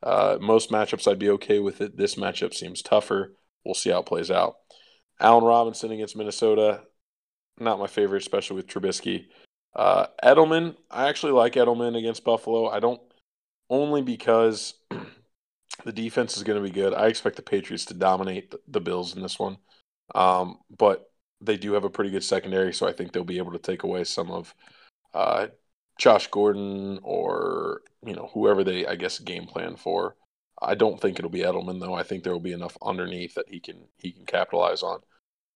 [0.02, 1.96] Uh, most matchups, I'd be okay with it.
[1.96, 3.34] This matchup seems tougher.
[3.64, 4.56] We'll see how it plays out.
[5.22, 6.82] Allen Robinson against Minnesota,
[7.58, 9.26] not my favorite, especially with Trubisky.
[9.74, 12.68] Uh, Edelman, I actually like Edelman against Buffalo.
[12.68, 13.00] I don't
[13.70, 14.74] only because
[15.84, 16.92] the defense is going to be good.
[16.92, 19.58] I expect the Patriots to dominate the, Bills in this one,
[20.14, 21.10] um, but
[21.40, 23.84] they do have a pretty good secondary, so I think they'll be able to take
[23.84, 24.54] away some of
[25.14, 25.46] uh,
[25.98, 30.16] Josh Gordon or you know whoever they I guess game plan for.
[30.60, 31.94] I don't think it'll be Edelman though.
[31.94, 35.00] I think there will be enough underneath that he can he can capitalize on.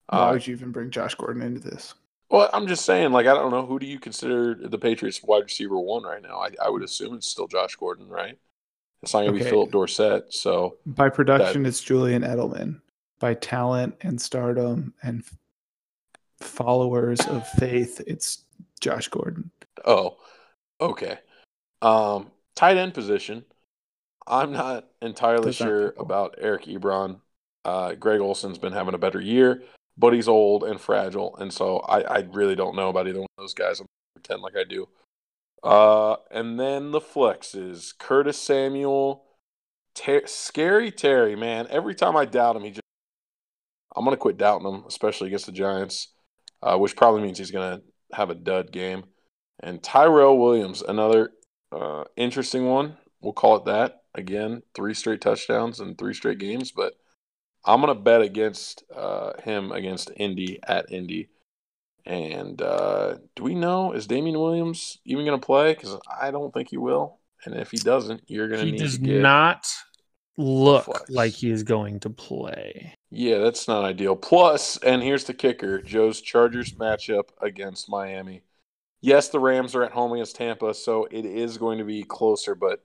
[0.09, 1.95] Why Uh, would you even bring Josh Gordon into this?
[2.31, 3.67] well, I'm just saying, like, I don't know.
[3.67, 6.39] Who do you consider the Patriots wide receiver one right now?
[6.41, 8.39] I, I would assume it's still Josh Gordon, right?
[9.03, 9.45] It's not going to Okay.
[9.45, 10.33] be Phillip Dorsett.
[10.35, 12.81] So, By production, it's Julian Edelman.
[13.21, 15.25] By talent and stardom and
[16.41, 18.45] followers of faith, it's
[18.81, 19.51] Josh Gordon.
[19.85, 20.17] oh,
[20.81, 21.19] okay.
[21.83, 23.45] Um, tight end position.
[24.27, 27.21] I'm not entirely sure about Eric Ebron.
[27.65, 29.63] Uh, Greg Olsen's been having a better year,
[29.99, 31.37] but he's old and fragile.
[31.37, 33.81] And so I, I really don't know about either one of those guys.
[33.81, 34.89] I'm gonna pretend like I do.
[35.63, 39.25] Uh, and then the flexes Curtis Samuel,
[39.95, 41.67] Ter- Scary Terry, man.
[41.71, 42.81] Every time I doubt him, he just.
[43.95, 46.09] I'm to quit doubting him, especially against the Giants,
[46.63, 47.83] uh, which probably means he's to
[48.13, 49.05] have a dud game.
[49.61, 51.31] And Tyrell Williams, another
[51.73, 52.99] uh, interesting one.
[53.23, 54.03] We'll call it that.
[54.15, 56.93] Again, three straight touchdowns in three straight games, but
[57.67, 61.29] I'm going to bet against uh, him against Indy at Indy.
[62.05, 65.75] And uh, do we know is Damien Williams even going to play?
[65.75, 67.19] Because I don't think he will.
[67.45, 69.21] And if he doesn't, you're going to He need does to get.
[69.21, 69.67] not
[70.37, 71.11] look flex.
[71.11, 72.95] like he is going to play.
[73.11, 74.17] Yeah, that's not ideal.
[74.17, 78.43] Plus, and here's the kicker: Joe's Chargers matchup against Miami.
[79.01, 82.55] Yes, the Rams are at home against Tampa, so it is going to be closer.
[82.55, 82.85] But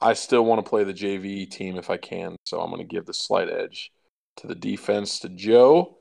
[0.00, 2.92] I still want to play the JV team if I can, so I'm going to
[2.94, 3.92] give the slight edge
[4.36, 5.98] to the defense to Joe,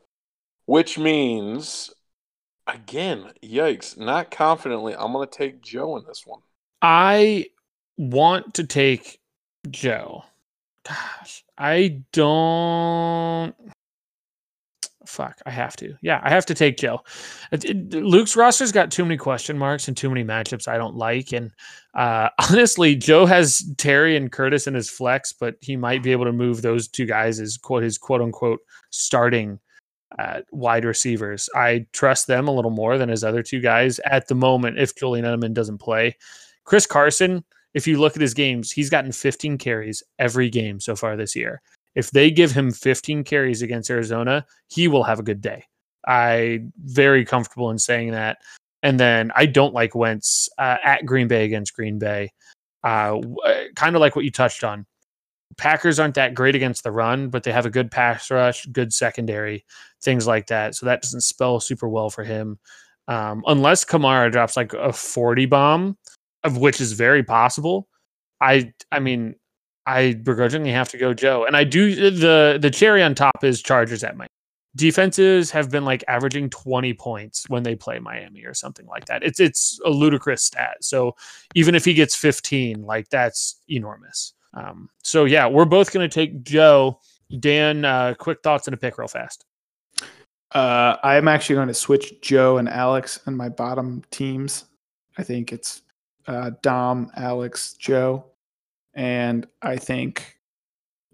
[0.66, 1.92] which means,
[2.68, 4.96] again, yikes, not confidently.
[4.98, 6.42] I'm going to take Joe in this one.
[6.82, 7.48] I
[7.98, 9.20] want to take
[9.70, 10.24] Joe.
[10.88, 13.56] Gosh, I don't.
[15.10, 15.96] Fuck, I have to.
[16.04, 17.02] Yeah, I have to take Joe.
[17.52, 20.96] It- it- Luke's roster's got too many question marks and too many matchups I don't
[20.96, 21.34] like.
[21.34, 21.52] And
[21.96, 26.26] uh, honestly, Joe has Terry and Curtis in his flex, but he might be able
[26.26, 28.60] to move those two guys as quote his quote unquote
[28.92, 29.60] starting
[30.20, 31.50] uh, wide receivers.
[31.56, 34.78] I trust them a little more than his other two guys at the moment.
[34.78, 36.16] If Julian Edelman doesn't play,
[36.66, 37.44] Chris Carson,
[37.74, 41.36] if you look at his games, he's gotten 15 carries every game so far this
[41.36, 41.62] year.
[41.96, 45.66] If they give him 15 carries against Arizona, he will have a good day.
[46.08, 48.38] I very comfortable in saying that.
[48.82, 52.32] And then I don't like Wentz uh, at Green Bay against Green Bay.
[52.84, 53.20] Uh,
[53.76, 54.86] kind of like what you touched on.
[55.58, 58.94] Packers aren't that great against the run, but they have a good pass rush, good
[58.94, 59.66] secondary,
[60.02, 60.76] things like that.
[60.76, 62.60] So that doesn't spell super well for him.
[63.08, 65.98] Um, unless Kamara drops like a 40 bomb,
[66.44, 67.88] of which is very possible.
[68.40, 69.36] I I mean,
[69.90, 71.46] I begrudgingly have to go Joe.
[71.46, 74.30] And I do the the cherry on top is Chargers at Miami.
[74.76, 79.24] Defenses have been like averaging 20 points when they play Miami or something like that.
[79.24, 80.78] It's it's a ludicrous stat.
[80.82, 81.16] So
[81.56, 84.34] even if he gets 15, like that's enormous.
[84.54, 87.00] Um, so yeah, we're both gonna take Joe.
[87.40, 89.46] Dan, uh, quick thoughts and a pick real fast.
[90.52, 94.66] Uh, I'm actually going to switch Joe and Alex and my bottom teams.
[95.20, 95.84] I think it's
[96.26, 98.26] uh, Dom, Alex, Joe,
[99.00, 100.38] and I think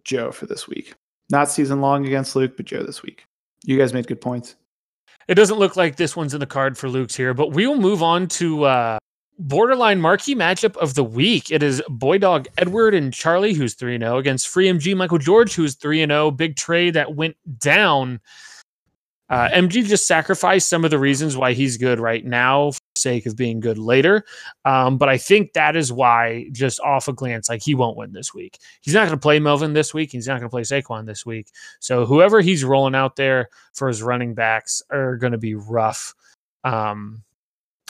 [0.03, 0.95] Joe for this week.
[1.29, 3.25] Not season long against Luke, but Joe this week.
[3.63, 4.55] You guys made good points.
[5.27, 7.77] It doesn't look like this one's in the card for Luke's here, but we will
[7.77, 8.97] move on to uh,
[9.37, 11.51] borderline marquee matchup of the week.
[11.51, 15.53] It is Boy Dog Edward and Charlie, who's 3 0, against Free MG Michael George,
[15.53, 16.31] who's 3 0.
[16.31, 18.19] Big trade that went down.
[19.29, 23.35] Uh, MG just sacrificed some of the reasons why he's good right now sake of
[23.35, 24.25] being good later.
[24.63, 28.13] Um, but I think that is why, just off a glance, like he won't win
[28.13, 28.59] this week.
[28.81, 30.11] He's not going to play Melvin this week.
[30.11, 31.47] He's not going to play Saquon this week.
[31.79, 36.13] So whoever he's rolling out there for his running backs are going to be rough.
[36.63, 37.23] Um,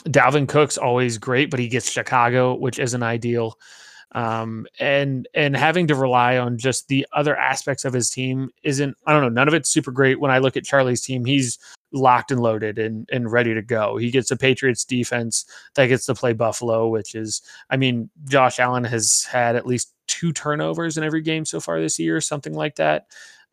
[0.04, 3.58] Dalvin Cook's always great, but he gets Chicago, which isn't ideal.
[4.12, 8.96] Um, and and having to rely on just the other aspects of his team isn't.
[9.06, 9.28] I don't know.
[9.28, 10.20] None of it's super great.
[10.20, 11.58] When I look at Charlie's team, he's
[11.96, 13.96] locked and loaded and and ready to go.
[13.96, 15.44] He gets a Patriots defense
[15.74, 17.42] that gets to play Buffalo, which is.
[17.70, 21.80] I mean, Josh Allen has had at least two turnovers in every game so far
[21.80, 23.06] this year, something like that.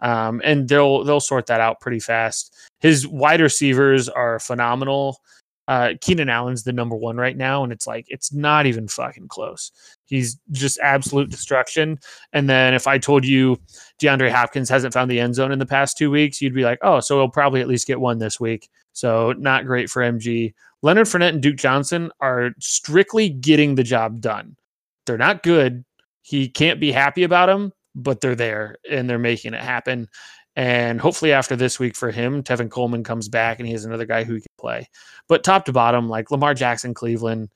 [0.03, 2.55] um, and they'll they'll sort that out pretty fast.
[2.81, 5.21] His wide receivers are phenomenal.
[5.68, 9.30] Uh, Keenan Allen's the number one right now, and it's like it's not even fucking
[9.30, 9.72] close.
[10.05, 11.99] He's just absolute destruction.
[12.34, 13.57] And then if I told you
[14.01, 16.80] DeAndre Hopkins hasn't found the end zone in the past two weeks, you'd be like,
[16.82, 18.70] oh, so he'll probably at least get one this week.
[18.91, 20.53] So not great for MG.
[20.82, 24.57] Leonard Fournette and Duke Johnson are strictly getting the job done.
[25.05, 25.86] They're not good.
[26.22, 30.09] He can't be happy about them, but they're there and they're making it happen.
[30.56, 34.06] And hopefully, after this week for him, Tevin Coleman comes back and he has another
[34.06, 34.88] guy who can play.
[35.28, 37.49] But top to bottom, like Lamar Jackson, Cleveland,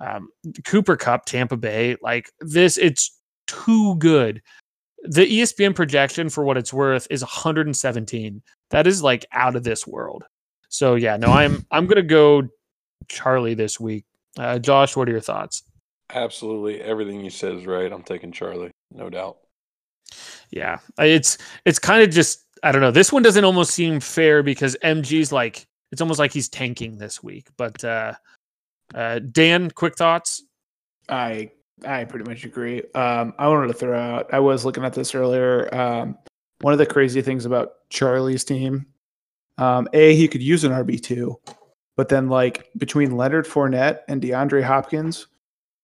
[0.00, 0.28] um,
[0.64, 4.42] Cooper Kupp, Tampa Bay, like this, it's too good.
[5.04, 8.42] The ESPN projection, for what it's worth, is 117.
[8.70, 10.24] That is like out of this world.
[10.68, 12.48] So yeah, no, I'm I'm gonna go
[13.08, 14.04] Charlie this week.
[14.38, 15.62] Uh, Josh, what are your thoughts?
[16.10, 17.90] Absolutely, everything you said is right.
[17.90, 19.38] I'm taking Charlie, no doubt.
[20.50, 22.90] Yeah, it's it's kind of just I don't know.
[22.90, 27.22] This one doesn't almost seem fair because MG's like it's almost like he's tanking this
[27.22, 27.48] week.
[27.56, 28.14] But uh,
[28.94, 30.42] uh, Dan, quick thoughts.
[31.08, 31.50] I
[31.86, 32.82] I pretty much agree.
[32.94, 34.32] Um, I wanted to throw out.
[34.32, 35.72] I was looking at this earlier.
[35.74, 36.16] Um,
[36.60, 38.86] one of the crazy things about Charlie's team,
[39.58, 41.38] um, a he could use an RB two,
[41.96, 45.26] but then like between Leonard Fournette and DeAndre Hopkins,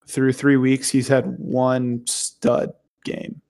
[0.07, 2.73] through three weeks he's had one stud
[3.05, 3.41] game.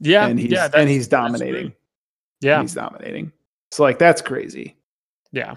[0.00, 1.72] Yeah, and he's yeah, and he's dominating.
[2.40, 3.32] Yeah, he's dominating.
[3.70, 4.76] So like that's crazy.
[5.32, 5.56] Yeah.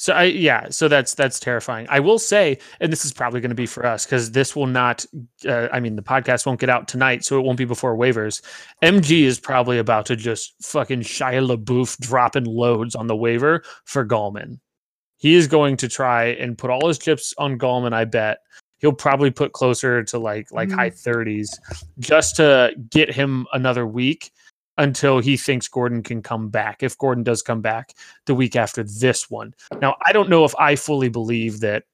[0.00, 1.86] So I yeah, so that's that's terrifying.
[1.90, 4.66] I will say, and this is probably going to be for us because this will
[4.66, 5.04] not.
[5.46, 8.40] Uh, I mean, the podcast won't get out tonight, so it won't be before waivers.
[8.82, 14.06] MG is probably about to just fucking Shia LaBeouf dropping loads on the waiver for
[14.06, 14.58] Gallman.
[15.18, 17.92] He is going to try and put all his chips on Gallman.
[17.92, 18.38] I bet
[18.80, 20.74] he'll probably put closer to like like mm.
[20.74, 21.58] high thirties
[21.98, 24.32] just to get him another week
[24.78, 26.82] until he thinks Gordon can come back.
[26.82, 27.94] If Gordon does come back
[28.26, 29.54] the week after this one.
[29.80, 31.84] Now, I don't know if I fully believe that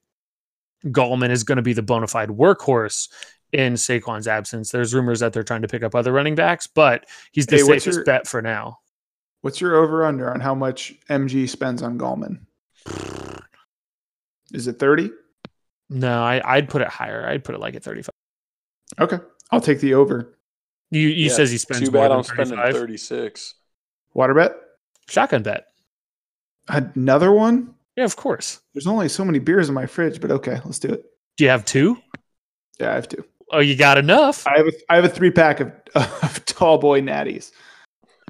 [0.85, 3.09] Gallman is going to be the bona fide workhorse
[3.51, 4.71] in Saquon's absence.
[4.71, 7.63] There's rumors that they're trying to pick up other running backs, but he's the hey,
[7.63, 8.79] safest your, bet for now.
[9.41, 12.39] What's your over under on how much MG spends on Gallman?
[14.53, 15.11] Is it 30?
[15.89, 17.27] No, I, I'd put it higher.
[17.27, 18.09] I'd put it like at 35.
[18.99, 19.19] Okay.
[19.51, 20.37] I'll take the over.
[20.91, 23.55] You you yeah, says he spends too bad I'm spending 36.
[24.13, 24.55] Water bet?
[25.09, 25.67] Shotgun bet.
[26.69, 27.75] Another one?
[27.95, 28.61] Yeah, of course.
[28.73, 31.05] There's only so many beers in my fridge, but okay, let's do it.
[31.37, 31.97] Do you have two?
[32.79, 33.23] Yeah, I have two.
[33.51, 34.45] Oh, you got enough.
[34.45, 37.51] I have a, I have a three pack of, of tall boy natties.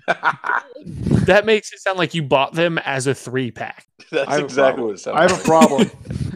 [0.07, 3.87] that makes it sound like you bought them as a three pack.
[4.11, 5.91] That's exactly what it sounds I have a problem.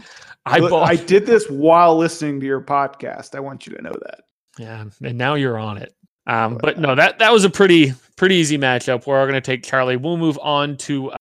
[0.46, 0.90] I bought.
[0.90, 3.36] I did this while listening to your podcast.
[3.36, 4.22] I want you to know that.
[4.58, 5.94] Yeah, and now you're on it.
[6.28, 9.08] Um, but no, that that was a pretty pretty easy matchup.
[9.08, 9.98] We're going to take Charlie.
[9.98, 11.18] We'll move on to uh,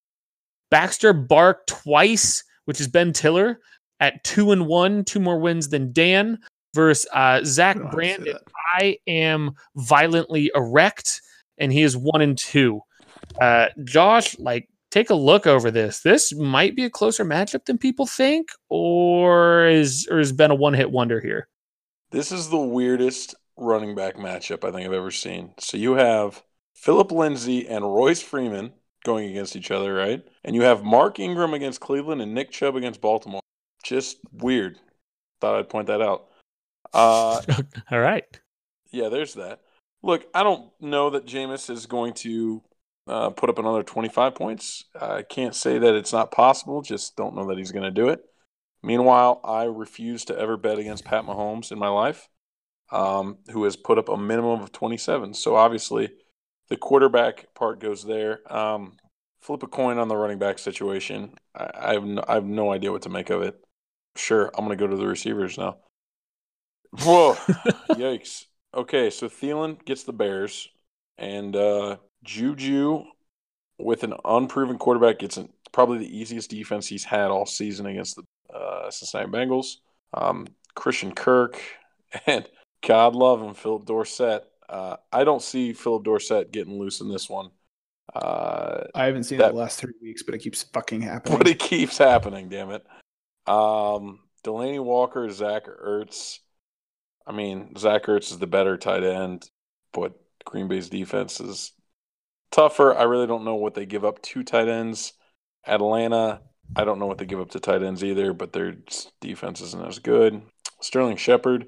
[0.70, 3.60] Baxter Bark twice, which is Ben Tiller
[4.00, 6.38] at two and one, two more wins than Dan
[6.74, 8.36] versus uh, Zach Brandon.
[8.74, 11.20] I am violently erect,
[11.58, 12.80] and he is one and two.
[13.40, 16.01] Uh, Josh, like, take a look over this.
[16.01, 20.55] This might be a closer matchup than people think, or is or has been a
[20.55, 21.49] one hit wonder here.
[22.11, 25.55] This is the weirdest running back matchup I think I've ever seen.
[25.59, 26.43] So you have
[26.74, 28.72] Phillip Lindsay and Royce Freeman
[29.05, 30.22] going against each other, right?
[30.45, 33.41] And you have Mark Ingram against Cleveland and Nick Chubb against Baltimore.
[33.84, 34.78] Just weird.
[35.41, 36.26] Thought I'd point that out.
[36.93, 37.41] Uh,
[37.91, 38.24] All right.
[38.91, 39.61] Yeah, there's that.
[40.03, 42.62] Look, I don't know that Jameis is going to
[43.11, 44.84] uh, put up another 25 points.
[44.98, 48.08] I can't say that it's not possible, just don't know that he's going to do
[48.08, 48.20] it.
[48.82, 52.28] Meanwhile, I refuse to ever bet against Pat Mahomes in my life
[52.90, 55.34] um, who has put up a minimum of 27.
[55.34, 56.11] So obviously,
[56.68, 58.40] the quarterback part goes there.
[58.52, 58.96] Um,
[59.40, 61.34] flip a coin on the running back situation.
[61.54, 63.56] I, I, have no, I have no idea what to make of it.
[64.16, 65.78] Sure, I'm going to go to the receivers now.
[67.02, 67.34] Whoa,
[67.90, 68.44] yikes.
[68.74, 70.68] Okay, so Thielen gets the Bears,
[71.18, 73.04] and uh, Juju,
[73.78, 78.16] with an unproven quarterback, gets an, probably the easiest defense he's had all season against
[78.16, 79.76] the uh, Cincinnati Bengals.
[80.14, 81.60] Um, Christian Kirk
[82.26, 82.48] and
[82.82, 84.44] God love him, Phillip Dorsett.
[84.68, 87.50] Uh, I don't see Phillip Dorsett getting loose in this one.
[88.14, 91.38] Uh, I haven't seen that, the last three weeks, but it keeps fucking happening.
[91.38, 92.84] But it keeps happening, damn it.
[93.46, 96.38] Um, Delanie Walker, Zach Ertz.
[97.26, 99.48] I mean, Zach Ertz is the better tight end,
[99.92, 100.14] but
[100.44, 101.72] Green Bay's defense is
[102.51, 102.94] tougher.
[102.94, 105.12] I really don't know what they give up to tight ends.
[105.66, 106.40] Atlanta,
[106.74, 108.76] I don't know what they give up to tight ends either, but their
[109.20, 110.42] defense isn't as good.
[110.80, 111.66] Sterling Shepard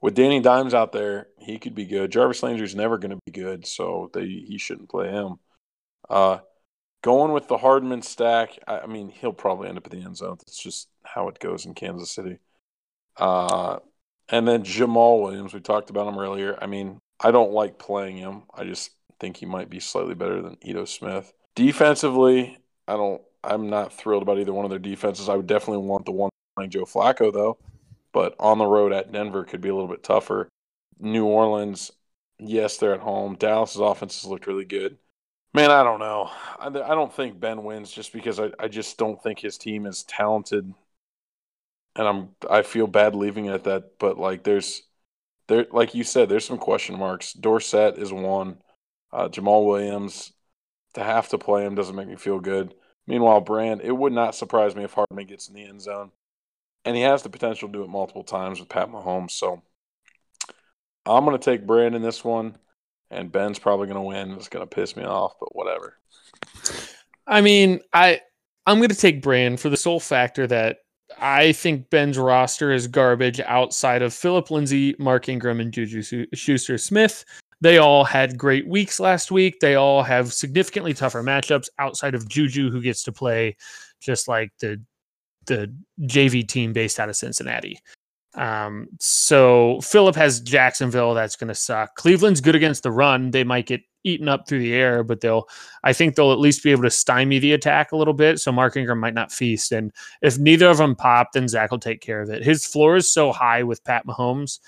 [0.00, 2.10] with Danny Dimes out there, he could be good.
[2.10, 5.36] Jarvis Landry's never going to be good, so they he shouldn't play him.
[6.10, 6.38] Uh,
[7.02, 10.16] going with the Hardman stack, I, I mean, he'll probably end up in the end
[10.16, 10.36] zone.
[10.38, 12.38] That's just how it goes in Kansas City.
[13.16, 13.78] Uh,
[14.28, 16.58] and then Jamaal Williams, we talked about him earlier.
[16.60, 18.42] I mean, I don't like playing him.
[18.52, 21.32] I just think he might be slightly better than Ito Smith.
[21.54, 22.58] Defensively,
[22.88, 23.22] I don't.
[23.44, 25.28] I'm not thrilled about either one of their defenses.
[25.28, 27.58] I would definitely want the one playing Joe Flacco though,
[28.12, 30.48] but on the road at Denver could be a little bit tougher.
[30.98, 31.90] New Orleans,
[32.38, 33.34] yes, they're at home.
[33.36, 34.98] Dallas's offense has looked really good.
[35.54, 36.30] Man, I don't know.
[36.58, 39.86] I, I don't think Ben wins just because I, I just don't think his team
[39.86, 40.72] is talented,
[41.96, 43.98] and I'm I feel bad leaving it at that.
[43.98, 44.82] But like, there's
[45.48, 47.32] there like you said, there's some question marks.
[47.32, 48.58] Dorsett is one.
[49.12, 50.32] Uh, Jamaal Williams
[50.94, 52.74] to have to play him doesn't make me feel good.
[53.06, 56.10] Meanwhile, Brand, it would not surprise me if Hardman gets in the end zone.
[56.84, 59.32] And he has the potential to do it multiple times with Pat Mahomes.
[59.32, 59.62] So
[61.06, 62.56] I'm going to take Brand in this one.
[63.10, 64.32] And Ben's probably going to win.
[64.32, 65.98] It's going to piss me off, but whatever.
[67.26, 68.20] I mean, I
[68.66, 70.78] I'm going to take Brand for the sole factor that
[71.20, 76.78] I think Ben's roster is garbage outside of Phillip Lindsay, Mark Ingram, and Juju Schuster
[76.78, 77.24] Smith.
[77.62, 79.60] They all had great weeks last week.
[79.60, 83.56] They all have significantly tougher matchups outside of Juju, who gets to play
[84.00, 84.82] just like the
[85.46, 87.78] the JV team based out of Cincinnati.
[88.34, 91.14] Um, so Phillip has Jacksonville.
[91.14, 91.94] That's going to suck.
[91.94, 93.30] Cleveland's good against the run.
[93.30, 95.48] They might get eaten up through the air, but they'll,
[95.84, 98.40] I think they'll at least be able to stymie the attack a little bit.
[98.40, 99.70] So Mark Ingram might not feast.
[99.70, 102.42] And if neither of them pop, then Zach will take care of it.
[102.42, 104.58] His floor is so high with Pat Mahomes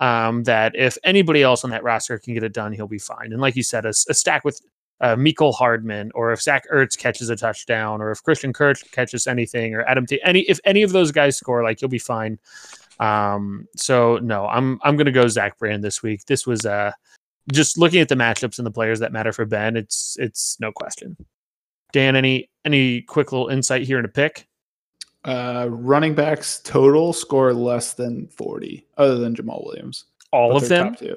[0.00, 3.32] um, that if anybody else on that roster can get it done, he'll be fine.
[3.32, 4.60] And like you said, a, a stack with
[5.00, 9.26] uh, Mecole Hardman, or if Zach Ertz catches a touchdown, or if Christian Kirk catches
[9.26, 10.20] anything, or Adam T.
[10.24, 12.38] Any if any of those guys score, like you'll be fine.
[12.98, 16.24] Um, so no, I'm I'm gonna go Zach Brand this week.
[16.26, 16.92] This was uh
[17.52, 19.76] just looking at the matchups and the players that matter for Ben.
[19.76, 21.16] It's it's no question.
[21.92, 24.46] Dan, any any quick little insight here in a pick?
[25.26, 30.04] Uh, running backs total score less than 40, other than Jamaal Williams.
[30.32, 30.90] All of them?
[30.90, 31.16] Top two.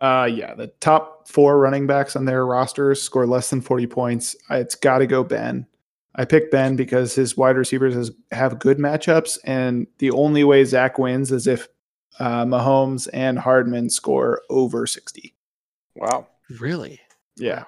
[0.00, 4.36] Uh, yeah, the top four running backs on their rosters score less than 40 points.
[4.48, 5.66] It's got to go Ben.
[6.14, 10.64] I picked Ben because his wide receivers has, have good matchups, and the only way
[10.64, 11.68] Zach wins is if
[12.20, 15.34] uh, Mahomes and Hardman score over 60.
[15.96, 16.28] Wow.
[16.60, 17.00] Really?
[17.36, 17.64] Yeah.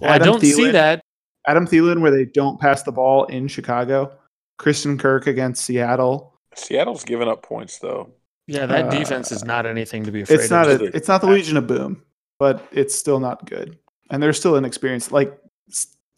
[0.00, 1.02] Well, I don't Thielen, see that.
[1.46, 4.16] Adam Thielen, where they don't pass the ball in Chicago,
[4.62, 6.38] Christian Kirk against Seattle.
[6.54, 8.12] Seattle's giving up points though.
[8.46, 10.80] Yeah, that uh, defense is not anything to be afraid it's not of.
[10.80, 12.02] A, it's not the Legion of Boom,
[12.38, 13.76] but it's still not good.
[14.10, 15.10] And they're still inexperienced.
[15.10, 15.36] Like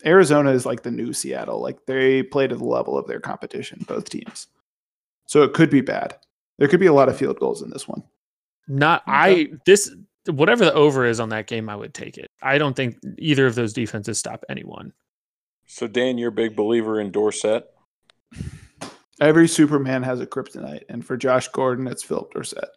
[0.04, 1.62] Arizona is like the new Seattle.
[1.62, 4.46] Like they play to the level of their competition, both teams.
[5.26, 6.16] So it could be bad.
[6.58, 8.02] There could be a lot of field goals in this one.
[8.68, 9.90] Not I this
[10.26, 12.30] whatever the over is on that game, I would take it.
[12.42, 14.92] I don't think either of those defenses stop anyone.
[15.66, 17.73] So Dan, you're a big believer in Dorsett.
[19.20, 22.68] Every Superman has a kryptonite, and for Josh Gordon, it's Phillip Dorsett.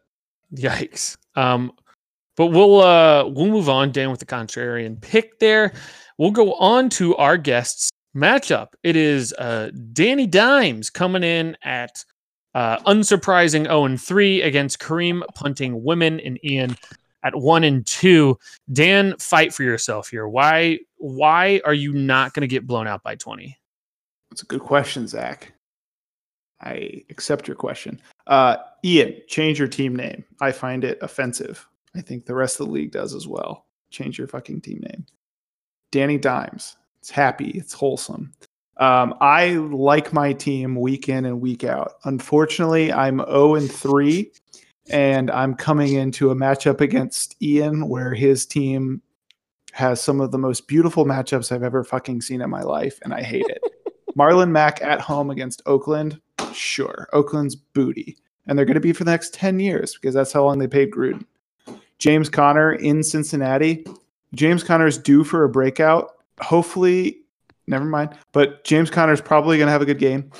[0.56, 1.18] Yikes.
[1.36, 1.72] Um,
[2.38, 5.74] but we'll uh we'll move on, Dan, with the contrarian pick there.
[6.18, 8.68] We'll go on to our guests matchup.
[8.84, 12.06] It is uh Danny Dimes coming in at
[12.54, 16.78] uh unsurprising 0 and 3 against Kareem punting women and Ian
[17.24, 18.38] at 1 and 2.
[18.72, 20.28] Dan, fight for yourself here.
[20.28, 23.58] Why why are you not going to get blown out by 20?
[24.30, 25.54] That's a good question, Zach.
[26.62, 28.02] I accept your question.
[28.26, 30.24] Uh, Ian, change your team name.
[30.42, 31.68] I find it offensive.
[31.96, 33.66] I think the rest of the league does as well.
[33.92, 35.06] Change your fucking team name.
[35.92, 36.76] Danny Dimes.
[37.00, 37.52] It's happy.
[37.52, 38.34] It's wholesome.
[38.78, 41.94] Um, I like my team week in and week out.
[42.06, 44.32] Unfortunately, I'm 0 and 3,
[44.90, 49.02] and I'm coming into a matchup against Ian where his team
[49.74, 53.14] has some of the most beautiful matchups I've ever fucking seen in my life, and
[53.14, 53.62] I hate it.
[54.18, 56.20] Marlon Mack at home against Oakland.
[56.54, 57.08] Sure.
[57.14, 58.18] Oakland's booty.
[58.48, 60.68] And they're going to be for the next 10 years because that's how long they
[60.68, 61.26] paid Gruden.
[62.00, 63.86] James Conner in Cincinnati.
[64.34, 66.14] James Conner is due for a breakout.
[66.42, 67.20] Hopefully,
[67.68, 68.18] never mind.
[68.32, 70.32] But James Conner is probably going to have a good game.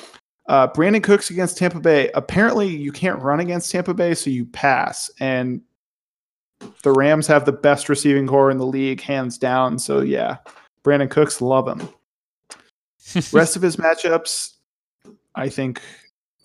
[0.48, 2.10] Uh, Brandin Cooks against Tampa Bay.
[2.14, 5.12] Apparently, you can't run against Tampa Bay, so you pass.
[5.20, 5.62] And
[6.84, 9.78] the Rams have the best receiving corps in the league, hands down.
[9.78, 10.38] So, yeah,
[10.84, 11.90] Brandin Cooks, love him.
[13.34, 14.54] Rest of his matchups,
[15.36, 15.82] I think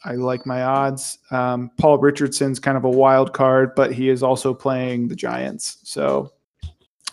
[0.05, 1.19] I like my odds.
[1.31, 5.79] Um, Paul Richardson's kind of a wild card, but he is also playing the Giants.
[5.85, 6.33] So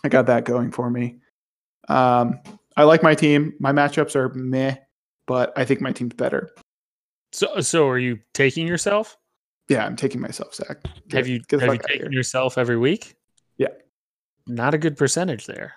[0.04, 1.18] I got that going for me.
[1.88, 2.40] Um,
[2.78, 3.54] I like my team.
[3.60, 4.76] My matchups are meh,
[5.26, 6.52] but I think my team's better.
[7.32, 9.18] So, so are you taking yourself?
[9.68, 10.82] Yeah, I'm taking myself, Zach.
[11.08, 13.16] Get- have you have you taken yourself every week?
[13.58, 13.68] Yeah.
[14.48, 15.76] Not a good percentage there.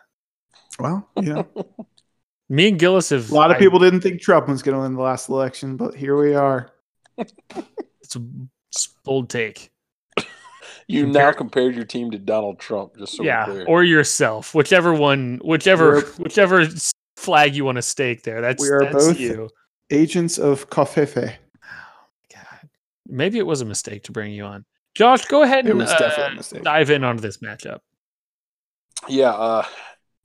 [0.78, 1.46] Well, you know,
[2.48, 4.82] Me and Gillis have a lot of I- people didn't think Trump was going to
[4.82, 6.70] win the last election, but here we are.
[8.04, 8.22] It's a
[8.70, 9.70] it's bold take.
[10.88, 13.66] You Compare- now compared your team to Donald Trump, just so yeah, we're clear.
[13.66, 16.66] or yourself, whichever one, whichever We're- whichever
[17.16, 18.40] flag you want to stake there.
[18.40, 19.48] That's We are that's both- you.
[19.90, 21.32] Agents of Covfefe.
[22.34, 22.68] God,
[23.06, 24.64] maybe it was a mistake to bring you on.
[24.94, 26.62] Josh, go ahead and uh, definitely a mistake.
[26.64, 27.78] dive in onto this matchup.
[29.08, 29.64] Yeah, uh,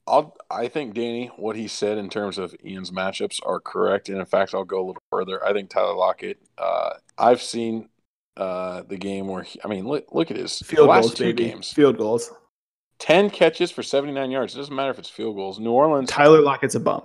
[0.08, 0.36] I'll.
[0.50, 4.26] I think Danny, what he said in terms of Ian's matchups are correct, and in
[4.26, 5.44] fact, I'll go a little further.
[5.46, 6.40] I think Tyler Lockett.
[6.58, 7.90] Uh, I've seen
[8.38, 11.24] uh, the game where he, I mean, look, look at his Field last goals, two
[11.34, 11.50] baby.
[11.50, 11.72] games.
[11.74, 12.32] Field goals.
[13.00, 14.56] Ten catches for seventy nine yards.
[14.56, 15.60] It doesn't matter if it's field goals.
[15.60, 17.04] New Orleans Tyler Lockett's a bum.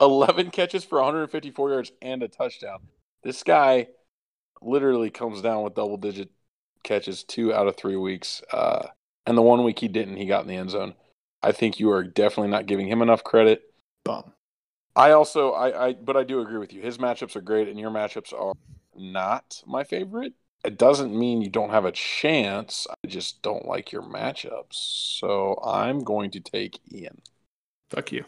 [0.00, 2.78] 11 catches for 154 yards and a touchdown.
[3.24, 3.88] This guy
[4.62, 6.30] literally comes down with double digit
[6.84, 8.42] catches two out of three weeks.
[8.52, 8.86] Uh,
[9.26, 10.94] and the one week he didn't, he got in the end zone.
[11.42, 13.62] I think you are definitely not giving him enough credit.
[14.04, 14.32] Bum.
[14.96, 16.82] I also, I, I, but I do agree with you.
[16.82, 18.54] His matchups are great, and your matchups are
[18.96, 20.32] not my favorite.
[20.64, 22.86] It doesn't mean you don't have a chance.
[22.90, 24.72] I just don't like your matchups.
[24.72, 27.22] So I'm going to take Ian.
[27.90, 28.24] Fuck you.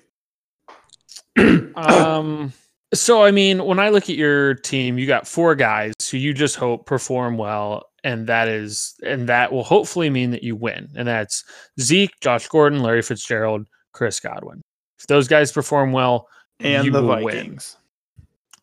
[1.75, 2.53] Um,
[2.95, 6.35] so I mean, when I look at your team, you got four guys who you
[6.35, 10.89] just hope perform well, and that is, and that will hopefully mean that you win.
[10.97, 11.45] And that's
[11.81, 14.61] Zeke, Josh Gordon, Larry Fitzgerald, Chris Godwin.
[14.99, 16.29] If those guys perform well,
[16.59, 17.37] and the will win.
[17.37, 17.77] Vikings.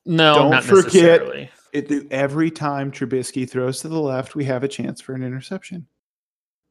[0.06, 4.68] No, Don't not forget- It, every time Trubisky throws to the left, we have a
[4.68, 5.86] chance for an interception.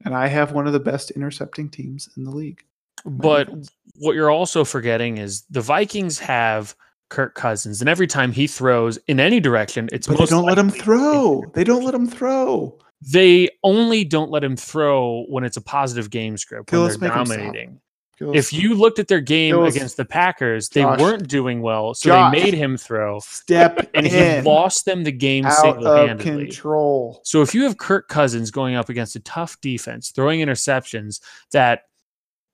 [0.04, 2.62] And I have one of the best intercepting teams in the league.
[3.04, 3.48] But
[3.96, 6.74] what you're also forgetting is the Vikings have
[7.08, 10.58] Kirk Cousins, and every time he throws in any direction, it's but they don't let
[10.58, 11.44] him throw.
[11.54, 12.78] They don't let him throw.
[13.00, 17.12] They only don't let him throw when it's a positive game script when they're make
[17.12, 17.36] him stop.
[17.36, 17.80] dominating.
[18.18, 20.98] If you looked at their game against the Packers, they Josh.
[20.98, 22.32] weren't doing well, so Josh.
[22.32, 27.20] they made him throw, step and in, he lost them the game out of control.
[27.24, 31.20] So if you have Kirk Cousins going up against a tough defense, throwing interceptions
[31.52, 31.82] that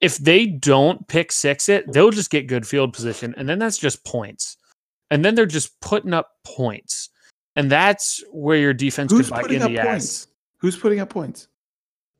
[0.02, 3.78] if they don't pick six it, they'll just get good field position, and then that's
[3.78, 4.58] just points.
[5.10, 7.08] And then they're just putting up points.
[7.54, 9.86] And that's where your defense Who's could bite putting in up the ass.
[9.86, 10.26] points?
[10.58, 11.48] Who's putting up points?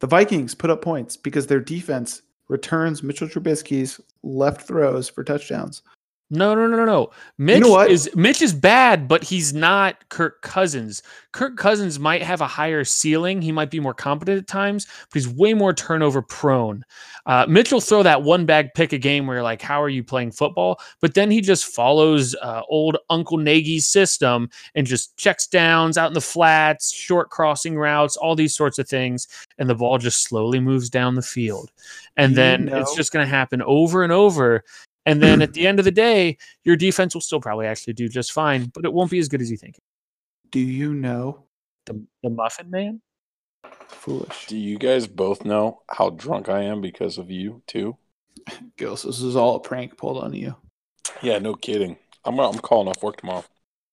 [0.01, 5.83] The Vikings put up points because their defense returns Mitchell Trubisky's left throws for touchdowns.
[6.35, 7.11] No, no, no, no, no.
[7.37, 7.91] Mitch know what?
[7.91, 11.03] is Mitch is bad, but he's not Kirk Cousins.
[11.33, 13.43] Kirk Cousins might have a higher ceiling.
[13.43, 16.87] He might be more competent at times, but he's way more turnover prone.
[17.27, 19.91] Uh, Mitch will throw that one bag pick a game where you're like, how are
[19.91, 20.81] you playing football?
[21.03, 26.09] But then he just follows uh, old Uncle Nagy's system and just checks downs out
[26.09, 29.29] in the flats, short crossing routes, all these sorts of things,
[29.59, 31.71] and the ball just slowly moves down the field.
[32.17, 34.65] And you then it's just going to happen over and over.
[35.07, 38.09] And then at the end of the day, your defense will still probably actually do
[38.09, 39.79] just fine, but it won't be as good as you think.
[40.51, 41.45] Do you know?
[41.87, 43.01] The, the Muffin Man?
[43.89, 44.47] Foolish.
[44.47, 47.97] Do you guys both know how drunk I am because of you too?
[48.77, 50.55] Gills, this is all a prank pulled on you.
[51.23, 51.97] Yeah, no kidding.
[52.25, 53.45] I'm I'm calling off work tomorrow.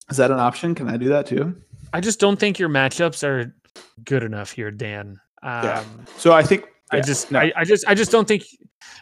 [0.09, 0.75] Is that an option?
[0.75, 1.55] Can I do that too?
[1.93, 3.55] I just don't think your matchups are
[4.03, 5.19] good enough here, Dan.
[5.43, 5.83] Um, Yeah.
[6.17, 7.39] So I think I yeah, just, no.
[7.39, 8.43] I, I just, I just don't think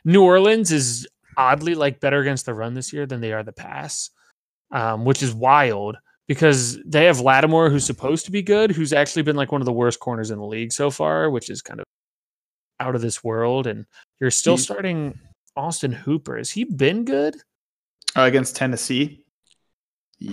[0.04, 3.54] New Orleans is oddly like better against the run this year than they are the
[3.54, 4.10] pass,
[4.72, 5.96] um, which is wild
[6.28, 9.66] because they have Lattimore, who's supposed to be good, who's actually been like one of
[9.66, 11.86] the worst corners in the league so far, which is kind of
[12.80, 13.66] out of this world.
[13.68, 13.86] And
[14.20, 15.18] you're still He's- starting
[15.56, 16.38] Austin Hooper.
[16.38, 17.36] Has he been good?
[18.16, 19.24] Uh, against Tennessee.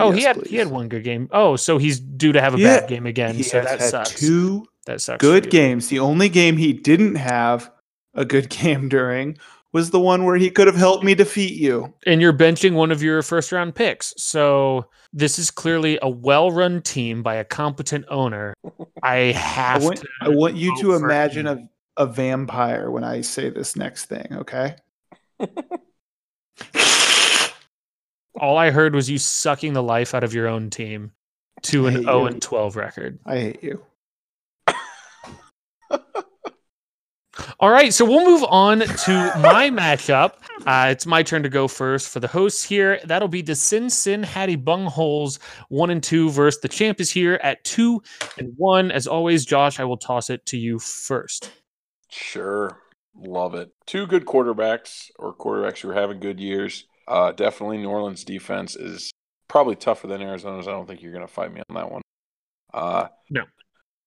[0.00, 1.28] oh, he had he had one good game.
[1.30, 3.34] Oh, so he's due to have a Yeah, bad game again.
[3.34, 4.14] He so has that had sucks.
[4.18, 5.20] two that sucks.
[5.20, 5.88] good games.
[5.88, 7.70] The only game he didn't have
[8.14, 9.36] a good game during
[9.74, 11.92] was the one where he could have helped me defeat you.
[12.06, 14.14] and you're benching one of your first round picks.
[14.16, 18.54] So this is clearly a well run team by a competent owner.
[19.02, 20.08] I I have want, to.
[20.22, 21.68] I want you to imagine him.
[21.98, 24.76] a, a vampire when I say this next thing, okay?
[28.40, 31.12] All I heard was you sucking the life out of your own team
[31.64, 32.22] to an hate 0 you.
[32.22, 33.18] Oh and 12 record.
[33.26, 33.84] I hate you.
[37.58, 40.34] All right, so we'll move on to my matchup.
[40.66, 43.00] Uh, it's my turn to go first for the hosts here.
[43.04, 47.40] That'll be the Sin Sin Hattie Bungholes one and two versus the champ is here
[47.42, 48.02] at two
[48.38, 48.90] and one.
[48.90, 51.50] As always, Josh, I will toss it to you first.
[52.08, 52.78] Sure.
[53.16, 53.70] Love it.
[53.86, 56.86] Two good quarterbacks or quarterbacks who are having good years.
[57.06, 59.10] Uh, definitely New Orleans defense is
[59.48, 60.68] probably tougher than Arizona's.
[60.68, 62.02] I don't think you're going to fight me on that one.
[62.72, 63.42] Uh, No.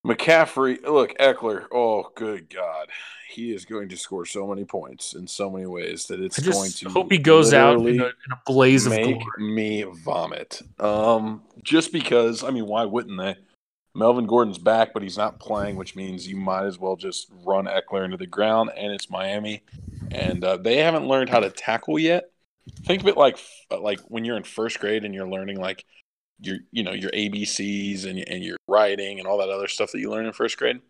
[0.07, 1.65] McCaffrey, look, Ekeler.
[1.71, 2.87] Oh, good God,
[3.29, 6.51] he is going to score so many points in so many ways that it's I
[6.51, 9.53] going just to hope he goes out in a, in a blaze of make glory.
[9.53, 10.61] me vomit.
[10.79, 13.35] Um, just because, I mean, why wouldn't they?
[13.93, 17.65] Melvin Gordon's back, but he's not playing, which means you might as well just run
[17.65, 18.69] Ekeler into the ground.
[18.77, 19.63] And it's Miami,
[20.11, 22.31] and uh, they haven't learned how to tackle yet.
[22.83, 23.39] Think of it like
[23.71, 25.83] like when you're in first grade and you're learning like
[26.39, 29.99] your you know your ABCs and and your writing and all that other stuff that
[29.99, 30.81] you learn in first grade.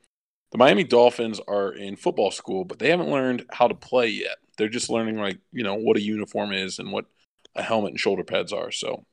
[0.51, 4.37] The Miami Dolphins are in football school, but they haven't learned how to play yet.
[4.57, 7.05] They're just learning like you know what a uniform is and what
[7.55, 8.71] a helmet and shoulder pads are.
[8.71, 9.05] So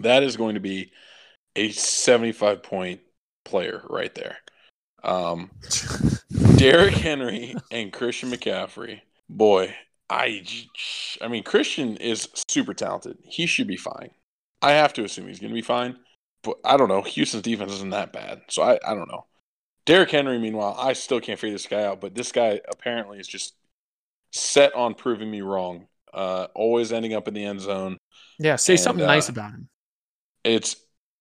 [0.00, 0.92] that is going to be
[1.56, 3.00] a 75 point
[3.44, 4.38] player right there.
[5.02, 5.50] Um,
[6.56, 9.00] Derrick Henry and Christian McCaffrey.
[9.28, 9.74] Boy,
[10.08, 10.44] I,
[11.20, 13.18] I mean, Christian is super talented.
[13.24, 14.10] He should be fine.
[14.62, 15.96] I have to assume he's going to be fine,
[16.42, 17.02] but I don't know.
[17.02, 19.26] Houston's defense isn't that bad, so I, I don't know.
[19.86, 23.26] Derrick Henry, meanwhile, I still can't figure this guy out, but this guy apparently is
[23.26, 23.54] just
[24.32, 25.86] set on proving me wrong.
[26.12, 27.98] Uh, always ending up in the end zone.
[28.38, 29.68] Yeah, say And, something uh, nice about him.
[30.44, 30.76] It's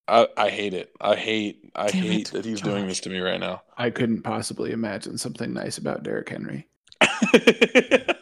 [0.08, 0.92] I, I hate it.
[1.00, 3.64] I hate I Damn hate it, that he's doing this to me right now.
[3.78, 6.68] I couldn't possibly imagine something nice about Derrick Henry.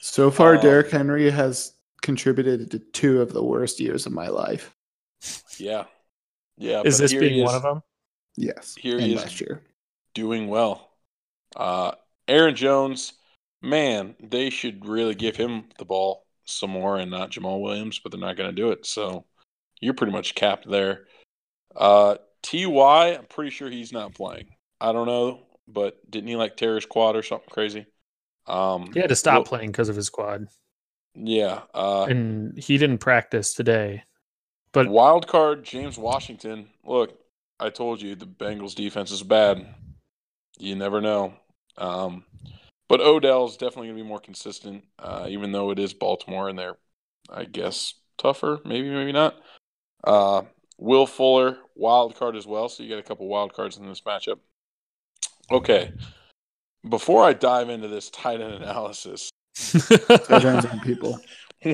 [0.00, 1.73] So far, Um, Derrick Henry has
[2.04, 4.76] contributed to two of the worst years of my life.
[5.58, 5.84] yeah,
[6.58, 6.82] yeah.
[6.84, 7.82] Is this here he being one of them?
[8.36, 9.22] Yes, Here and he is.
[9.22, 9.62] last year.
[10.14, 10.90] Doing well.
[11.56, 11.92] Uh,
[12.28, 13.14] Aaron Jones,
[13.62, 18.12] man, they should really give him the ball some more and not Jamaal Williams, but
[18.12, 18.86] they're not going to do it.
[18.86, 19.24] So
[19.80, 21.04] you're pretty much capped there.
[21.74, 24.48] Uh, Ty, I'm pretty sure he's not playing.
[24.80, 27.86] I don't know, but didn't he like tear his quad or something crazy?
[28.46, 30.46] Um, He had to stop well, playing because of his quad,
[31.14, 31.62] Yeah.
[31.72, 34.02] Uh, and he didn't practice today.
[34.72, 36.68] But Wild card, James Washington.
[36.84, 37.16] Look,
[37.60, 39.66] I told you the Bengals defense is bad.
[40.58, 41.34] You never know.
[41.78, 42.24] Um,
[42.88, 46.58] but Odell's definitely going to be more consistent, uh, even though it is Baltimore and
[46.58, 46.76] they're,
[47.30, 48.60] I guess, tougher.
[48.64, 49.36] Maybe, maybe not.
[50.02, 50.42] Uh,
[50.78, 52.68] Will Fuller, wild card as well.
[52.68, 54.38] So you got a couple wild cards in this matchup.
[55.50, 55.92] Okay.
[56.88, 61.20] Before I dive into this tight end analysis, Tight ends on people.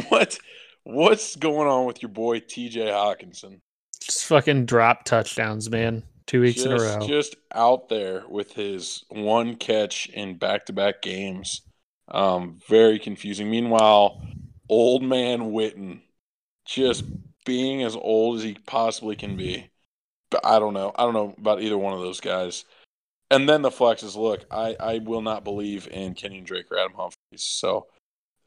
[0.09, 0.39] what
[0.85, 3.61] what's going on with your boy TJ Hockenson?
[4.01, 6.03] just fucking drop touchdowns, man.
[6.27, 7.07] Two weeks in a just, row.
[7.07, 11.63] Just out there with his one catch in back to back games.
[12.09, 13.51] Um, very confusing.
[13.51, 14.21] Meanwhile,
[14.69, 16.01] old man Witten
[16.65, 17.05] just
[17.45, 19.71] being as old as he possibly can be.
[20.31, 20.93] But I don't know.
[20.95, 22.65] I don't know about either one of those guys.
[23.31, 24.17] And then the flexes.
[24.17, 27.17] Look, I, I will not believe in Kenyan Drake or Adam Humphries.
[27.37, 27.87] So,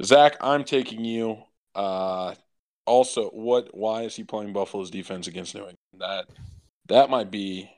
[0.01, 1.37] Zach, I'm taking you.
[1.75, 2.35] Uh,
[2.85, 3.69] also, what?
[3.73, 5.77] Why is he playing Buffalo's defense against New England?
[5.99, 6.25] That
[6.87, 7.69] that might be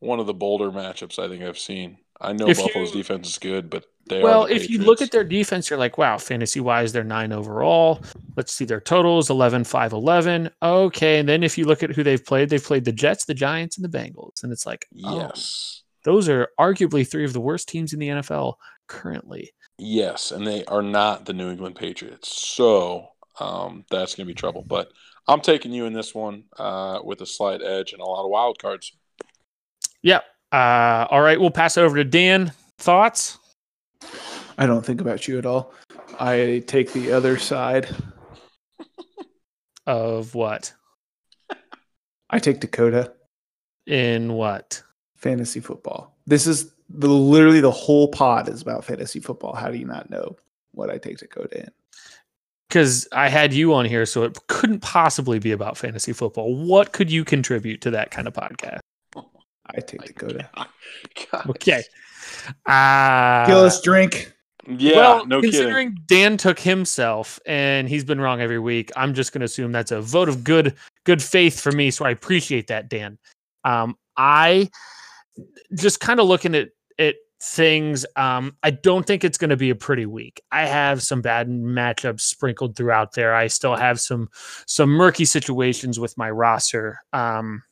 [0.00, 1.98] one of the bolder matchups I think I've seen.
[2.20, 4.48] I know If Buffalo's you- defense is good, but they well, are.
[4.48, 8.02] the if you look at their defense, you're like, wow, fantasy wise, they're nine overall.
[8.36, 10.50] Let's see their totals 11, 5, 11.
[10.60, 11.18] Okay.
[11.20, 13.78] And then if you look at who they've played, they've played the Jets, the Giants,
[13.78, 14.42] and the Bengals.
[14.42, 18.08] And it's like, oh, yes, those are arguably three of the worst teams in the
[18.08, 18.54] NFL
[18.88, 19.52] currently.
[19.82, 23.08] Yes, and they are not the New England Patriots, so
[23.40, 24.62] um, that's going to be trouble.
[24.66, 24.88] But
[25.26, 28.30] I'm taking you in this one uh, with a slight edge and a lot of
[28.30, 28.92] wild cards.
[30.02, 30.20] Yeah.
[30.50, 31.40] Uh, all right.
[31.40, 32.52] We'll pass over to Dan.
[32.78, 33.38] Thoughts?
[34.58, 35.72] I don't think about you at all.
[36.18, 37.88] I take the other side.
[39.84, 40.72] Of what?
[42.30, 43.12] I take Dakota
[43.86, 44.80] In what?
[45.16, 46.16] fantasy football.
[46.24, 49.54] This is the literally the whole pod is about fantasy football.
[49.54, 50.36] How do you not know
[50.72, 51.70] what I take to Dakota in?
[52.68, 56.54] Because I had you on here, so it couldn't possibly be about fantasy football.
[56.54, 58.80] What could you contribute to that kind of podcast?
[59.66, 60.48] I take Dakota.
[61.32, 61.50] God.
[61.50, 61.82] Okay.
[62.66, 64.32] Uh, Kill us drink.
[64.68, 65.50] Yeah, well, no kidding.
[65.50, 69.72] considering Dan took himself and he's been wrong every week, I'm just going to assume
[69.72, 71.90] that's a vote of good good faith for me.
[71.90, 73.18] So I appreciate that, Dan.
[73.64, 74.70] Um, I
[75.74, 78.06] just kind of looking at at things.
[78.16, 80.40] Um, I don't think it's going to be a pretty week.
[80.52, 83.34] I have some bad matchups sprinkled throughout there.
[83.34, 84.28] I still have some
[84.66, 87.00] some murky situations with my roster.
[87.12, 87.62] Um,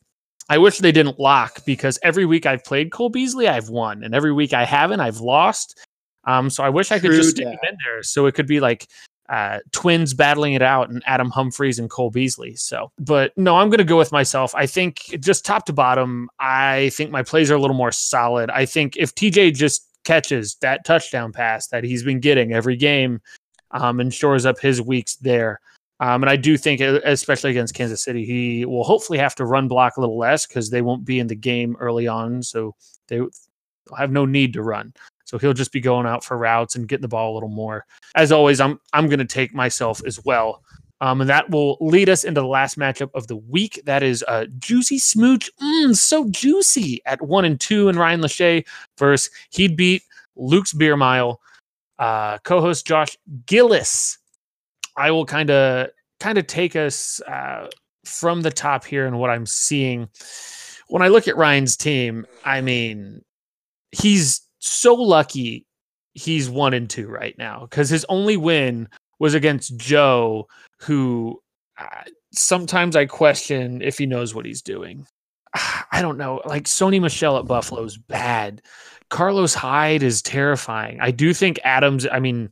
[0.49, 4.15] I wish they didn't lock because every week I've played Cole Beasley, I've won, and
[4.15, 5.79] every week I haven't, I've lost.
[6.25, 8.61] Um, so I wish I could just stick them in there, so it could be
[8.61, 8.89] like
[9.31, 12.57] uh, twins battling it out, and Adam Humphries and Cole Beasley.
[12.57, 14.53] So, but no, I'm going to go with myself.
[14.57, 18.51] I think just top to bottom, I think my plays are a little more solid.
[18.51, 23.21] I think if TJ just catches that touchdown pass that he's been getting every game,
[23.71, 25.61] um, and shores up his weeks there,
[26.01, 29.69] Um, and I do think, especially against Kansas City, he will hopefully have to run
[29.69, 32.43] block a little less because they won't be in the game early on.
[32.43, 32.75] So
[33.09, 33.21] they
[33.97, 34.95] have no need to run.
[35.31, 37.87] So he'll just be going out for routes and getting the ball a little more.
[38.17, 40.61] As always, I'm I'm going to take myself as well.
[41.01, 43.81] Um, and that will lead us into the last matchup of the week.
[43.85, 48.67] That is uh, Juicy Smooch, mm, so juicy at one and two, and Ryan Lachey
[48.99, 50.03] versus he'd beat
[50.35, 51.41] Luke's Beer Mile,
[52.01, 53.17] uh, co-host Josh
[53.47, 54.19] Gillis.
[54.97, 57.69] I will kind of kind of take us uh,
[58.05, 60.09] from the top here and what I'm seeing.
[60.89, 63.23] When I look at Ryan's team, I mean,
[63.93, 65.67] he's so lucky
[66.15, 68.89] he's one and two right now because his only win
[69.19, 70.49] was against Joe,
[70.81, 71.41] who
[71.79, 75.07] uh, sometimes I question if he knows what he's doing.
[75.93, 76.41] I don't know.
[76.45, 78.63] Like Sony Michel at Buffalo is bad.
[79.11, 80.99] Carlos Hyde is terrifying.
[81.01, 82.51] I do think Adams, I mean,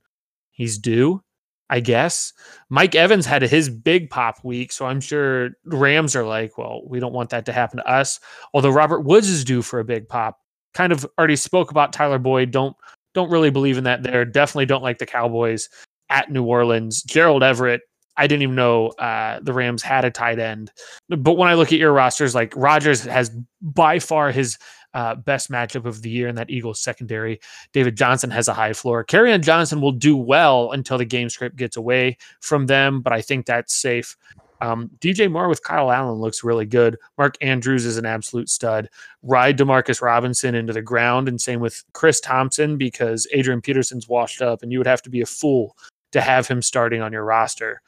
[0.51, 1.22] he's due,
[1.70, 2.32] I guess.
[2.68, 6.98] Mike Evans had his big pop week, so I'm sure Rams are like, well, we
[6.98, 8.18] don't want that to happen to us.
[8.52, 10.40] Although Robert Woods is due for a big pop.
[10.74, 12.51] Kind of already spoke about Tyler Boyd.
[12.51, 12.77] Don't
[13.15, 14.24] don't really believe in that there.
[14.24, 15.69] Definitely don't like the Cowboys
[16.11, 17.03] at New Orleans.
[17.03, 17.82] Gerald Everett,
[18.16, 20.70] I didn't even know uh, the Rams had a tight end.
[21.09, 23.31] But when I look at your rosters, like Rodgers has
[23.61, 24.59] by far his
[24.95, 27.40] uh, best matchup of the year in that Eagles secondary.
[27.73, 29.05] David Johnson has a high floor.
[29.05, 33.20] Kerryon Johnson will do well until the game script gets away from them, but I
[33.20, 34.16] think that's safe.
[34.60, 36.97] Um, DJ Moore with Kyle Allen looks really good.
[37.16, 38.89] Mark Andrews is an absolute stud.
[39.22, 44.43] Ride Demarcus Robinson into the ground, and same with Chris Thompson because Adrian Peterson's washed
[44.43, 45.76] up, and you would have to be a fool
[46.12, 47.80] to have him starting on your roster.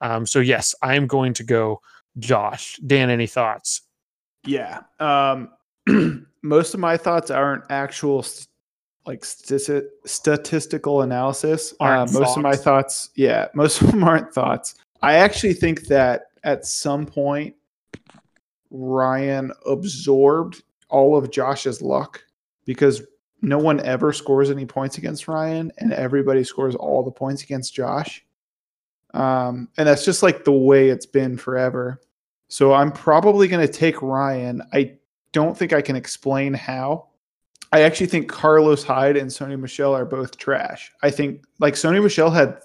[0.00, 1.80] Um, so yes, I am going to go
[2.18, 2.78] Josh.
[2.86, 3.82] Dan, any thoughts?
[4.44, 4.80] Yeah.
[5.00, 5.50] Um,
[6.42, 8.48] most of my thoughts aren't actual st-
[9.06, 11.72] like stati- statistical analysis.
[11.80, 14.74] Uh, most of my thoughts, yeah, most of them aren't thoughts.
[15.02, 17.54] I actually think that at some point
[18.70, 22.22] Ryan absorbed all of Josh's luck
[22.64, 23.02] because
[23.40, 27.74] no one ever scores any points against Ryan, and everybody scores all the points against
[27.74, 28.24] Josh.
[29.14, 32.00] Um, and that's just like the way it's been forever.
[32.48, 34.62] So I'm probably going to take Ryan.
[34.72, 34.96] I
[35.32, 37.08] don't think I can explain how.
[37.72, 40.90] I actually think Carlos Hyde and Sony Michel are both trash.
[41.02, 42.58] I think like Sony Michel had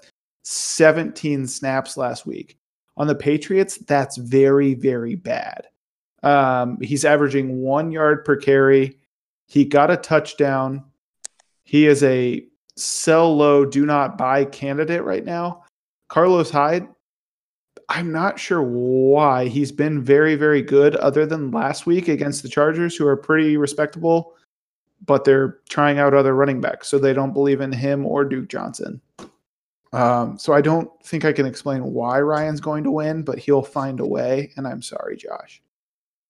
[0.44, 2.58] 17 snaps last week.
[2.96, 5.66] On the Patriots, that's very, very bad.
[6.22, 8.98] Um, he's averaging one yard per carry.
[9.46, 10.84] He got a touchdown.
[11.64, 12.46] He is a
[12.76, 15.64] sell low, do not buy candidate right now.
[16.08, 16.88] Carlos Hyde,
[17.88, 19.48] I'm not sure why.
[19.48, 23.56] He's been very, very good, other than last week against the Chargers, who are pretty
[23.56, 24.34] respectable,
[25.04, 28.48] but they're trying out other running backs, so they don't believe in him or Duke
[28.48, 29.00] Johnson.
[29.94, 33.62] Um, so I don't think I can explain why Ryan's going to win, but he'll
[33.62, 34.52] find a way.
[34.56, 35.62] And I'm sorry, Josh.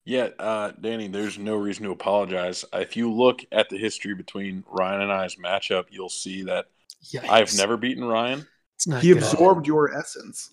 [0.04, 2.64] Yeah, uh, Danny, there's no reason to apologize.
[2.74, 6.66] If you look at the history between Ryan and I's matchup, you'll see that
[7.04, 7.28] Yikes.
[7.28, 8.46] I've never beaten Ryan.
[9.00, 10.50] he absorbed your essence.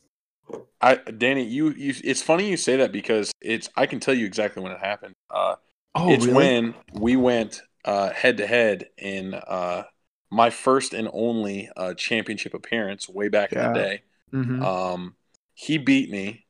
[0.82, 3.70] I, Danny, you, you, it's funny you say that because it's.
[3.76, 5.16] I can tell you exactly when it happened.
[5.30, 5.56] Uh,
[5.96, 6.36] oh, it's really?
[6.36, 9.84] when we went head to head in uh,
[10.32, 13.68] my first and only uh, championship appearance way back yeah.
[13.68, 14.02] in the day.
[14.34, 14.64] Mm-hmm.
[14.64, 15.16] Um,
[15.54, 16.46] he beat me,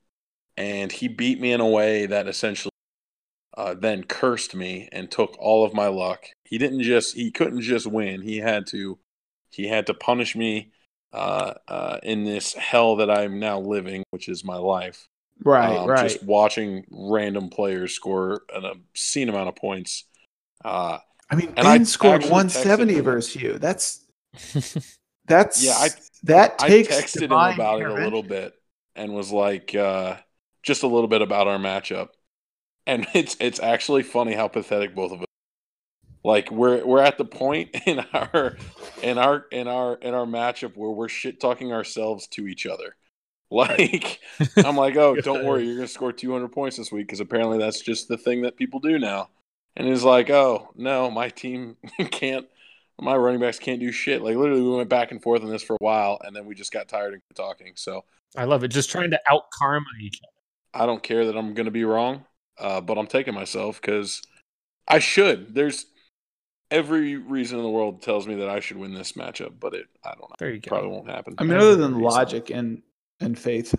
[0.55, 2.71] and he beat me in a way that essentially
[3.57, 6.25] uh, then cursed me and took all of my luck.
[6.45, 8.21] He didn't just he couldn't just win.
[8.21, 8.99] He had to
[9.49, 10.71] he had to punish me
[11.11, 15.07] uh, uh, in this hell that I'm now living, which is my life.
[15.43, 16.03] Right, um, right.
[16.03, 20.05] Just watching random players score an obscene amount of points.
[20.63, 20.99] Uh,
[21.31, 23.57] I mean, Ben I scored 170 versus you.
[23.57, 24.05] That's
[25.25, 25.73] that's yeah.
[25.77, 25.89] I
[26.23, 26.95] that takes.
[26.95, 28.53] I texted him about it a little bit
[28.95, 30.17] and was like, uh,
[30.61, 32.09] just a little bit about our matchup,
[32.85, 35.25] and it's it's actually funny how pathetic both of us.
[36.23, 38.57] Like we're we're at the point in our
[39.01, 42.95] in our in our in our matchup where we're shit talking ourselves to each other.
[43.49, 44.19] Like
[44.57, 47.81] I'm like, oh, don't worry, you're gonna score 200 points this week because apparently that's
[47.81, 49.29] just the thing that people do now
[49.75, 51.77] and he's like, "Oh no, my team
[52.11, 52.47] can't.
[52.99, 55.63] My running backs can't do shit." Like literally, we went back and forth on this
[55.63, 57.73] for a while, and then we just got tired of talking.
[57.75, 58.03] So
[58.35, 60.83] I love it, just trying to out karma each other.
[60.83, 62.25] I don't care that I'm going to be wrong,
[62.57, 64.21] uh, but I'm taking myself because
[64.87, 65.53] I should.
[65.53, 65.85] There's
[66.69, 69.87] every reason in the world tells me that I should win this matchup, but it
[70.03, 70.35] I don't know.
[70.39, 70.69] There you go.
[70.69, 71.35] Probably won't happen.
[71.37, 72.81] I mean, other than logic and
[73.19, 73.75] and faith.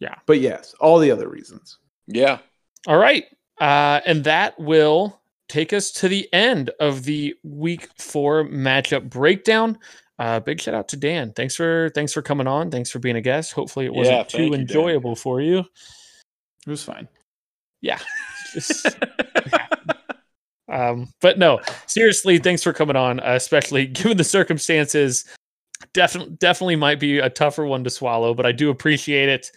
[0.00, 0.14] Yeah.
[0.26, 1.78] But yes, all the other reasons.
[2.06, 2.38] Yeah.
[2.86, 3.24] All right.
[3.60, 9.78] Uh, and that will take us to the end of the week four matchup breakdown.
[10.18, 11.32] uh, big shout out to Dan.
[11.34, 12.70] Thanks for thanks for coming on.
[12.70, 13.52] Thanks for being a guest.
[13.52, 14.60] Hopefully it wasn't Yeah, too thank you, Dan.
[14.60, 15.58] enjoyable for you.
[15.60, 17.08] It was fine.
[17.80, 17.98] Yeah.
[18.54, 18.96] Just-
[20.68, 25.24] um, but no, seriously, thanks for coming on, uh, especially given the circumstances.
[25.94, 29.50] Definitely, definitely might be a tougher one to swallow, but I do appreciate it.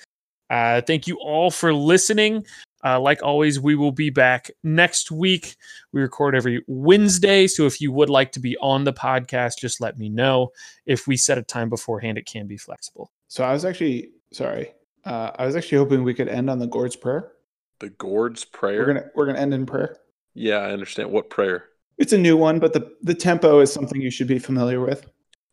[0.49, 2.45] Uh, thank you all for listening.
[2.85, 5.55] Uh, like always, we will be back next week.
[5.93, 9.79] We record every Wednesday, so if you would like to be on the podcast, just
[9.79, 10.51] let me know.
[10.85, 13.11] If we set a time beforehand, it can be flexible.
[13.29, 14.73] So I was actually sorry.
[15.05, 17.31] Uh, I was actually hoping we could end on the Gord's prayer.
[17.79, 18.79] the Gord's prayer.
[18.79, 19.97] We're gonna we're gonna end in prayer.
[20.33, 21.11] Yeah, I understand.
[21.11, 21.65] What prayer?
[21.97, 25.05] It's a new one, but the the tempo is something you should be familiar with.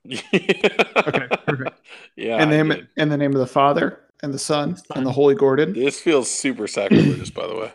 [0.11, 1.81] okay, perfect.
[2.16, 2.89] Yeah, in the I name did.
[2.97, 5.72] in the name of the Father and the Son and the Holy Gordon.
[5.72, 7.72] this feels super sacrilegious, by the way.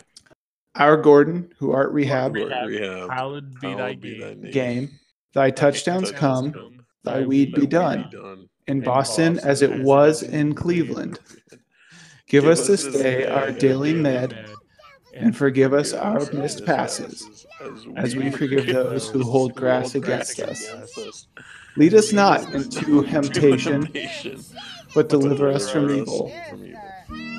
[0.76, 2.68] Our Gordon, who art rehab Rehab.
[2.68, 3.10] Rehab.
[3.10, 4.42] Hallowed be thy Hallowed be name.
[4.42, 4.52] name.
[4.52, 4.90] game.
[5.34, 8.10] Thy touchdowns Touchdowns come, thy weed be Thy done.
[8.12, 8.50] done.
[8.68, 11.20] in Boston as it was in Cleveland.
[12.28, 14.36] Give us this day our daily med,
[15.14, 17.46] and forgive us our missed passes,
[17.96, 21.28] as we forgive those who hold grass against us.
[21.78, 23.88] Lead us not into temptation,
[24.96, 26.32] but deliver us from evil.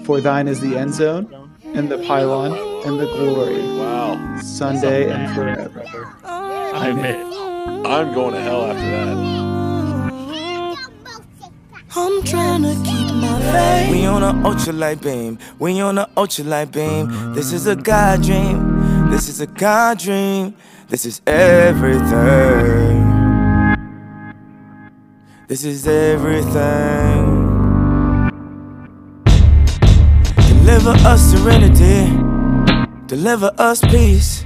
[0.05, 1.27] For thine is the end zone,
[1.65, 2.53] and the pylon,
[2.87, 5.83] and the glory, Wow, Sunday and forever.
[6.23, 7.87] I Amen.
[7.87, 9.17] I'm going to hell after that.
[11.99, 13.91] I'm trying to keep my faith.
[13.91, 15.39] We on a ultralight beam.
[15.59, 17.33] We on a ultralight beam.
[17.33, 19.09] This is a God dream.
[19.09, 20.55] This is a God dream.
[20.89, 22.07] This is everything.
[25.49, 27.46] This is everything.
[30.67, 32.11] Deliver us serenity.
[33.07, 34.45] Deliver us peace.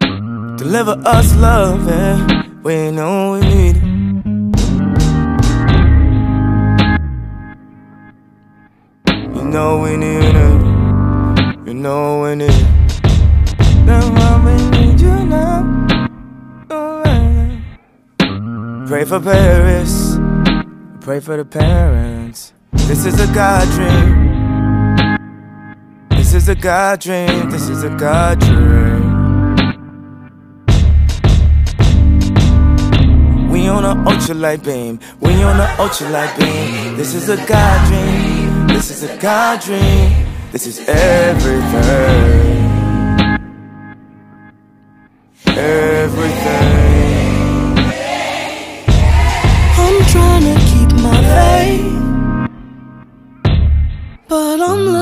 [0.00, 1.86] Deliver us love.
[1.86, 2.26] Yeah.
[2.62, 3.82] We know we need it.
[9.36, 10.34] You know we need it.
[11.66, 12.66] You know we need it.
[15.02, 15.62] You now.
[18.86, 20.16] Pray for Paris.
[21.02, 22.54] Pray for the parents.
[22.72, 24.27] This is a God dream.
[26.28, 27.48] This is a God dream.
[27.48, 29.00] This is a God dream.
[33.48, 35.00] We on a ultralight beam.
[35.20, 36.98] We on a ultralight beam.
[36.98, 38.66] This is a God dream.
[38.66, 40.26] This is a God dream.
[40.52, 42.18] This is everything.
[45.46, 46.67] Everything.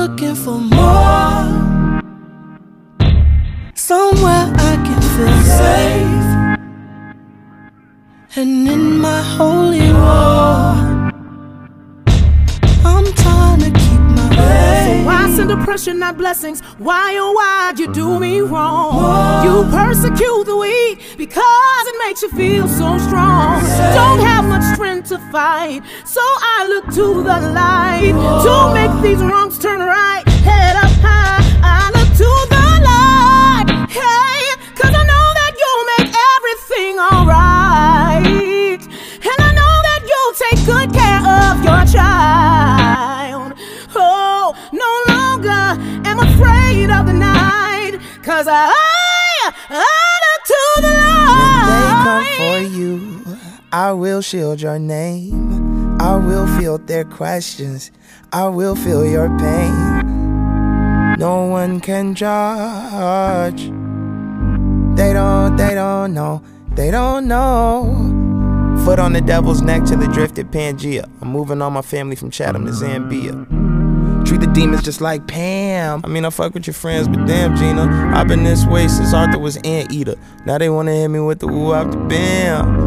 [0.07, 2.01] Looking for more.
[3.75, 6.27] Somewhere I can feel safe.
[8.37, 10.67] And in my holy war,
[12.85, 15.05] I'm trying to keep my faith.
[15.05, 16.61] Why send oppression, not blessings?
[16.77, 19.43] Why, oh, why'd you do me wrong?
[19.45, 23.61] You persecute the weak because it makes you feel so strong.
[23.93, 28.15] Don't have much strength to fight, so I look to the light
[28.45, 30.23] to make these wrongs turn right.
[30.45, 33.67] Head up high, I look to the light.
[33.89, 34.41] Hey,
[34.75, 38.81] cause I know that you'll make everything alright.
[39.25, 43.53] And I know that you'll take good care of your child.
[43.95, 45.65] Oh, no longer
[46.07, 47.99] am afraid of the night.
[48.23, 48.71] Cause I,
[49.69, 51.65] I look to the light.
[51.69, 53.37] When They come for you.
[53.71, 55.66] I will shield your name.
[55.99, 57.91] I will feel their questions.
[58.31, 61.15] I will feel your pain.
[61.17, 63.63] No one can judge.
[64.95, 66.43] They don't, they don't know.
[66.73, 68.13] They don't know.
[68.85, 71.09] Foot on the devil's neck till it drifted Pangea.
[71.21, 73.47] I'm moving all my family from Chatham to Zambia.
[74.27, 76.01] Treat the demons just like Pam.
[76.03, 78.11] I mean, I fuck with your friends, but damn, Gina.
[78.13, 80.15] I've been this way since Arthur was Anteater.
[80.45, 82.86] Now they wanna hit me with the woo the bam.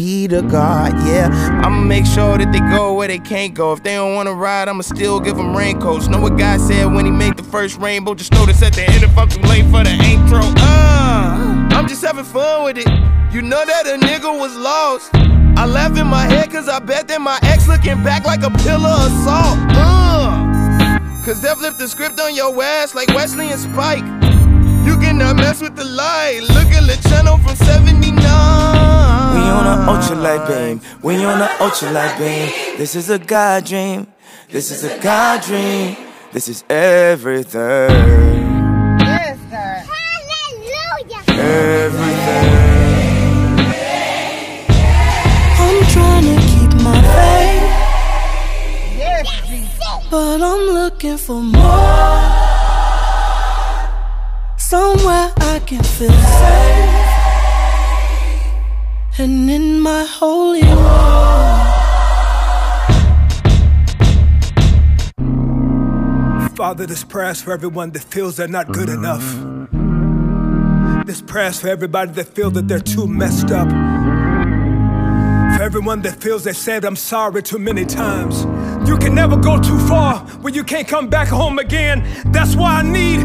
[0.00, 1.28] to God, yeah.
[1.62, 3.74] I'ma make sure that they go where they can't go.
[3.74, 6.08] If they don't wanna ride, I'ma still give them raincoats.
[6.08, 8.14] Know what God said when he made the first rainbow?
[8.14, 10.40] Just notice at the end if I'm too late for the intro.
[10.56, 12.88] Uh, I'm just having fun with it.
[13.30, 15.10] You know that a nigga was lost.
[15.58, 18.50] I laugh in my head cause I bet that my ex looking back like a
[18.50, 19.58] pillar of salt.
[19.76, 20.98] Uh.
[21.26, 24.04] Cause they flipped the script on your ass like Wesley and Spike.
[24.86, 26.40] You cannot mess with the light.
[26.40, 28.69] Look at the channel from 79.
[29.50, 30.80] We on an ultralight beam.
[31.02, 32.78] We on an ultralight beam.
[32.78, 34.06] This is a God dream.
[34.48, 35.96] This is a God dream.
[36.30, 37.90] This is everything.
[39.82, 41.24] Hallelujah.
[41.26, 42.52] Everything.
[45.58, 47.66] I'm trying to keep my faith.
[49.02, 49.26] Yes.
[50.12, 52.22] But I'm looking for more.
[54.56, 57.09] Somewhere I can feel safe.
[59.22, 61.58] And in my holy war.
[66.56, 69.26] Father, this prayer's for everyone that feels they're not good enough.
[71.06, 73.68] This prayer's for everybody that feels that they're too messed up.
[75.54, 78.46] For everyone that feels they said I'm sorry too many times.
[78.88, 82.06] You can never go too far when you can't come back home again.
[82.32, 83.20] That's why I need.